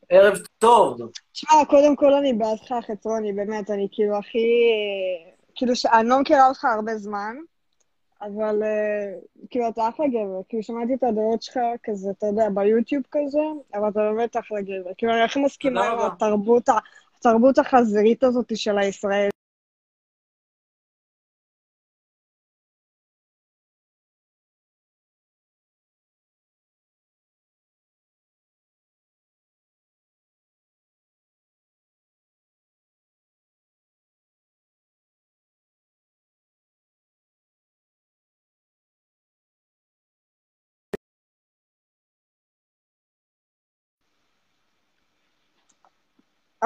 [0.08, 0.98] ערב טוב.
[1.34, 4.48] תשמע, קודם כל אני בעדך, חצרוני, באמת, אני כאילו הכי...
[5.54, 7.36] כאילו, ש- אני לא מכירה אותך הרבה זמן,
[8.22, 9.12] אבל אה,
[9.50, 10.40] כאילו, אתה אחלה גבר.
[10.48, 13.38] כאילו, שמעתי את הדעות שלך כזה, אתה יודע, ביוטיוב כזה,
[13.74, 14.90] אבל אתה באמת אחלה גבר.
[14.98, 15.98] כאילו, אני הכי מסכימה עם.
[15.98, 16.68] התרבות,
[17.18, 19.28] התרבות החזירית הזאת של הישראל.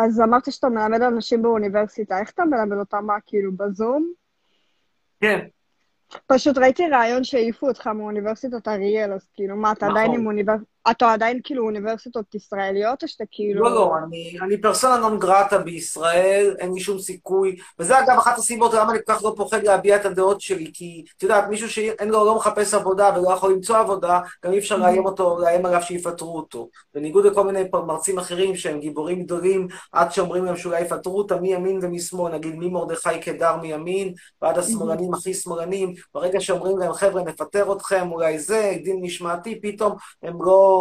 [0.04, 3.04] אז אמרת שאתה מלמד אנשים באוניברסיטה, איך אתה מלמד אותם?
[3.06, 4.12] מה, כאילו, בזום?
[5.20, 5.46] כן.
[6.26, 10.20] פשוט ראיתי ראיון שהעיפו אותך מאוניברסיטת אריאל, אז כאילו, מה, אתה עדיין נכון.
[10.20, 13.64] עם אוניברסיטות, אתה עדיין כאילו אוניברסיטות ישראליות, או שאתה כאילו...
[13.64, 18.38] לא, לא, אני, אני פרסונה נון גרטה בישראל, אין לי שום סיכוי, וזה אגב אחת
[18.38, 21.70] הסיבות למה אני כל כך לא פוחד להביע את הדעות שלי, כי את יודעת, מישהו
[21.70, 25.66] שאין לו, לא מחפש עבודה ולא יכול למצוא עבודה, גם אי אפשר לאיים אותו, לאיים
[25.66, 26.68] עליו שיפטרו אותו.
[26.94, 31.78] בניגוד לכל מיני מרצים אחרים שהם גיבורים גדולים, עד שאומרים להם שאולי יפטרו אותם מימין
[31.82, 38.12] ומשמאל, נגיד ממרדכי קדר מימין, ועד השמאלנים הכי שמאלנים, ברגע שאומרים להם, חבר'ה, נפטר אתכם,
[38.12, 40.77] אולי זה, דין משמעתי, פתאום הם לא...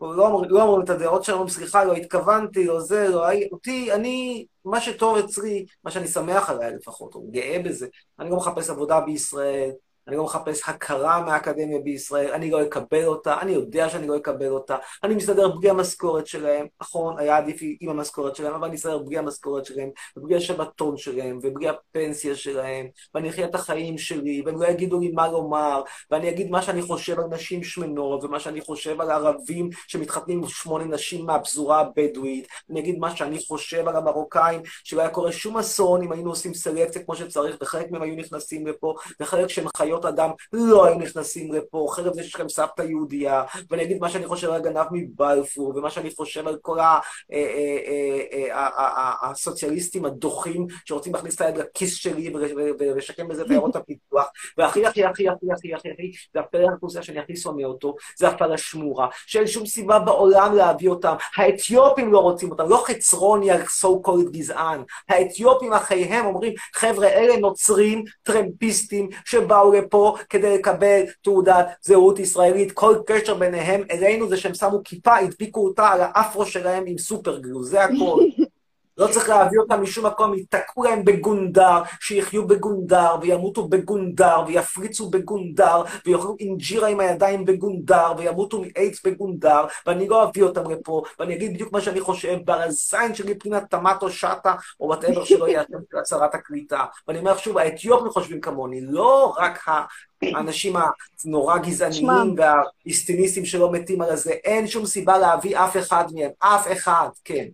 [0.00, 3.48] לא אומרים לא אומרים את הדעות אומרים, סליחה, לא התכוונתי, לא זה, לא הי...
[3.52, 7.86] אותי, אני, מה שטוב אצלי, מה שאני שמח עליי לפחות, או גאה בזה,
[8.18, 9.70] אני לא מחפש עבודה בישראל,
[10.08, 14.48] אני לא מחפש הכרה מהאקדמיה בישראל, אני לא אקבל אותה, אני יודע שאני לא אקבל
[14.48, 18.98] אותה, אני מסתדר בלי המשכורת שלהם, נכון, היה עדיף עם המשכורת שלהם, אבל אני מסתדר
[18.98, 24.62] בלי המשכורת שלהם, ובלי השבתון שלהם, ובלי הפנסיה שלהם, ואני אחיה את החיים שלי, והם
[24.62, 28.60] לא יגידו לי מה לומר, ואני אגיד מה שאני חושב על נשים שמנות, ומה שאני
[28.60, 33.96] חושב על ערבים שמתחתנים עם שמונה נשים מהפזורה הבדואית, אני אגיד מה שאני חושב על
[33.96, 38.16] המרוקאים, שלא היה קורה שום אסון אם היינו עושים סלקציה כמו שצריך, וחלק מהם היו
[38.16, 39.66] נכנסים לפה, וחלק שהם
[39.98, 44.26] אדם לא היו נכנסים לפה, חרף זה שיש לכם סבתא יהודייה, ואני אגיד מה שאני
[44.26, 46.98] חושב על הגנב מבלפור, ומה שאני חושב על כל אה,
[47.32, 52.32] אה, אה, הסוציאליסטים הדוחים שרוצים להכניס את היד לכיס שלי
[52.78, 54.26] ולשקם בזה את עיירות הפיתוח,
[54.58, 58.28] והכי הכי הכי הכי הכי הכי הכי, זה הפלג האוכלוסייה שאני הכי שונא אותו, זה
[58.28, 64.30] הפלשמורה, שאין שום סיבה בעולם להביא אותם, האתיופים לא רוצים אותם, לא חצרוני ה-so called
[64.30, 72.72] גזען, האתיופים אחיהם אומרים, חבר'ה, אלה נוצרים טרמפיסטים שבאו לפה כדי לקבל תעודת זהות ישראלית,
[72.72, 77.64] כל קשר ביניהם אלינו זה שהם שמו כיפה, הדביקו אותה על האפרו שלהם עם סופרגלו,
[77.64, 78.20] זה הכל.
[78.98, 85.82] לא צריך להביא אותם משום מקום, ייתקעו להם בגונדר, שיחיו בגונדר, וימותו בגונדר, וישריצו בגונדר,
[86.06, 91.54] ויאכלו אינג'ירה עם הידיים בגונדר, וימותו מאיידס בגונדר, ואני לא אביא אותם לפה, ואני אגיד
[91.54, 95.98] בדיוק מה שאני חושב, ברזין שלי פנינה תמנו שטה, או whatever שלא יהיה השם של
[95.98, 96.84] שרת הקליטה.
[97.08, 99.82] ואני אומר שוב, האתיופים חושבים כמוני, לא רק ה...
[100.22, 100.76] האנשים
[101.24, 106.72] הנורא גזעניים והאיסטיניסטים שלא מתים על זה, אין שום סיבה להביא אף אחד מהם, אף
[106.72, 107.44] אחד, כן.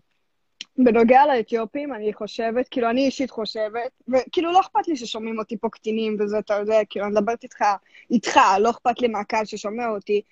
[0.78, 5.68] בנוגע לאתיופים, אני חושבת, כאילו, אני אישית חושבת, וכאילו, לא אכפת לי ששומעים אותי פה
[5.68, 7.64] קטינים וזה, אתה יודע, כאילו, אני מדברת איתך,
[8.10, 10.22] איתך, לא אכפת לי מהקהל ששומע אותי.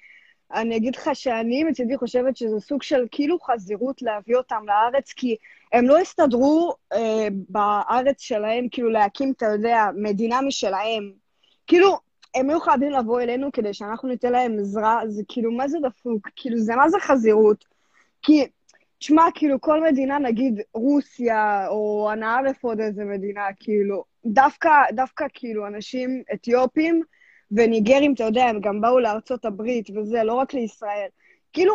[0.55, 5.37] אני אגיד לך שאני מצידי חושבת שזה סוג של כאילו חזירות להביא אותם לארץ, כי
[5.73, 11.13] הם לא הסתדרו אה, בארץ שלהם, כאילו, להקים, אתה יודע, מדינה משלהם.
[11.67, 11.99] כאילו,
[12.35, 16.29] הם היו חייבים לבוא אלינו כדי שאנחנו ניתן להם עזרה, זה כאילו, מה זה דפוק?
[16.37, 17.65] כאילו, זה מה זה חזירות?
[18.23, 18.47] כי...
[18.99, 25.67] תשמע, כאילו, כל מדינה, נגיד רוסיה, או ערף עוד איזה מדינה, כאילו, דווקא, דווקא כאילו,
[25.67, 27.03] אנשים אתיופים
[27.51, 31.09] וניגרים, אתה יודע, הם גם באו לארצות הברית וזה, לא רק לישראל.
[31.53, 31.75] כאילו,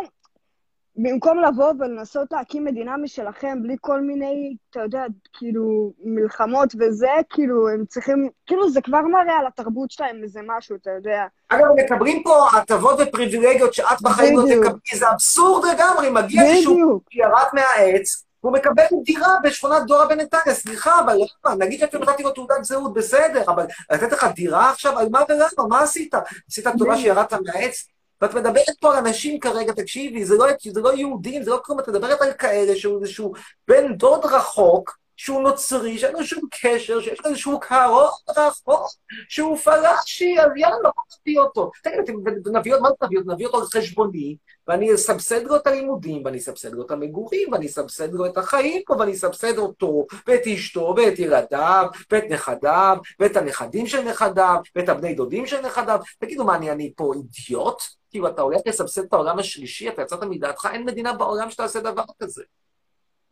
[0.95, 5.03] במקום לבוא ולנסות להקים מדינה משלכם בלי כל מיני, אתה יודע,
[5.33, 10.75] כאילו, מלחמות וזה, כאילו, הם צריכים, כאילו, זה כבר מראה על התרבות שלהם איזה משהו,
[10.75, 11.25] אתה יודע.
[11.49, 14.43] אגב, מקבלים פה הטבות ופריבילגיות שאת בחיים לא.
[14.43, 17.03] תקבלי, זה אבסורד לגמרי, מגיע בדיוק.
[17.11, 21.15] שירד מהעץ, והוא מקבל דירה בשכונת דורה בנתניה, סליחה, אבל
[21.45, 21.55] למה?
[21.65, 25.67] נגיד שאתם נתתי לו תעודת זהות, בסדר, אבל לתת לך דירה עכשיו, על מה ולמה?
[25.69, 26.13] מה עשית?
[26.47, 27.87] עשית טובה שירדת מהעץ?
[28.21, 31.79] ואת מדברת פה על אנשים כרגע, תקשיבי, זה לא, זה לא יהודים, זה לא כלום,
[31.79, 33.33] את מדברת על כאלה שהוא איזשהו
[33.67, 38.89] בן דוד רחוק, שהוא נוצרי, שאין לו שום קשר, שיש לו איזשהו קרוב רחוק,
[39.29, 41.71] שהוא פלאשי, אז יאללה, בוא נביא אותו.
[41.83, 42.13] תגיד, אתם
[42.57, 43.31] נביא אותו, מה זה נביא אותו?
[43.31, 44.35] נביא אותו על חשבוני,
[44.67, 48.81] ואני אסבסד לו את הלימודים, ואני אסבסד לו את המגורים, ואני אסבסד לו את החיים
[48.85, 54.89] פה, ואני אסבסד אותו, ואת אשתו, ואת ילדיו, ואת נכדיו, ואת הנכדים של נכדיו, ואת
[54.89, 55.99] הבני דודים של נכדיו.
[56.19, 58.00] תגידו, מה, אני, אני פה אידיוט?
[58.11, 62.03] כאילו, אתה הולך לסבסד את העולם השלישי, אתה יצאת מדעתך, אין מדינה בעולם שתעשה דבר
[62.21, 62.43] כזה.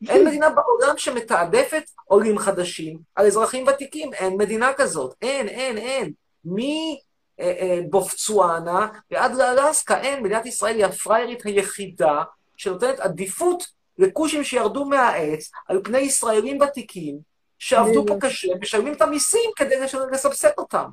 [0.10, 6.12] אין מדינה בעולם שמתעדפת עולים חדשים על אזרחים ותיקים, אין מדינה כזאת, אין, אין, אין.
[7.40, 10.24] מבופצואנה ועד לאלסקה, אין.
[10.24, 12.24] מדינת ישראל היא הפראיירית היחידה
[12.58, 13.64] שנותנת עדיפות
[13.98, 17.20] לכושים שירדו מהעץ על פני ישראלים ותיקים,
[17.58, 18.18] שעבדו פה.
[18.22, 19.76] קשה, משלמים את המיסים כדי
[20.12, 20.90] לסבסד אותם.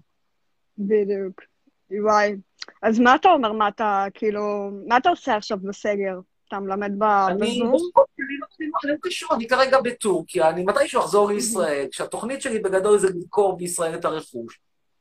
[0.79, 1.41] בדיוק.
[1.91, 2.37] וואי.
[2.83, 3.53] אז מה אתה אומר?
[3.53, 6.19] מה אתה, כאילו, מה אתה עושה עכשיו בסגר?
[6.49, 7.73] אתה מלמד אני בזום?
[8.85, 13.95] לא קשור, אני כרגע בטורקיה, אני מתישהו אחזור לישראל, כשהתוכנית שלי בגדול זה למכור בישראל
[13.95, 14.61] את הרכוש,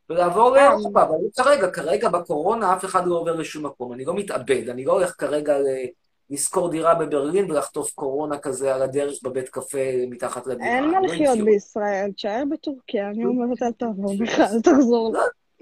[0.09, 0.55] ולעבור.
[0.55, 4.69] לאירופה, אבל לא כרגע, כרגע בקורונה אף אחד לא עובר לשום מקום, אני לא מתאבד,
[4.69, 5.57] אני לא הולך כרגע
[6.29, 9.77] לשכור דירה בברלין ולחטוף קורונה כזה על הדרך בבית קפה
[10.09, 10.75] מתחת לדירה.
[10.75, 11.39] אין מה לא לחיות.
[11.45, 15.13] בישראל, תשאר בטורקיה, אני אומרת אל תעבור בכלל, תחזור.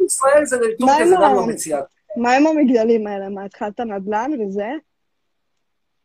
[0.05, 1.81] ישראל זה, טורקיה זה גם לא מציאה.
[2.17, 3.29] מה עם המגדלים האלה?
[3.29, 4.67] מה, התחלת נדל"ן וזה?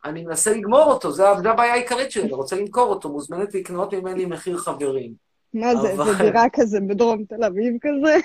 [0.04, 4.24] אני מנסה לגמור אותו, זו הבעיה העיקרית שלי, אני רוצה למכור אותו, מוזמנת לקנות ממני
[4.26, 5.12] מחיר חברים.
[5.54, 8.16] מה זה, אבל- זה דירה כזה בדרום תל אביב כזה?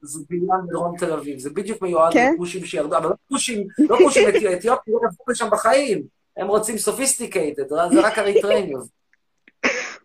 [0.00, 2.32] זה בניין בדרום תל אביב, זה בדיוק מיועד כן?
[2.34, 6.02] לכושים שירדו, אבל לא כושים, לא כושים אתי- אתיופים, לא יבואו לשם בחיים,
[6.36, 8.76] הם רוצים sophisticated, זה רק אריתראים.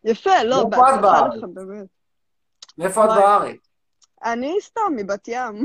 [0.04, 1.28] יפה, לא, בהצלחה?
[1.28, 1.86] לך, באמת.
[2.78, 3.10] מאיפה את.
[3.10, 3.67] בארץ?
[4.24, 5.64] אני סתם מבת ים.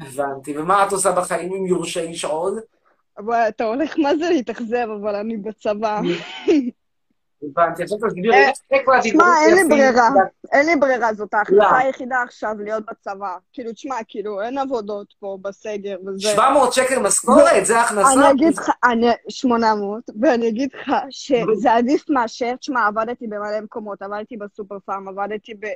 [0.00, 2.60] הבנתי, ומה את עושה בחיים אם יורשה לשאול?
[3.18, 6.00] וואי, אתה הולך מה זה להתאכזב, אבל אני בצבא.
[7.42, 8.50] הבנתי, עכשיו תסביר אה,
[9.46, 9.64] אין לי?
[9.68, 10.08] ברירה,
[10.52, 11.78] אין לי ברירה, זאת ההחלטה למה?
[11.78, 13.36] היחידה עכשיו להיות בצבא.
[13.52, 16.20] כאילו, תשמע, כאילו, אין עבודות פה בסגר וזה.
[16.20, 18.12] 700 שקל משכורת, זה הכנסה?
[18.12, 24.02] אני אגיד לך, אני, 800, ואני אגיד לך שזה עדיף מאשר, תשמע, עבדתי במלא מקומות,
[24.02, 25.66] עבדתי בסופר פארם, עבדתי ב...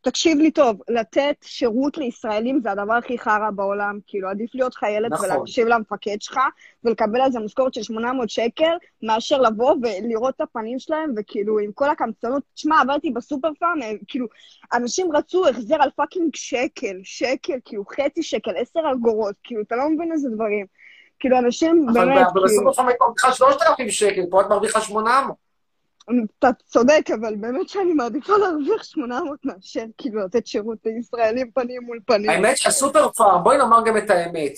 [0.00, 5.12] תקשיב לי טוב, לתת שירות לישראלים זה הדבר הכי חרא בעולם, כאילו, עדיף להיות חיילת
[5.12, 5.26] נכון.
[5.26, 6.40] ולהקשיב למפקד שלך,
[6.84, 11.72] ולקבל על זה משכורת של 800 שקל, מאשר לבוא ולראות את הפנים שלהם, וכאילו, עם
[11.72, 14.26] כל הקמצנות, תשמע, עבדתי בסופר פארם, כאילו,
[14.74, 19.90] אנשים רצו החזר על fucking שקל, שקל, כאילו, חצי שקל, עשר אגורות, כאילו, אתה לא
[19.90, 20.66] מבין איזה דברים.
[21.20, 25.47] כאילו, אנשים באמת, אבל כאילו, בסוף את מרוויחה 3,000 שקל, פה את מרוויחה 800.
[26.38, 31.98] אתה צודק, אבל באמת שאני מעדיפה להרוויח 800 מאשר כאילו לתת שירות לישראלים פנים מול
[32.06, 32.30] פנים.
[32.30, 34.52] האמת שהסופר פארם, בואי נאמר גם את האמת.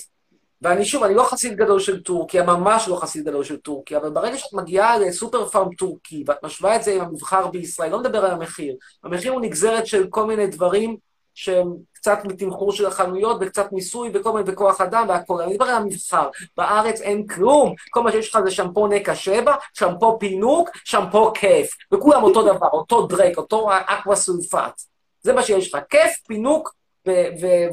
[0.61, 4.09] ואני שוב, אני לא חסיד גדול של טורקיה, ממש לא חסיד גדול של טורקיה, אבל
[4.09, 8.25] ברגע שאת מגיעה לסופר פארם טורקי, ואת משווה את זה עם המבחר בישראל, לא מדבר
[8.25, 8.75] על המחיר.
[9.03, 10.97] המחיר הוא נגזרת של כל מיני דברים
[11.35, 15.41] שהם קצת מתמחור של החנויות, וקצת מיסוי, וכל מיני, וכוח אדם והכול.
[15.41, 16.29] אני מדבר על המבחר.
[16.57, 17.73] בארץ אין כלום.
[17.89, 21.71] כל מה שיש לך זה שמפו נקע שבע, שמפו פינוק, שמפו כיף.
[21.93, 24.81] וכולם אותו דבר, אותו דרק, אותו אקווה סולפט.
[25.21, 25.81] זה מה שיש לך.
[25.89, 26.75] כיף, פינוק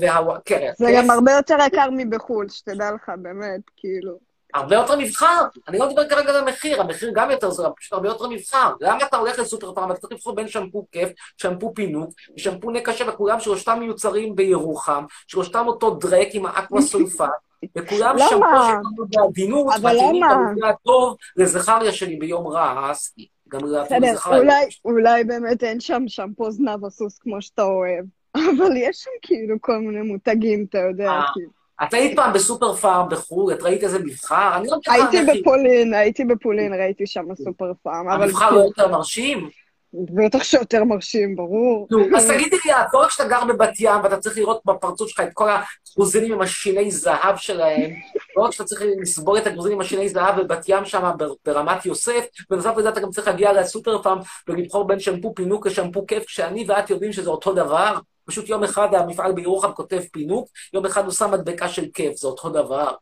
[0.01, 0.75] והקרח.
[0.79, 4.28] זה גם הרבה יותר יקר מבחו"ל, שתדע לך, באמת, כאילו.
[4.55, 5.45] הרבה יותר מבחר.
[5.69, 8.73] אני לא מדבר כרגע על המחיר, המחיר גם יותר זול, פשוט הרבה יותר מבחר.
[8.81, 12.93] למה אתה הולך לסופר פארם ואתה צריך לבחור בין שמפו כיף, שמפו פינוק ושמפו נקע
[12.93, 17.25] שבע, כולם שלושתם מיוצרים בירוחם, שלושתם אותו דרק עם האקווה סולפט,
[17.79, 18.17] וכולם?
[18.19, 20.23] שמפו שלנו בעדינות, מתאימים?
[20.31, 23.29] במקרה הטוב לזכריה שלי ביום רע, אסי.
[23.49, 24.39] גם אפילו בסדר, זכריה.
[24.39, 28.05] אולי, אולי באמת אין שם שמפו זנב הסוס כמו שאתה אוהב,
[28.59, 31.58] אבל יש שם כאילו כל מיני מותגים, אתה יודע, אה, כאילו.
[31.83, 34.57] את היית פעם בסופר פארם בחו"ל, את ראית איזה מבחר?
[34.57, 35.41] אני לא את הייתי.
[35.41, 39.49] בפולין, הייתי בפולין, ראיתי שם סופר פארם, המבחר לא יותר מרשים?
[39.93, 41.87] בטח שיותר מרשים, ברור.
[41.91, 45.21] נו, אז תגידי לי, לא רק שאתה גר בבת ים ואתה צריך לראות בפרצוף שלך
[45.21, 47.91] את כל הגרוזינים עם השיני זהב שלהם,
[48.37, 51.11] לא רק שאתה צריך לסבור את הגרוזינים עם השיני זהב בבת ים שם
[51.45, 54.19] ברמת יוסף, בנוסף לזה אתה גם צריך להגיע לסופר פארם
[54.49, 57.99] ולבחור בין שמפו פינוק לשמפו כיף, כשאני ואת יודעים שזה אותו דבר.
[58.29, 62.29] פשוט יום אחד המפעל בירוחם כותב פינוק, יום אחד הוא שם מדבקה של כיף, זה
[62.29, 62.93] אותו דבר.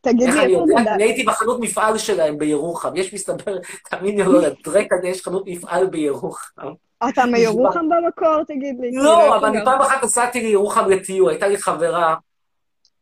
[0.00, 0.64] תגיד איך לי, אני איפה?
[0.66, 0.88] גדל?
[0.88, 2.96] אני הייתי בחנות מפעל שלהם בירוחם.
[2.96, 3.56] יש מסתבר,
[3.90, 6.68] תאמין לי או לא, לדרק הזה יש חנות מפעל בירוחם.
[7.08, 8.88] אתה מירוחם במקור, תגיד לי?
[8.90, 9.64] כאילו, לא, איפה אבל אני גר?
[9.64, 12.14] פעם אחת נסעתי לירוחם לטיול, הייתה לי חברה,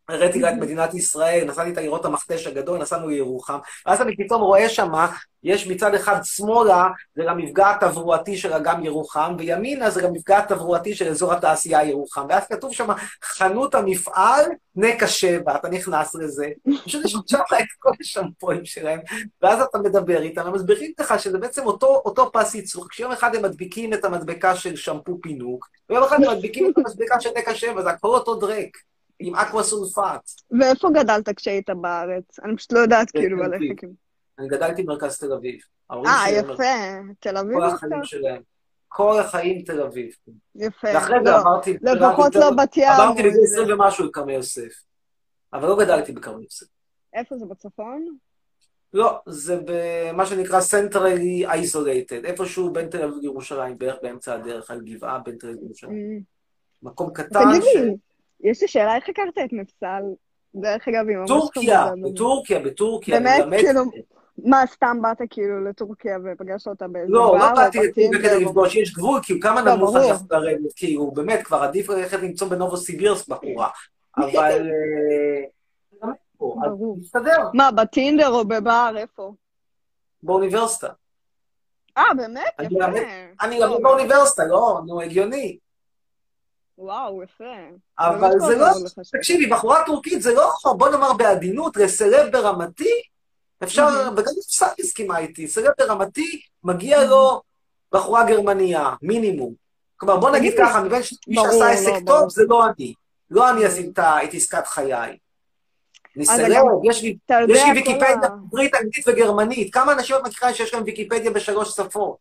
[0.09, 4.68] הראיתי לה את מדינת ישראל, נסעתי את המכתש הגדול, נסענו לירוחם, ואז אני פתאום רואה
[4.68, 5.12] שמה,
[5.43, 11.09] יש מצד אחד שמאלה, זה המפגע התברואתי של אגם ירוחם, וימינה זה המפגע התברואתי של
[11.09, 12.89] אזור התעשייה ירוחם, ואז כתוב שם,
[13.24, 14.44] חנות המפעל,
[14.76, 16.48] נקע שבע, אתה נכנס לזה,
[16.85, 19.01] פשוט יש שם את כל השמפואים שלהם,
[19.43, 23.35] ואז אתה מדבר איתם, הם מסבירים לך שזה בעצם אותו, אותו פס ייצור, כשיום אחד
[23.35, 27.55] הם מדביקים את המדבקה של שמפו פינוק, ויום אחד הם מדביקים את המדבקה של נקע
[27.55, 28.76] שבע, זה הכל אותו דרק,
[29.19, 30.31] עם אקווה סולפט.
[30.61, 32.41] ואיפה גדלת כשהיית בארץ?
[32.45, 33.57] אני פשוט לא יודעת בתל כאילו עליך.
[33.57, 33.77] אביב.
[33.78, 33.93] כאילו.
[34.39, 35.61] אני גדלתי במרכז תל אביב.
[35.91, 36.62] אה, יפה.
[37.20, 37.65] תל אביב כל.
[37.65, 38.43] החיים שלהם.
[38.89, 40.11] כל החיים תל אביב.
[40.55, 40.89] יפה.
[40.95, 41.77] ואחרי זה לא, עברתי...
[41.82, 42.89] לפחות יותר- לא בת ים.
[42.89, 44.73] עברתי בגיל איזה- 20 ומשהו לכרמי יוסף.
[45.53, 46.66] אבל לא גדלתי בכרמי יוסף.
[47.15, 48.16] איפה זה, בצפון?
[48.93, 54.81] לא, זה במה שנקרא centrally isolated, איפשהו בין תל אביב לירושלים, בערך באמצע הדרך, על
[54.81, 56.23] גבעה בין תל אביב לירושלים.
[56.82, 57.66] מקום קטן ש...
[58.45, 60.03] יש לי שאלה, איך הכרת את מפסל?
[60.55, 61.87] דרך אגב, היא ממש טורקיה.
[62.03, 63.21] בטורקיה, בטורקיה.
[63.21, 63.83] באמת, כאילו,
[64.45, 68.95] מה, סתם באת כאילו לטורקיה ופגשת אותה באיזה לא, לא באתי לטורקיה כדי לפגוש, יש
[68.95, 69.97] גבול, כאילו כמה לא, נמוך.
[69.97, 73.69] אני יכול לרדת, כאילו, באמת, כבר עדיף ללכת למצוא בנובוסיבירסק בחורה.
[74.19, 74.71] אבל...
[74.71, 76.09] אה,
[76.43, 79.33] גם מסתדר, מה, בטינדר או בבר, איפה?
[80.23, 80.89] באוניברסיטה.
[81.99, 82.43] אה, באמת?
[82.59, 82.87] אני יפה.
[82.87, 83.03] למד-
[83.41, 85.59] אני למד באוניברסיטה, לא, נו, הגיוני.
[86.78, 87.55] וואו, יפה.
[87.98, 88.92] אבל זה לא, לך.
[89.12, 93.02] תקשיבי, בחורה טורקית זה לא, בוא נאמר בעדינות, לסלב ברמתי,
[93.62, 93.86] אפשר,
[94.16, 97.42] וגם נפסק הסכימה איתי, סלב ברמתי, מגיע לו
[97.92, 99.55] בחורה גרמניה, מינימום.
[99.96, 102.06] כלומר, בוא נגיד ככה, מבין ש- מי ברור, שעשה לא, עסק.
[102.06, 102.94] טוב זה לא אני.
[103.30, 105.16] לא אני עשיתי את עסקת חיי.
[106.16, 107.16] אני סלב, יש לי
[107.74, 109.74] ויקיפדיה בעברית, אנגלית וגרמנית.
[109.74, 112.16] כמה אנשים את מכירה שיש להם ויקיפדיה בשלוש שפות?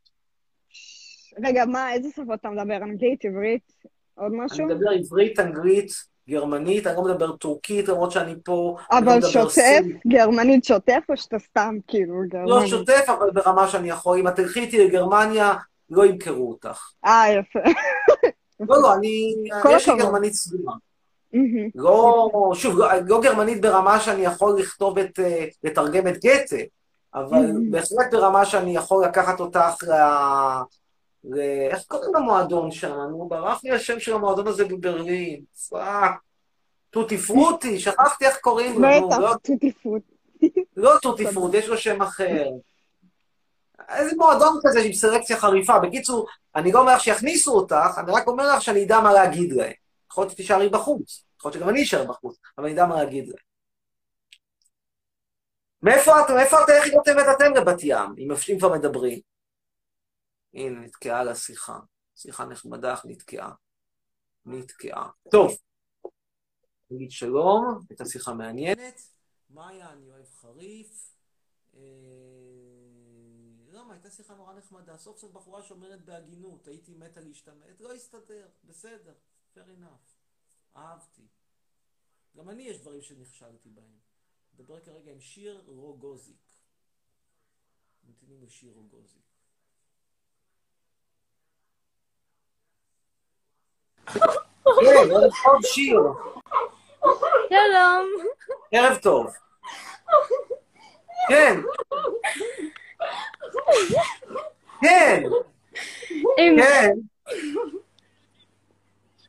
[1.44, 2.76] רגע, מה, איזה שפות אתה מדבר?
[2.76, 3.74] אנגלית, עברית?
[4.16, 4.66] עוד משהו?
[4.66, 5.92] אני מדבר עברית, אנגלית,
[6.30, 8.76] גרמנית, אני לא מדבר טורקית, למרות שאני פה.
[8.92, 9.82] לא אבל שוטף?
[10.08, 12.50] גרמנית שוטף או שאתה סתם כאילו גרמנית?
[12.50, 14.20] לא שוטף, אבל ברמה שאני יכול.
[14.20, 15.54] אם את תלכי איתי לגרמניה,
[15.90, 16.90] לא ימכרו אותך.
[17.06, 17.60] אה, יפה.
[18.70, 19.36] לא, לא, אני...
[19.72, 19.98] יש לי.
[19.98, 20.34] גרמנית.
[21.34, 21.70] מהמם.
[21.76, 25.20] לא, שוב, לא, לא גרמנית ברמה שאני יכול לכתוב את...
[25.20, 26.56] אה, לתרגם את גתה,
[27.16, 27.52] אבל.
[27.72, 29.84] בהחלט ברמה שאני יכול לקחת אותך.
[31.72, 32.96] איך קוראים למועדון שם?
[33.12, 35.44] נו, ברח לי השם של המועדון הזה בברלין.
[35.70, 36.12] fuck.
[36.90, 39.08] טוטי פרוטי, שכחתי איך קוראים לו.
[39.08, 40.02] בטח, לא- טוטי פרוט.
[40.78, 42.46] לא טוטי פרוט, יש לו שם אחר.
[43.90, 45.80] איזה מועדון כזה עם סלקציה חריפה.
[45.80, 49.52] בקיצור, אני לא אומר לך שיכניסו אותך, אני רק אומר לך שאני אדע מה להגיד
[49.52, 49.74] להם.
[50.12, 53.28] יכול להיות שתישארי בחוץ, יכול להיות שגם אני אשאר בחוץ, אבל אני אדע מה להגיד
[53.28, 53.38] להם.
[55.84, 59.20] מאיפה את, מאיפה את, איך הגעתם את אתם לבת ים, אם כבר מדברים?
[60.54, 61.80] הנה, נתקעה לה שיחה.
[62.16, 63.54] שיחה נחמדה, אך נתקעה.
[64.46, 65.10] נתקעה.
[65.32, 65.52] טוב,
[66.92, 69.02] נגיד שלום, הייתה שיחה מעניינת.
[69.50, 71.16] מאיה, אני אוהב חריף.
[71.76, 71.80] אה,
[73.68, 74.98] לא, מה, הייתה שיחה נורא נחמדה.
[74.98, 79.14] סוף סוף בחורה שאומרת בהגינות, הייתי מתה להשתמט, לא הסתדר, בסדר,
[79.56, 80.14] fair enough.
[80.76, 81.28] אהבתי.
[82.38, 84.00] גם אני, יש דברים שנכשלתי בהם.
[84.54, 86.54] נדבר כרגע עם שיר רוגוזיק.
[88.04, 89.33] ממתינים לשיר רוגוזיק.
[94.06, 96.00] כן, ערב טוב, שיר.
[97.50, 98.08] שלום.
[98.72, 99.28] ערב טוב.
[101.30, 101.60] כן,
[104.82, 105.24] כן,
[106.58, 106.92] כן.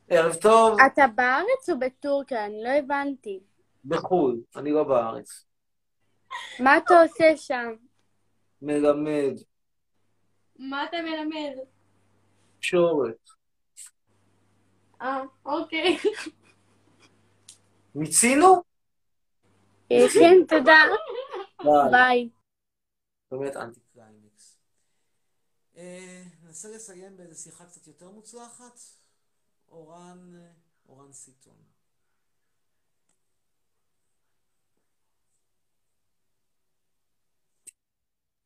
[0.08, 0.78] ערב טוב.
[0.86, 2.44] אתה בארץ או בטורקיה?
[2.44, 3.40] אני לא הבנתי.
[3.84, 5.44] בחו"ל, אני לא בארץ.
[6.60, 7.74] מה אתה עושה שם?
[8.62, 9.32] מלמד,
[10.58, 11.56] מה אתה מלמד?
[12.58, 13.30] תקשורת.
[15.04, 15.98] אה, אוקיי.
[17.94, 18.62] מיצינו?
[19.92, 20.78] אה, כן, תודה.
[21.90, 22.28] ביי.
[23.30, 24.56] באמת אנטי קליימקס.
[25.76, 28.80] אה, ננסה לסיים באיזו שיחה קצת יותר מוצלחת.
[29.68, 30.50] אורן, אה,
[30.88, 31.56] אורן סיטון.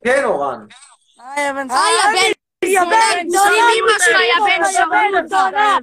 [0.03, 0.65] כן, אורן.
[1.17, 1.67] היי, הבן
[2.75, 5.77] בן זונה, אמא שלך, יא בן זונה.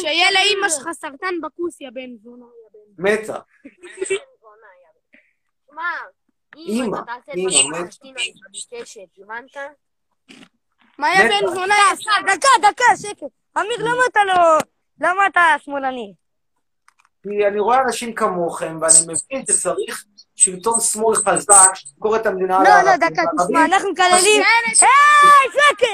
[0.00, 2.44] שיהיה לאמא שלך סרטן בכוס, יא בן זונה.
[2.98, 3.38] מתה.
[5.72, 5.82] מה?
[6.56, 7.86] אמא, אמא, מה שאתה מת.
[7.88, 8.32] משתין, אני
[8.74, 9.56] מבקשת, הבנת?
[10.98, 11.28] מה יא.
[11.28, 11.74] בן זונה?
[12.22, 13.32] דקה, דקה, שקט.
[13.58, 14.58] אמיר, למה אתה לא...
[15.00, 16.14] למה אתה שמאלני?
[17.22, 20.04] כי אני רואה אנשים כמוכם, ואני מבין שצריך
[20.42, 22.96] שלטון שמאל חזק, שתמכור את המדינה לא, לא.
[22.96, 24.42] דקה, תשמע, אנחנו מקללים...
[24.66, 24.74] היי,
[25.52, 25.86] שקט!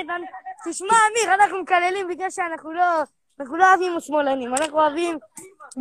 [0.69, 2.85] תשמע, אמיר, אנחנו מקללים בגלל שאנחנו לא...
[3.41, 5.19] אנחנו לא אוהבים שמאלנים, אנחנו אוהבים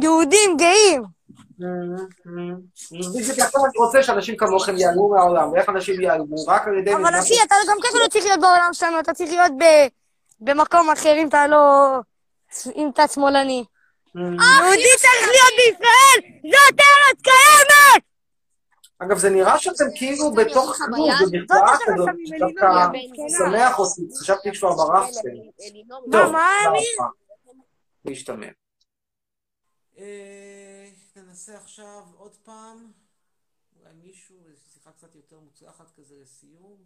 [0.01, 1.03] יהודים גאים.
[1.59, 6.35] בדיוק אני רוצה שאנשים כמוכם ייעלמו מהעולם, ואיך אנשים ייעלמו?
[6.47, 6.95] רק על ידי...
[6.95, 9.87] אבל אחי, אתה גם ככה לא צריך להיות בעולם שלנו, אתה צריך להיות ב-
[10.39, 11.95] במקום אחר אם אתה לא...
[12.75, 13.63] אם אתה שמאלני.
[14.15, 16.31] יהודי צריך להיות בישראל!
[16.51, 18.06] זאת ארץ קיימת!
[18.99, 23.79] אגב, זה נראה שאתם כאילו בתוך כלום, לך כזאת, סמים דווקא אלינור, יא בן שמח
[23.79, 25.29] אותי, חשבתי שכבר ברחתם.
[26.11, 26.47] מה,
[26.97, 27.55] טוב.
[28.05, 28.47] להשתמע.
[29.97, 32.91] אה, ננסה עכשיו עוד פעם,
[33.79, 36.77] אולי מישהו, איזו שיחה קצת יותר מוצלחת כזה לסיום,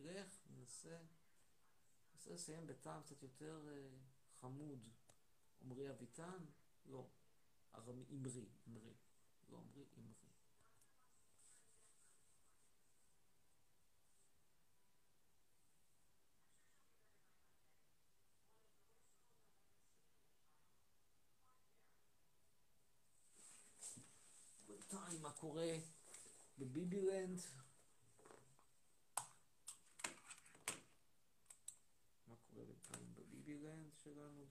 [0.00, 0.96] ילך, ננסה,
[2.14, 3.74] ננסה לסיים בטעם קצת יותר אה,
[4.40, 4.78] חמוד.
[5.64, 6.44] עמרי אביטן?
[6.86, 7.04] לא.
[7.74, 8.94] ארמי, אמרי, אמרי.
[9.50, 10.14] לא עמרי, אמרי.
[24.68, 25.72] בינתיים מה קורה
[26.58, 27.40] בביבילנד?
[32.26, 34.44] מה קורה בינתיים בביבילנד שלנו?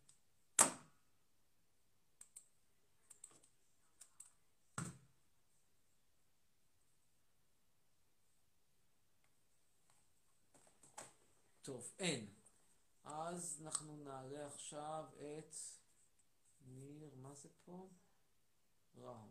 [11.62, 12.28] טוב, אין.
[13.04, 15.56] אז אנחנו נעלה עכשיו את
[16.66, 17.90] ניר, מה זה פה?
[18.98, 19.30] רהב.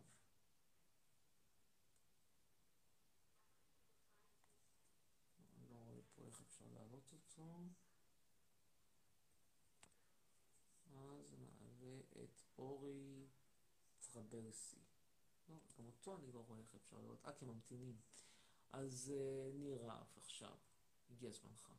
[5.57, 7.43] אני לא רואה פה איך אפשר להעלות אותו.
[10.93, 13.27] אז נעלה את אורי
[14.13, 14.77] טרבלסי.
[15.49, 17.25] לא, גם אותו אני לא רואה איך אפשר להעלות.
[17.25, 17.95] אה, כי ממתינים.
[18.71, 20.55] אז אה, ניר רהב עכשיו.
[21.11, 21.69] הגיע זמנך.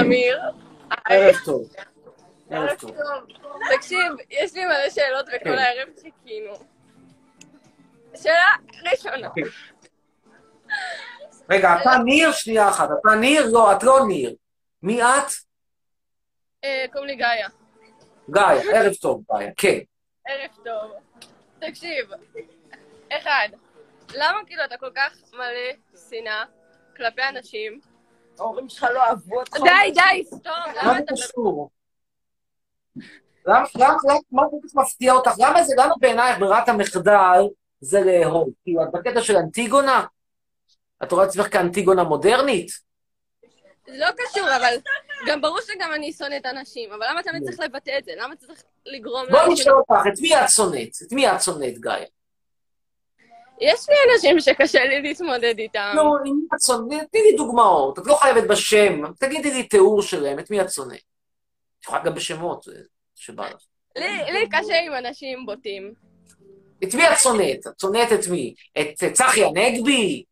[0.00, 0.40] אמיר,
[1.04, 1.72] ערב טוב.
[2.50, 2.96] ערב טוב.
[3.76, 5.36] תקשיב, יש לי מלא שאלות כן.
[5.36, 6.54] וכל הערב חיכינו.
[8.14, 8.56] שאלה
[8.92, 9.28] ראשונה.
[11.50, 12.32] רגע, אתה ניר?
[12.32, 12.88] שנייה אחת.
[13.00, 13.46] אתה ניר?
[13.52, 14.34] לא, את לא ניר.
[14.82, 15.32] מי את?
[16.64, 17.48] אה, קוראים לי גאיה.
[18.30, 19.46] גיא, ערב טוב, גיא.
[19.56, 19.78] כן.
[20.26, 20.92] ערב טוב.
[21.58, 22.06] תקשיב,
[23.12, 23.48] אחד,
[24.14, 26.44] למה כאילו אתה כל כך מלא שנאה
[26.96, 27.80] כלפי אנשים?
[28.38, 29.56] ההורים שלך לא אהבו אותך.
[29.56, 31.12] די, די, סתום, מה למה זה אתה...
[31.12, 31.70] קשור?
[33.46, 35.30] למה, למה, למה, מה כל כך מפתיע אותך?
[35.38, 37.42] למה זה, למה בעינייך ברירת המחדל
[37.80, 38.48] זה לאהוב?
[38.64, 40.04] כאילו, את בקטע של אנטיגונה?
[41.02, 42.70] את רואה את עצמך כאנטיגונה מודרנית?
[43.86, 44.74] זה לא קשור, אבל
[45.26, 48.12] גם ברור שגם אני שונאת אנשים, אבל למה אתה צריך לבטא את זה?
[48.16, 50.88] למה אתה צריך לגרום בואי נשאל אותך, את מי את שונאת?
[51.06, 51.92] את מי את שונאת, גיא?
[53.60, 55.92] יש לי אנשים שקשה לי להתמודד איתם.
[55.96, 57.10] לא, עם מי את שונאת?
[57.10, 57.98] תני לי דוגמאות.
[57.98, 59.12] את לא חייבת בשם.
[59.20, 61.02] תגידי לי תיאור שלהם, את מי את שונאת.
[61.78, 62.74] את יכולה גם בשמות, אה,
[63.14, 63.62] שבא לך.
[63.96, 65.94] לי קשה עם אנשים בוטים.
[66.84, 67.66] את מי את שונאת?
[67.66, 68.54] את שונאת את מי?
[68.80, 70.24] את צחי הנגבי?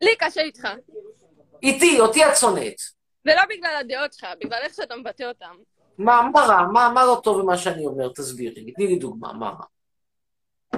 [0.00, 0.68] לי קשה איתך.
[1.62, 2.80] איתי, אותי את שונאת.
[3.24, 5.56] ולא בגלל הדעות שלך, בגלל איך שאתה מבטא אותם.
[5.98, 6.62] מה, מה רע?
[6.72, 8.08] מה, מה לא טוב במה שאני אומר?
[8.08, 8.72] תסבירי.
[8.72, 9.64] תני לי דוגמה, מה רע?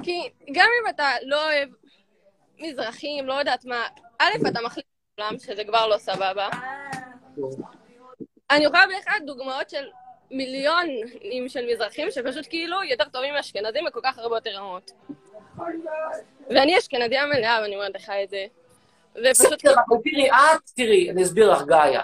[0.02, 1.68] כי גם אם אתה לא אוהב
[2.58, 3.86] מזרחים, לא יודעת מה,
[4.18, 4.86] א', אתה מחליט
[5.18, 6.48] בעולם, שזה כבר לא סבבה.
[8.50, 9.84] אני יכולה להביא לך דוגמאות של
[10.30, 14.90] מיליונים של מזרחים שפשוט כאילו יותר טובים מאשכנזים וכל כך הרבה יותר רמות.
[16.50, 18.46] ואני אשכנזיה מלאה, ואני אומרת לך את זה.
[19.12, 19.52] ופשוט...
[19.52, 22.02] בסדר, אבל תראי, את, תראי, אני אסביר לך, גאיה.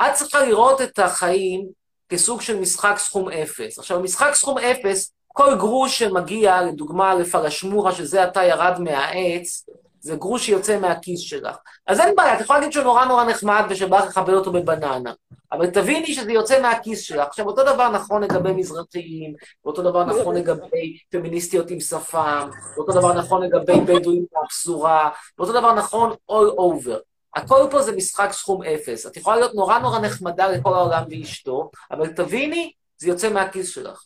[0.00, 1.66] את צריכה לראות את החיים
[2.08, 3.78] כסוג של משחק סכום אפס.
[3.78, 9.66] עכשיו, משחק סכום אפס, כל גרוש שמגיע, לדוגמה, לפלשמורה, שזה עתה ירד מהעץ,
[10.00, 11.56] זה גרוש שיוצא מהכיס שלך.
[11.86, 15.12] אז אין בעיה, את יכולה להגיד שהוא נורא נורא נחמד ושבא לך לכבד אותו בבננה.
[15.52, 17.26] אבל תביני שזה יוצא מהכיס שלך.
[17.26, 19.34] עכשיו, אותו דבר נכון לגבי מזרחיים,
[19.64, 25.74] ואותו דבר נכון לגבי פמיניסטיות עם שפם, ואותו דבר נכון לגבי בדואים מהפזורה, ואותו דבר
[25.74, 26.98] נכון all over.
[27.36, 29.06] הכל פה זה משחק סכום אפס.
[29.06, 34.02] את יכולה להיות נורא נורא נחמדה לכל העולם ואשתו, אבל תביני, זה יוצא מהכיס שלך.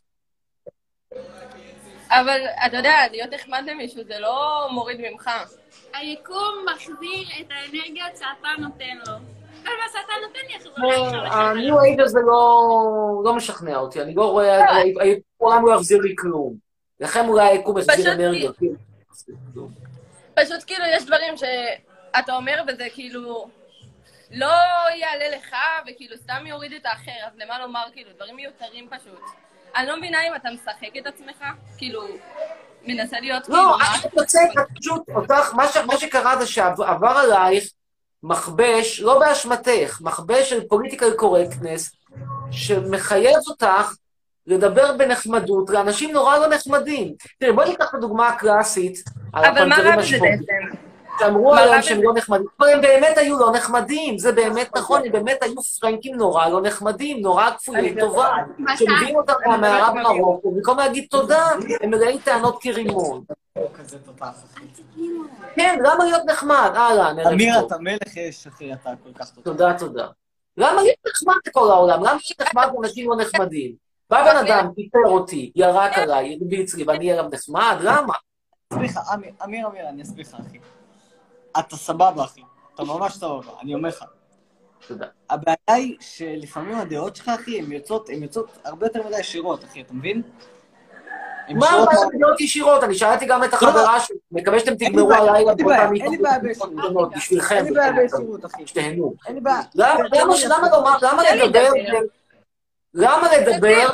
[2.12, 5.30] אבל אתה יודע, להיות נחמד למישהו זה לא מוריד ממך.
[5.94, 9.14] היקום מחזיר את האנרגיות שאתה נותן לו.
[9.64, 10.54] כל מה שאתה נותן לי,
[11.30, 14.64] הניו הזה לא, לא משכנע אותי, אני לא רואה,
[15.40, 16.54] העולם לא יחזיר לי כלום.
[17.00, 18.56] לכם אולי היקום יחזיר פשוט אנרגיות.
[20.34, 23.48] פשוט כאילו יש דברים שאתה אומר וזה כאילו...
[24.32, 24.52] לא
[24.96, 25.56] יעלה לך,
[25.86, 29.20] וכאילו סתם יוריד את האחר, אז למה לומר, כאילו, דברים מיותרים פשוט.
[29.76, 31.44] אני לא מבינה אם אתה משחק את עצמך,
[31.78, 32.02] כאילו,
[32.86, 33.58] מנסה להיות כאילו...
[33.58, 33.76] לא?
[34.06, 37.64] את יוצאת, את פשוט, אותך, מה ש- מה שקרה זה שעבר עלייך
[38.22, 41.92] מכבש, לא באשמתך, מכבש של פוליטיקל קורקטנס,
[42.50, 43.94] שמחייב אותך
[44.46, 47.14] לדבר בנחמדות לאנשים נורא לא נחמדים.
[47.40, 50.32] תראי, בואי ניקח את הדוגמה הקלאסית על אבל מה הפנתרים רע בזה השחורים.
[50.38, 50.61] בעצם?
[51.24, 52.02] שאמרו מה עליהם שהם?
[52.02, 56.16] לא נחמדים, אבל הם באמת היו לא נחמדים, זה באמת נכון, הם באמת היו פרנקים
[56.16, 58.30] נורא לא נחמדים, נורא כפויי טובה,
[58.76, 61.48] שמביאים אותם מהמערה במרוקו, במקום להגיד תודה,
[61.82, 63.24] הם מלאים טענות כרימון.
[65.54, 66.70] כן, למה להיות נחמד?
[66.74, 67.72] אהלן, ערב אמיר, טוב.
[67.72, 69.44] אתה מלך אש, אחי, אתה כל כך תותח.
[69.44, 70.06] תודה, תודה.
[70.56, 72.00] למה להיות נחמד לכל העולם?
[72.00, 73.72] למה להיות נחמד לאנשים לא נחמדים?
[74.10, 77.76] בא בן אדם, פיטר אותי, ירק עליי, הרביץ לי, ואני אהיה גם נחמד?
[77.80, 78.14] למה?
[78.72, 80.58] אסביר לך, אמיר, אמיר, אמיר, אני אסביר לך, אחי.
[81.58, 82.42] אתה סבבה, אחי.
[82.74, 84.04] אתה ממש סבבה, אני אומר לך.
[84.88, 85.06] תודה.
[85.30, 89.80] הבעיה היא שלפעמים הדעות שלך, אחי, הן יוצאות, הן יוצאות הרבה יותר מדי ישירות, אחי,
[89.80, 90.22] אתה מבין?
[91.54, 91.98] מה הבעיה.
[92.16, 92.84] בדעות ישירות?
[92.84, 96.18] אני שאלתי גם את לא, החברה שלי, מקווה שאתם תגמרו הלילה באותה בעיה, אין לי
[96.18, 97.10] בעיה בישירות.
[97.16, 97.54] בשבילכם.
[97.56, 98.66] אין לי בעיה בישירות, אחי.
[98.66, 99.14] שתהנו.
[99.26, 99.60] אין לי בעיה.
[99.74, 100.24] למה לדבר.
[100.76, 101.98] לומר- למה לי לדבר לדבר.
[102.94, 103.88] למה לדבר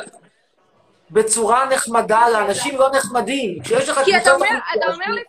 [1.11, 3.63] בצורה נחמדה לאנשים לא נחמדים?
[3.63, 4.45] כשיש לך כי אתה אומר
[4.75, 5.23] לפעמים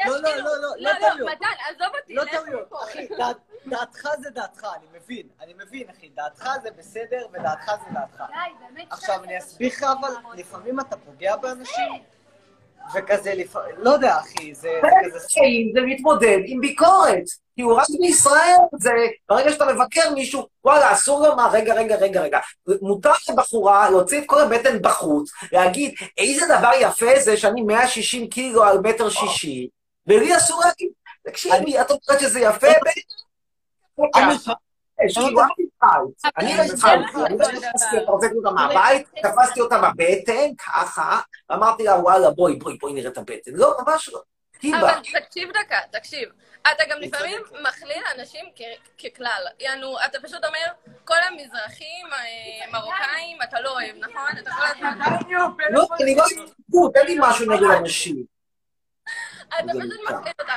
[0.00, 0.44] כשיש לא, לא, כאילו...
[0.44, 1.30] לא, לא, לא לא, טעויות.
[1.32, 2.68] מתן, עזוב אותי, לא טעויות.
[2.84, 3.36] אחי, דעת-
[3.66, 8.22] דעתך זה דעתך, אני מבין, אני מבין, אחי, דעתך זה בסדר ודעתך זה דעתך.
[8.90, 12.02] עכשיו, אני אסביר לך, אבל לפעמים אתה פוגע באנשים,
[12.94, 15.18] וכזה, לפעמים, לא יודע, אחי, זה זה כזה...
[15.74, 17.24] זה להתמודד עם ביקורת.
[17.56, 18.90] כי הוא רק בישראל, זה
[19.28, 22.38] ברגע שאתה מבקר מישהו, וואלה, אסור לומר, רגע, רגע, רגע, רגע.
[22.82, 28.64] מותר לבחורה להוציא את כל הבטן בחוץ, להגיד, איזה דבר יפה זה שאני 160 קילו
[28.64, 29.68] על מטר שישים,
[30.06, 30.88] ולי אסור להגיד,
[31.26, 32.66] תקשיבי, את אומרת שזה יפה?
[34.14, 34.36] אני-
[35.14, 35.40] כאילו,
[35.78, 36.32] תתחלת.
[36.38, 41.20] אני לא התחלתי, אני לא תפסתי אותה, הוצאתי אותה מהבית, תפסתי אותה בבטן, ככה,
[41.52, 43.50] אמרתי לה, וואלה, בואי, בואי, בואי נראה את הבטן.
[43.54, 44.22] לא, ממש לא.
[44.80, 46.28] אבל תקשיב דקה, תקשיב.
[46.60, 48.44] אתה גם לפעמים מכליל אנשים
[49.04, 49.46] ככלל.
[49.60, 54.38] יענו, אתה פשוט אומר, כל המזרחים, אה, מרוקאים, אתה לא אוהב, נכון?
[54.42, 54.98] אתה כל הזמן...
[55.70, 58.24] לא, אני לא אין לי משהו נגד אנשים.
[59.48, 60.52] אתה פשוט מכליל אותם.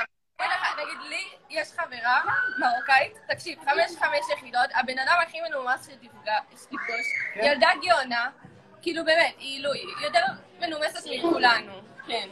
[0.82, 2.20] נגיד לי, יש חברה
[2.58, 5.88] מרוקאית, תקשיב, חמש חמש יחידות, הבן אדם הכי מנומס
[6.52, 7.06] שתפגוש,
[7.36, 8.30] ילדה גאונה,
[8.82, 10.22] כאילו באמת, היא לא, היא יותר
[10.60, 11.72] מנומסת מכולנו,
[12.06, 12.28] כן.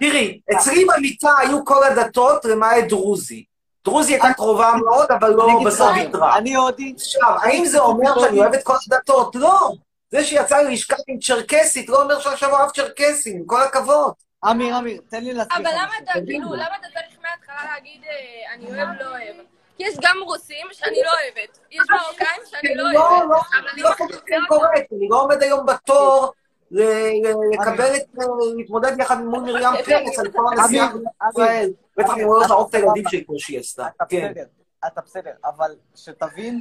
[0.00, 3.44] תראי, אצלי במיטה היו כל הדתות למעט דרוזי.
[3.84, 6.38] דרוזי הייתה קרובה מאוד, אבל לא בסוף אני- ויתרה.
[6.38, 6.92] אני הודי.
[6.96, 9.34] עכשיו, האם זה אומר שאני אוהב את כל הדתות?
[9.36, 9.72] לא.
[10.10, 14.12] זה שיצא לי לשכב עם צ'רקסית לא אומר שעכשיו אוהב צ'רקסים, עם כל הכבוד.
[14.50, 15.92] אמיר, אמיר, תן לי להסביר אבל למה.
[16.02, 19.36] אתה, כאילו, למה אתה צריך מההתחלה להגיד, אה, אני אוהב, לא אוהב?
[19.76, 23.42] כי יש גם רוסים שאני לא אוהבת, יש מרוקאים שאני לא לא, אוהבת,
[23.76, 26.32] לא, לא חושב קורקט, אני לא עומד היום בתור
[26.70, 28.18] לקבל את,
[28.56, 31.70] להתמודד יחד מול מרים פרץ על כל הנסיעה בישראל.
[31.96, 33.86] בטח אני רואה לעוף את הילדים שלי כמו שהיא עשתה.
[33.96, 34.30] אתה כן.
[34.30, 34.44] בסדר,
[34.86, 36.60] אתה בסדר, אבל שתבין,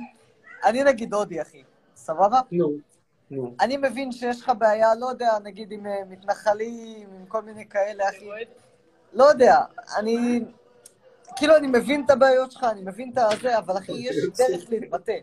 [0.64, 1.64] אני נגיד הודי, אחי,
[1.96, 2.40] סבבה?
[2.52, 2.74] נו,
[3.32, 3.56] נו.
[3.60, 8.10] אני מבין שיש לך בעיה, לא יודע, נגיד עם אה, מתנחלים, עם כל מיני כאלה,
[8.10, 8.30] אחי.
[9.14, 9.60] לא יודע,
[9.98, 10.42] אני...
[11.36, 15.18] כאילו, אני מבין את הבעיות שלך, אני מבין את הזה, אבל אחי, יש דרך להתבטא.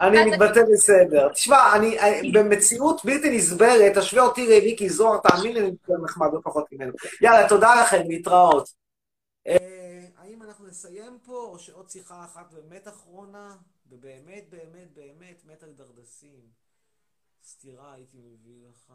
[0.00, 1.32] אני מתבטא בסדר.
[1.32, 6.28] תשמע, אני, אני- במציאות בלתי נסבלת, תשווה אותי למיקי זוהר, תאמין לי, אני יותר נחמד,
[6.32, 6.92] לא פחות ממנו.
[7.20, 8.68] יאללה, תודה לכם, להתראות.
[9.46, 9.56] אה,
[10.18, 13.48] האם אנחנו נסיים פה, או שעוד שיחה אחת באמת אחרונה?
[13.90, 16.52] ובאמת, באמת, באמת, מת על דרדסים.
[17.42, 18.92] סטירה הייתי מביא לך.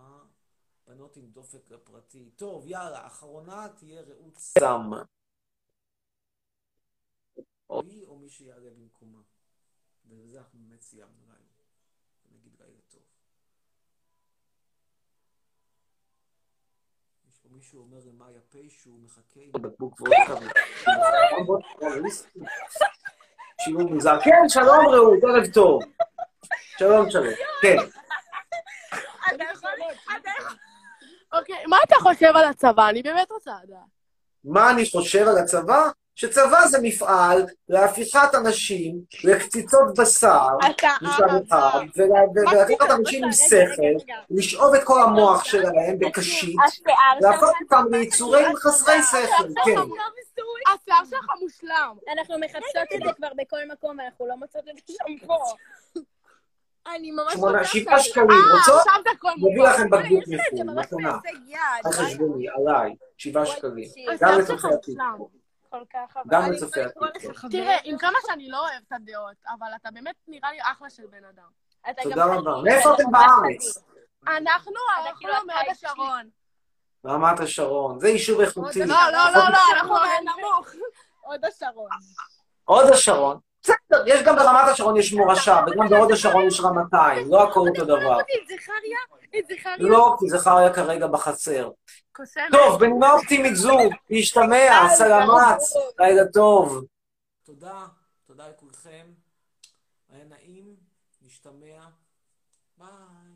[0.87, 2.31] בנות עם דופק לפרטי.
[2.35, 4.91] טוב, יאללה, אחרונה תהיה רעות סם.
[7.69, 9.21] או היא או מי שיעלה במקומה.
[10.05, 11.39] ובזה אנחנו באמת סיימנו לילה.
[12.31, 13.01] נגיד לילה טוב.
[17.29, 19.51] יש פה מישהו אומר למאיה פי שהוא מחכה עם.
[23.61, 24.19] שיעור מוזר.
[24.23, 25.81] כן, שלום רעות, ערב טוב.
[26.77, 27.33] שלום, שלום.
[27.61, 27.77] כן.
[31.33, 32.89] אוקיי, מה אתה חושב על הצבא?
[32.89, 33.79] אני באמת רוצה לדעת.
[34.43, 35.89] מה אני חושב על הצבא?
[36.15, 40.47] שצבא זה מפעל להפיכת אנשים לקציצות בשר,
[41.01, 42.19] מצד אחד, ולה-
[42.51, 46.55] ולהפיכת אנשים עם שכל, לשאוב את כל המוח שלהם בקשית,
[47.21, 49.75] להפוך אותם ליצורים חסרי שכל, כן.
[50.73, 51.95] השיער שלך מושלם.
[52.13, 55.37] אנחנו מחפשות את זה כבר בכל מקום, ואנחנו לא מוצאות את זה שם פה.
[56.95, 58.11] אני ממש שמונה, רוצה שבעה עכשיו.
[58.13, 58.79] שקלים, אה, רוצות?
[58.87, 59.63] עכשיו זה הכל נביא.
[59.63, 61.17] לכם בקבוק יש לי את זה מחו"ל, ממש מתנה.
[61.23, 61.57] בהישג יד.
[61.85, 63.89] על חשבוני, עליי, שבעה שקלים.
[64.21, 64.91] גם השיער שלך לתוצאתי.
[64.91, 65.44] מושלם.
[65.79, 66.23] כל כך, אבל...
[66.27, 66.79] גם אני לצופי
[67.33, 67.49] חבר?
[67.51, 71.03] תראה, עם כמה שאני לא אוהב את הדעות, אבל אתה באמת נראה לי אחלה של
[71.11, 71.93] בן אדם.
[72.03, 72.51] תודה רבה.
[72.63, 73.83] מאיפה אתם בארץ?
[74.27, 74.71] אנחנו,
[75.19, 75.89] כאילו אנחנו הטייפ שלי.
[75.89, 76.29] השרון.
[77.05, 77.99] רמת השרון.
[77.99, 78.79] זה יישוב איכותי.
[78.79, 80.67] לא, לא, לא, לא, אנחנו נמוך.
[81.21, 81.89] הוד השרון.
[82.65, 83.39] הוד השרון.
[83.63, 87.85] בסדר, יש גם ברמת השרון יש מורשה, וגם בהוד השרון יש רמתיים, לא הכל אותו
[87.85, 88.19] דבר.
[88.19, 88.97] את זכריה?
[89.39, 89.75] את זכריה?
[89.79, 91.69] לא, כי זכריה כרגע בחצר.
[92.15, 92.51] קוסמת.
[92.51, 93.77] טוב, בנימה אופטימית זו,
[94.09, 95.61] להשתמע, סלמת,
[95.99, 96.85] לילה טוב.
[97.43, 97.87] תודה,
[98.25, 99.13] תודה לכולכם.
[100.09, 100.75] היה נעים,
[101.21, 101.89] נשתמע.
[102.77, 103.35] ביי.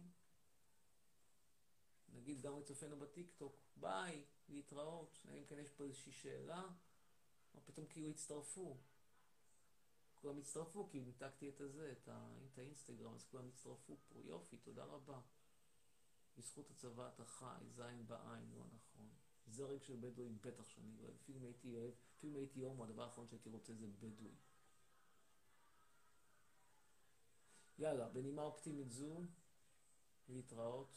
[2.13, 5.19] נגיד גם לצופינו בטיקטוק, ביי, להתראות.
[5.27, 6.63] אלא אם כן יש פה איזושהי שאלה,
[7.55, 8.77] או פתאום כאילו הצטרפו.
[10.21, 12.27] כולם הצטרפו, כי ניתקתי את הזה, את, ה...
[12.45, 14.19] את האינסטגרם, אז כולם הצטרפו פה.
[14.23, 15.19] יופי, תודה רבה.
[16.39, 19.09] בזכות הצבא אתה חי, זין בעין, לא נכון.
[19.47, 21.15] זרק של בדואים בטח שאני אוהב.
[21.23, 24.35] אפילו אם הייתי אוהב, אפילו אם הייתי הומו, הדבר האחרון שהייתי רוצה זה בדואי.
[27.79, 29.21] יאללה, בנימה אופטימית זו,
[30.29, 30.95] להתראות.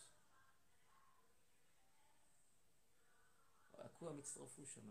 [3.92, 4.90] כולם הצטרפו שם.